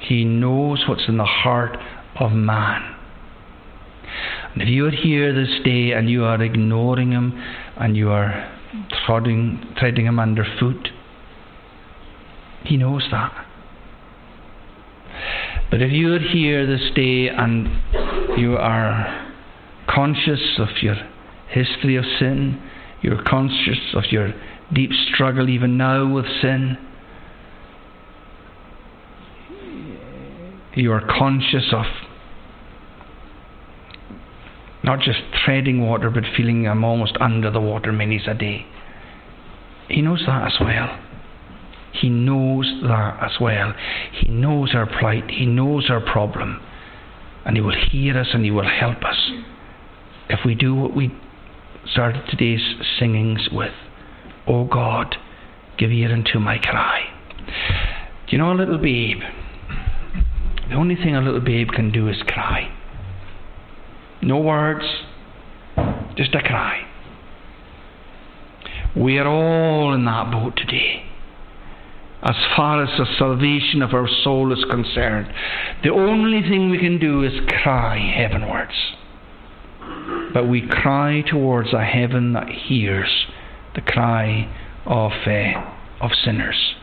He 0.00 0.24
knows 0.24 0.84
what's 0.88 1.08
in 1.08 1.18
the 1.18 1.24
heart 1.24 1.76
of 2.18 2.32
man. 2.32 2.96
And 4.52 4.62
if 4.62 4.68
you 4.68 4.86
are 4.86 4.90
here 4.90 5.32
this 5.32 5.60
day 5.64 5.92
and 5.92 6.08
you 6.10 6.24
are 6.24 6.40
ignoring 6.42 7.12
him 7.12 7.40
and 7.76 7.96
you 7.96 8.10
are 8.10 8.50
treading, 9.04 9.74
treading 9.76 10.06
him 10.06 10.18
underfoot, 10.18 10.88
he 12.64 12.76
knows 12.76 13.06
that. 13.10 13.46
But 15.70 15.80
if 15.80 15.90
you 15.90 16.14
are 16.14 16.18
here 16.18 16.66
this 16.66 16.90
day 16.94 17.28
and 17.28 17.68
you 18.38 18.56
are 18.56 19.30
conscious 19.88 20.58
of 20.58 20.68
your 20.82 20.96
history 21.48 21.96
of 21.96 22.04
sin, 22.18 22.60
you're 23.00 23.22
conscious 23.24 23.78
of 23.94 24.04
your 24.10 24.32
deep 24.72 24.90
struggle 25.12 25.48
even 25.48 25.76
now 25.76 26.12
with 26.12 26.26
sin, 26.40 26.76
you 30.74 30.92
are 30.92 31.06
conscious 31.18 31.72
of 31.72 31.84
not 34.82 35.00
just 35.00 35.20
treading 35.44 35.86
water 35.86 36.10
but 36.10 36.24
feeling 36.36 36.66
I'm 36.66 36.84
almost 36.84 37.16
under 37.20 37.50
the 37.50 37.60
water 37.60 37.92
many 37.92 38.20
a 38.26 38.34
day. 38.34 38.66
He 39.88 40.02
knows 40.02 40.24
that 40.26 40.46
as 40.46 40.58
well. 40.60 40.98
He 41.92 42.08
knows 42.08 42.80
that 42.82 43.18
as 43.22 43.32
well. 43.40 43.74
He 44.12 44.28
knows 44.28 44.74
our 44.74 44.86
plight. 44.86 45.30
He 45.30 45.46
knows 45.46 45.90
our 45.90 46.00
problem. 46.00 46.60
And 47.44 47.56
He 47.56 47.62
will 47.62 47.76
hear 47.90 48.18
us 48.18 48.28
and 48.32 48.44
He 48.44 48.50
will 48.50 48.68
help 48.68 49.04
us 49.04 49.30
if 50.28 50.40
we 50.46 50.54
do 50.54 50.74
what 50.74 50.96
we 50.96 51.12
started 51.84 52.22
today's 52.28 52.62
singings 52.98 53.48
with. 53.52 53.74
Oh 54.46 54.64
God, 54.64 55.16
give 55.78 55.90
ear 55.90 56.12
unto 56.12 56.38
my 56.38 56.58
cry. 56.58 57.02
Do 58.26 58.32
you 58.36 58.38
know 58.38 58.52
a 58.52 58.54
little 58.54 58.78
babe? 58.78 59.20
The 60.68 60.74
only 60.74 60.96
thing 60.96 61.14
a 61.14 61.20
little 61.20 61.40
babe 61.40 61.68
can 61.68 61.92
do 61.92 62.08
is 62.08 62.16
cry. 62.26 62.72
No 64.22 64.38
words, 64.38 64.84
just 66.16 66.34
a 66.34 66.40
cry. 66.40 66.86
We 68.96 69.18
are 69.18 69.26
all 69.26 69.94
in 69.94 70.04
that 70.04 70.30
boat 70.30 70.56
today 70.56 71.06
as 72.22 72.36
far 72.56 72.84
as 72.84 72.90
the 72.96 73.06
salvation 73.18 73.82
of 73.82 73.92
our 73.94 74.08
soul 74.22 74.52
is 74.52 74.64
concerned. 74.70 75.26
The 75.82 75.90
only 75.90 76.40
thing 76.42 76.70
we 76.70 76.78
can 76.78 76.98
do 76.98 77.24
is 77.24 77.32
cry 77.62 77.98
heavenwards. 77.98 78.74
But 80.32 80.48
we 80.48 80.66
cry 80.68 81.22
towards 81.28 81.72
a 81.72 81.84
heaven 81.84 82.32
that 82.34 82.48
hears 82.48 83.26
the 83.74 83.80
cry 83.80 84.48
of, 84.86 85.10
uh, 85.26 86.04
of 86.04 86.12
sinners. 86.24 86.74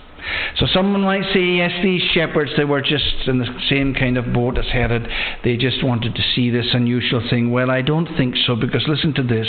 So 0.58 0.66
someone 0.74 1.02
might 1.02 1.34
say, 1.34 1.42
yes, 1.42 1.72
these 1.84 2.02
shepherds, 2.14 2.52
they 2.58 2.66
were 2.66 2.82
just 2.82 3.28
in 3.28 3.40
the 3.40 3.48
same 3.70 3.94
kind 3.94 4.18
of 4.18 4.34
boat 4.34 4.58
as 4.58 4.66
Herod. 4.72 5.08
They 5.44 5.58
just 5.58 5.84
wanted 5.84 6.16
to 6.16 6.22
see 6.36 6.50
this 6.50 6.68
unusual 6.74 7.22
thing. 7.30 7.52
Well, 7.52 7.72
I 7.72 7.82
don't 7.82 8.08
think 8.18 8.36
so, 8.46 8.56
because 8.56 8.86
listen 8.88 9.14
to 9.16 9.24
this. 9.24 9.48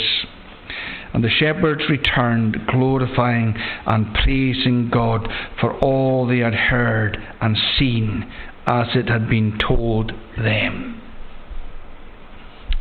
And 1.13 1.23
the 1.23 1.29
shepherds 1.29 1.83
returned, 1.89 2.67
glorifying 2.67 3.53
and 3.85 4.13
praising 4.13 4.89
God 4.89 5.27
for 5.59 5.77
all 5.79 6.25
they 6.25 6.39
had 6.39 6.53
heard 6.53 7.17
and 7.41 7.57
seen 7.77 8.31
as 8.65 8.87
it 8.95 9.09
had 9.09 9.29
been 9.29 9.57
told 9.57 10.13
them. 10.37 11.01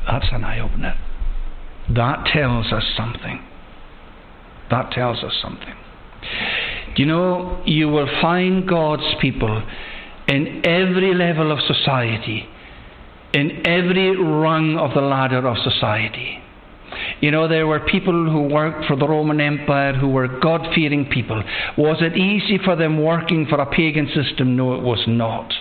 That's 0.06 0.26
an 0.32 0.44
eye 0.44 0.60
opener. 0.60 0.96
That 1.88 2.26
tells 2.32 2.72
us 2.72 2.84
something. 2.96 3.42
That 4.70 4.92
tells 4.92 5.24
us 5.24 5.32
something. 5.42 5.74
You 6.96 7.06
know, 7.06 7.62
you 7.64 7.88
will 7.88 8.08
find 8.20 8.68
God's 8.68 9.14
people 9.20 9.62
in 10.28 10.62
every 10.64 11.14
level 11.14 11.52
of 11.52 11.58
society, 11.66 12.46
in 13.32 13.66
every 13.66 14.16
rung 14.16 14.76
of 14.76 14.94
the 14.94 15.00
ladder 15.00 15.46
of 15.46 15.56
society. 15.58 16.38
You 17.20 17.30
know, 17.30 17.48
there 17.48 17.66
were 17.66 17.80
people 17.80 18.30
who 18.30 18.52
worked 18.52 18.86
for 18.86 18.96
the 18.96 19.08
Roman 19.08 19.40
Empire 19.40 19.94
who 19.94 20.08
were 20.08 20.40
God 20.40 20.66
fearing 20.74 21.06
people. 21.06 21.42
Was 21.78 21.98
it 22.00 22.16
easy 22.16 22.58
for 22.64 22.76
them 22.76 23.02
working 23.02 23.46
for 23.46 23.60
a 23.60 23.66
pagan 23.66 24.08
system? 24.14 24.56
No, 24.56 24.74
it 24.74 24.82
was 24.82 25.04
not. 25.06 25.52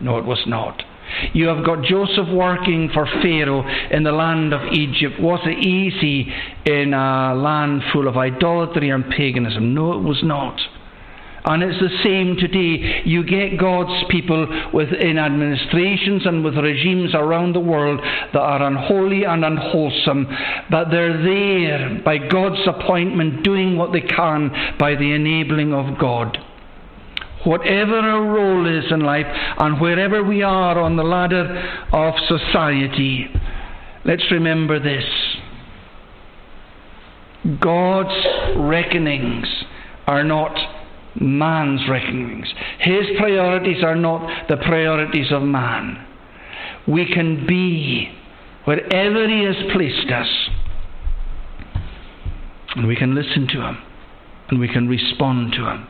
No, 0.00 0.18
it 0.18 0.24
was 0.24 0.42
not. 0.46 0.82
You 1.32 1.48
have 1.48 1.64
got 1.64 1.84
Joseph 1.84 2.28
working 2.28 2.90
for 2.92 3.06
Pharaoh 3.22 3.66
in 3.90 4.02
the 4.02 4.12
land 4.12 4.52
of 4.52 4.72
Egypt. 4.72 5.20
Was 5.20 5.40
it 5.44 5.58
easy 5.58 6.32
in 6.64 6.94
a 6.94 7.34
land 7.34 7.82
full 7.92 8.08
of 8.08 8.16
idolatry 8.16 8.90
and 8.90 9.08
paganism? 9.10 9.74
No, 9.74 9.92
it 9.92 10.02
was 10.02 10.20
not. 10.22 10.60
And 11.44 11.62
it's 11.62 11.80
the 11.80 12.02
same 12.02 12.36
today. 12.36 13.02
You 13.04 13.24
get 13.24 13.58
God's 13.58 14.04
people 14.10 14.46
within 14.74 15.18
administrations 15.18 16.26
and 16.26 16.44
with 16.44 16.56
regimes 16.56 17.14
around 17.14 17.54
the 17.54 17.60
world 17.60 18.00
that 18.00 18.40
are 18.40 18.62
unholy 18.62 19.24
and 19.24 19.44
unwholesome, 19.44 20.26
but 20.70 20.90
they're 20.90 21.22
there 21.22 22.02
by 22.04 22.18
God's 22.18 22.60
appointment 22.66 23.42
doing 23.42 23.78
what 23.78 23.92
they 23.92 24.02
can 24.02 24.50
by 24.78 24.94
the 24.96 25.12
enabling 25.12 25.72
of 25.72 25.98
God. 25.98 26.36
Whatever 27.44 27.98
our 27.98 28.22
role 28.22 28.66
is 28.66 28.84
in 28.90 29.00
life 29.00 29.26
and 29.26 29.80
wherever 29.80 30.22
we 30.22 30.42
are 30.42 30.78
on 30.78 30.96
the 30.96 31.02
ladder 31.02 31.86
of 31.92 32.14
society, 32.28 33.28
let's 34.04 34.30
remember 34.30 34.78
this 34.78 35.04
God's 37.58 38.26
reckonings 38.56 39.46
are 40.06 40.22
not 40.22 40.54
man's 41.18 41.80
reckonings. 41.88 42.46
His 42.78 43.06
priorities 43.18 43.82
are 43.82 43.96
not 43.96 44.48
the 44.48 44.58
priorities 44.58 45.32
of 45.32 45.42
man. 45.42 46.06
We 46.86 47.06
can 47.06 47.46
be 47.46 48.10
wherever 48.64 49.26
He 49.26 49.44
has 49.44 49.56
placed 49.72 50.12
us, 50.12 50.28
and 52.76 52.86
we 52.86 52.96
can 52.96 53.14
listen 53.14 53.48
to 53.48 53.62
Him, 53.62 53.78
and 54.48 54.60
we 54.60 54.68
can 54.68 54.86
respond 54.88 55.52
to 55.54 55.66
Him 55.66 55.86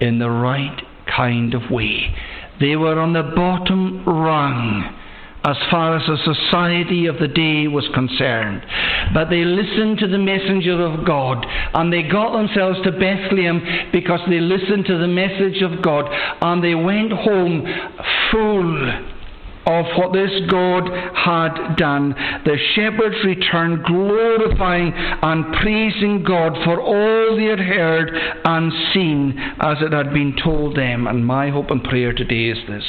in 0.00 0.18
the 0.18 0.30
right 0.30 0.80
kind 1.06 1.54
of 1.54 1.70
way. 1.70 2.14
They 2.60 2.76
were 2.76 2.98
on 2.98 3.12
the 3.12 3.32
bottom 3.34 4.04
rung 4.04 4.96
as 5.42 5.56
far 5.70 5.96
as 5.96 6.06
the 6.06 6.34
society 6.34 7.06
of 7.06 7.18
the 7.18 7.28
day 7.28 7.66
was 7.66 7.88
concerned. 7.94 8.62
But 9.14 9.30
they 9.30 9.44
listened 9.44 9.98
to 10.00 10.08
the 10.08 10.18
messenger 10.18 10.82
of 10.84 11.06
God 11.06 11.46
and 11.74 11.92
they 11.92 12.02
got 12.02 12.32
themselves 12.36 12.78
to 12.84 12.92
Bethlehem 12.92 13.62
because 13.92 14.20
they 14.28 14.40
listened 14.40 14.84
to 14.86 14.98
the 14.98 15.08
message 15.08 15.62
of 15.62 15.82
God 15.82 16.06
and 16.42 16.62
they 16.62 16.74
went 16.74 17.12
home 17.12 17.64
full 18.30 19.10
of 19.66 19.84
what 19.96 20.12
this 20.12 20.30
God 20.50 20.88
had 21.14 21.76
done. 21.76 22.14
The 22.44 22.56
shepherds 22.74 23.16
returned 23.24 23.84
glorifying 23.84 24.92
and 24.94 25.54
praising 25.60 26.24
God 26.26 26.54
for 26.64 26.80
all 26.80 27.36
they 27.36 27.44
had 27.44 27.60
heard 27.60 28.10
and 28.44 28.72
seen 28.94 29.38
as 29.60 29.78
it 29.80 29.92
had 29.92 30.12
been 30.12 30.36
told 30.42 30.76
them. 30.76 31.06
And 31.06 31.26
my 31.26 31.50
hope 31.50 31.70
and 31.70 31.82
prayer 31.84 32.12
today 32.12 32.46
is 32.46 32.58
this 32.68 32.84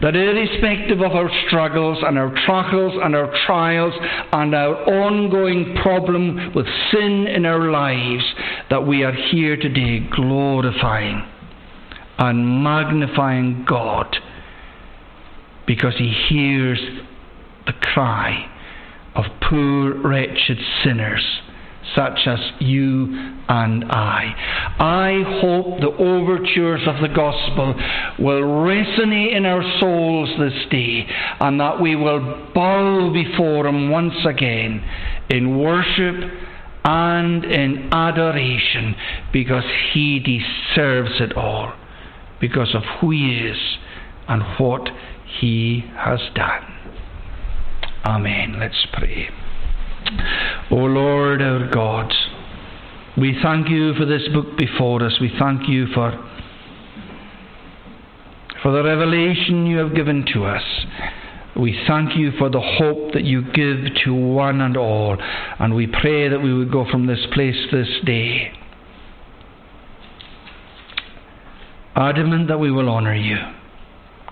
that 0.00 0.16
irrespective 0.16 1.00
of 1.00 1.12
our 1.12 1.30
struggles 1.46 1.98
and 2.02 2.18
our 2.18 2.34
trials 2.44 2.92
and 3.00 3.14
our 3.14 3.32
trials 3.46 3.94
and 4.32 4.52
our 4.52 4.74
ongoing 4.90 5.76
problem 5.80 6.52
with 6.56 6.66
sin 6.90 7.28
in 7.28 7.46
our 7.46 7.70
lives, 7.70 8.24
that 8.68 8.84
we 8.84 9.04
are 9.04 9.12
here 9.12 9.56
today 9.56 10.00
glorifying 10.10 11.22
and 12.18 12.64
magnifying 12.64 13.64
God 13.64 14.16
because 15.66 15.94
He 15.98 16.12
hears 16.28 16.80
the 17.66 17.72
cry 17.72 18.48
of 19.14 19.24
poor, 19.40 19.94
wretched 19.94 20.58
sinners 20.82 21.40
such 21.94 22.26
as 22.26 22.38
you 22.60 23.06
and 23.48 23.84
I. 23.84 24.34
I 24.78 25.40
hope 25.40 25.80
the 25.80 25.90
overtures 25.90 26.80
of 26.86 27.00
the 27.00 27.14
gospel 27.14 27.74
will 28.18 28.42
resonate 28.42 29.36
in 29.36 29.44
our 29.46 29.62
souls 29.80 30.30
this 30.38 30.70
day 30.70 31.06
and 31.40 31.60
that 31.60 31.80
we 31.80 31.96
will 31.96 32.50
bow 32.54 33.12
before 33.12 33.66
Him 33.66 33.90
once 33.90 34.24
again 34.24 34.82
in 35.28 35.58
worship 35.58 36.32
and 36.84 37.44
in 37.44 37.90
adoration 37.92 38.94
because 39.32 39.64
He 39.92 40.18
deserves 40.18 41.20
it 41.20 41.36
all, 41.36 41.74
because 42.40 42.74
of 42.74 42.82
who 43.00 43.10
He 43.10 43.38
is 43.38 43.58
and 44.28 44.42
what 44.58 44.88
He 45.40 45.84
has 45.96 46.20
done. 46.34 46.62
Amen. 48.04 48.56
Let's 48.58 48.86
pray. 48.92 49.28
O 50.70 50.76
Lord 50.76 51.40
our 51.42 51.70
God, 51.70 52.12
we 53.16 53.38
thank 53.42 53.68
you 53.68 53.94
for 53.94 54.04
this 54.04 54.22
book 54.32 54.56
before 54.58 55.02
us. 55.04 55.18
We 55.20 55.30
thank 55.38 55.68
you 55.68 55.86
for, 55.94 56.12
for 58.62 58.72
the 58.72 58.82
revelation 58.82 59.66
you 59.66 59.78
have 59.78 59.94
given 59.94 60.24
to 60.34 60.44
us. 60.44 60.62
We 61.56 61.78
thank 61.86 62.16
you 62.16 62.32
for 62.38 62.48
the 62.48 62.60
hope 62.60 63.12
that 63.12 63.24
you 63.24 63.42
give 63.52 63.94
to 64.04 64.14
one 64.14 64.60
and 64.60 64.76
all. 64.76 65.16
And 65.58 65.74
we 65.74 65.86
pray 65.86 66.28
that 66.28 66.40
we 66.40 66.52
would 66.54 66.72
go 66.72 66.86
from 66.90 67.06
this 67.06 67.26
place 67.32 67.56
this 67.70 67.88
day 68.04 68.52
adamant 71.94 72.48
that 72.48 72.58
we 72.58 72.70
will 72.70 72.88
honour 72.88 73.14
you, 73.14 73.36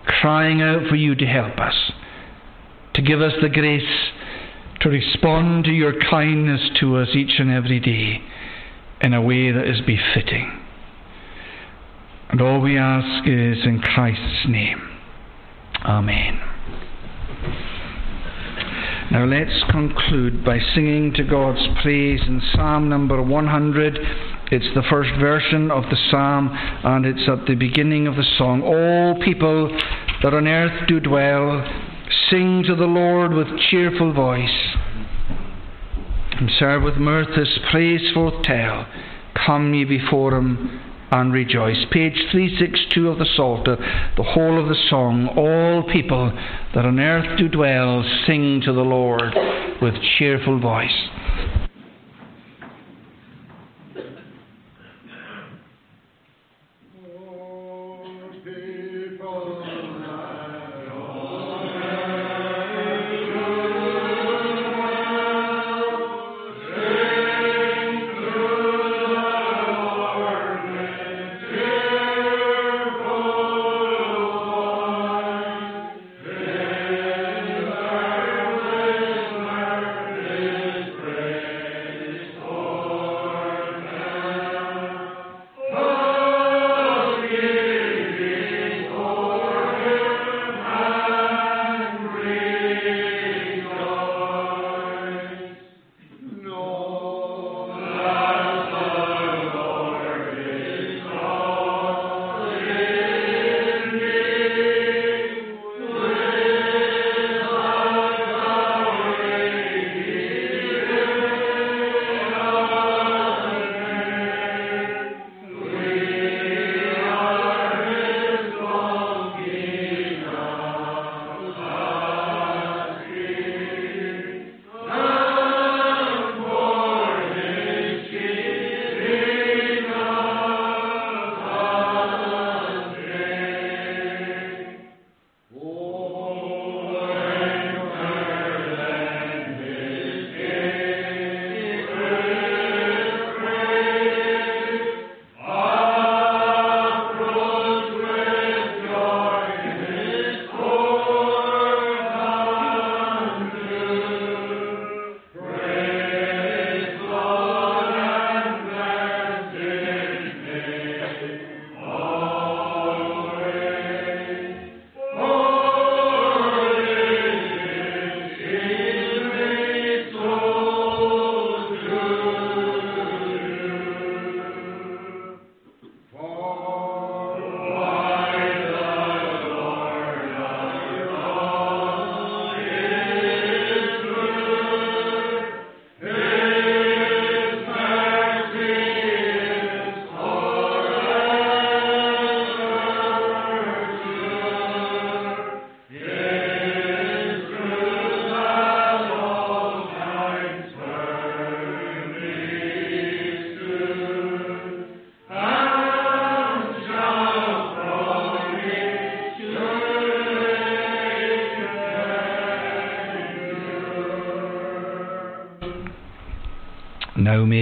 crying 0.04 0.62
out 0.62 0.88
for 0.88 0.96
you 0.96 1.14
to 1.14 1.26
help 1.26 1.58
us, 1.58 1.92
to 2.94 3.02
give 3.02 3.20
us 3.20 3.32
the 3.40 3.48
grace 3.48 4.10
to 4.80 4.88
respond 4.88 5.64
to 5.64 5.70
your 5.70 5.92
kindness 6.10 6.60
to 6.80 6.96
us 6.96 7.08
each 7.14 7.38
and 7.38 7.50
every 7.50 7.80
day 7.80 8.22
in 9.02 9.12
a 9.12 9.20
way 9.20 9.52
that 9.52 9.68
is 9.68 9.80
befitting. 9.82 10.58
And 12.30 12.40
all 12.40 12.60
we 12.60 12.78
ask 12.78 13.26
is 13.26 13.58
in 13.64 13.80
Christ's 13.82 14.46
name. 14.48 14.80
Amen. 15.84 16.40
Now 19.10 19.24
let's 19.24 19.64
conclude 19.70 20.44
by 20.44 20.58
singing 20.74 21.12
to 21.14 21.24
God's 21.24 21.66
praise 21.82 22.20
in 22.26 22.40
Psalm 22.54 22.88
number 22.88 23.20
100. 23.20 23.98
It's 24.52 24.74
the 24.74 24.82
first 24.90 25.10
version 25.20 25.70
of 25.70 25.84
the 25.84 25.96
psalm, 26.10 26.50
and 26.52 27.06
it's 27.06 27.28
at 27.28 27.46
the 27.46 27.54
beginning 27.54 28.08
of 28.08 28.16
the 28.16 28.26
song. 28.36 28.62
All 28.62 29.22
people 29.22 29.68
that 30.22 30.34
on 30.34 30.48
earth 30.48 30.88
do 30.88 30.98
dwell, 30.98 31.64
sing 32.28 32.64
to 32.66 32.74
the 32.74 32.86
Lord 32.86 33.32
with 33.32 33.46
cheerful 33.70 34.12
voice 34.12 34.76
and 36.32 36.50
serve 36.58 36.82
with 36.82 36.96
mirth 36.96 37.36
his 37.36 37.58
praise 37.70 38.12
forth 38.12 38.42
tell. 38.42 38.86
Come 39.46 39.72
ye 39.74 39.84
before 39.84 40.34
him 40.34 40.80
and 41.12 41.32
rejoice. 41.32 41.84
Page 41.92 42.18
362 42.32 43.08
of 43.08 43.18
the 43.18 43.26
Psalter, 43.36 43.76
the 44.16 44.22
whole 44.22 44.60
of 44.60 44.68
the 44.68 44.88
song. 44.88 45.28
All 45.36 45.82
people 45.92 46.32
that 46.74 46.84
on 46.84 46.98
earth 46.98 47.38
do 47.38 47.48
dwell, 47.48 48.02
sing 48.26 48.62
to 48.64 48.72
the 48.72 48.80
Lord 48.80 49.32
with 49.80 49.94
cheerful 50.18 50.58
voice. 50.58 51.08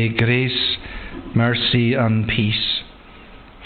Grace, 0.09 0.77
mercy, 1.35 1.95
and 1.95 2.27
peace. 2.29 2.81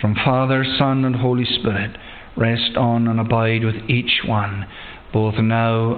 From 0.01 0.14
Father, 0.14 0.64
Son, 0.78 1.05
and 1.05 1.16
Holy 1.16 1.45
Spirit 1.45 1.97
rest 2.36 2.76
on 2.76 3.07
and 3.07 3.20
abide 3.20 3.64
with 3.64 3.76
each 3.88 4.22
one, 4.26 4.66
both 5.12 5.34
now 5.38 5.95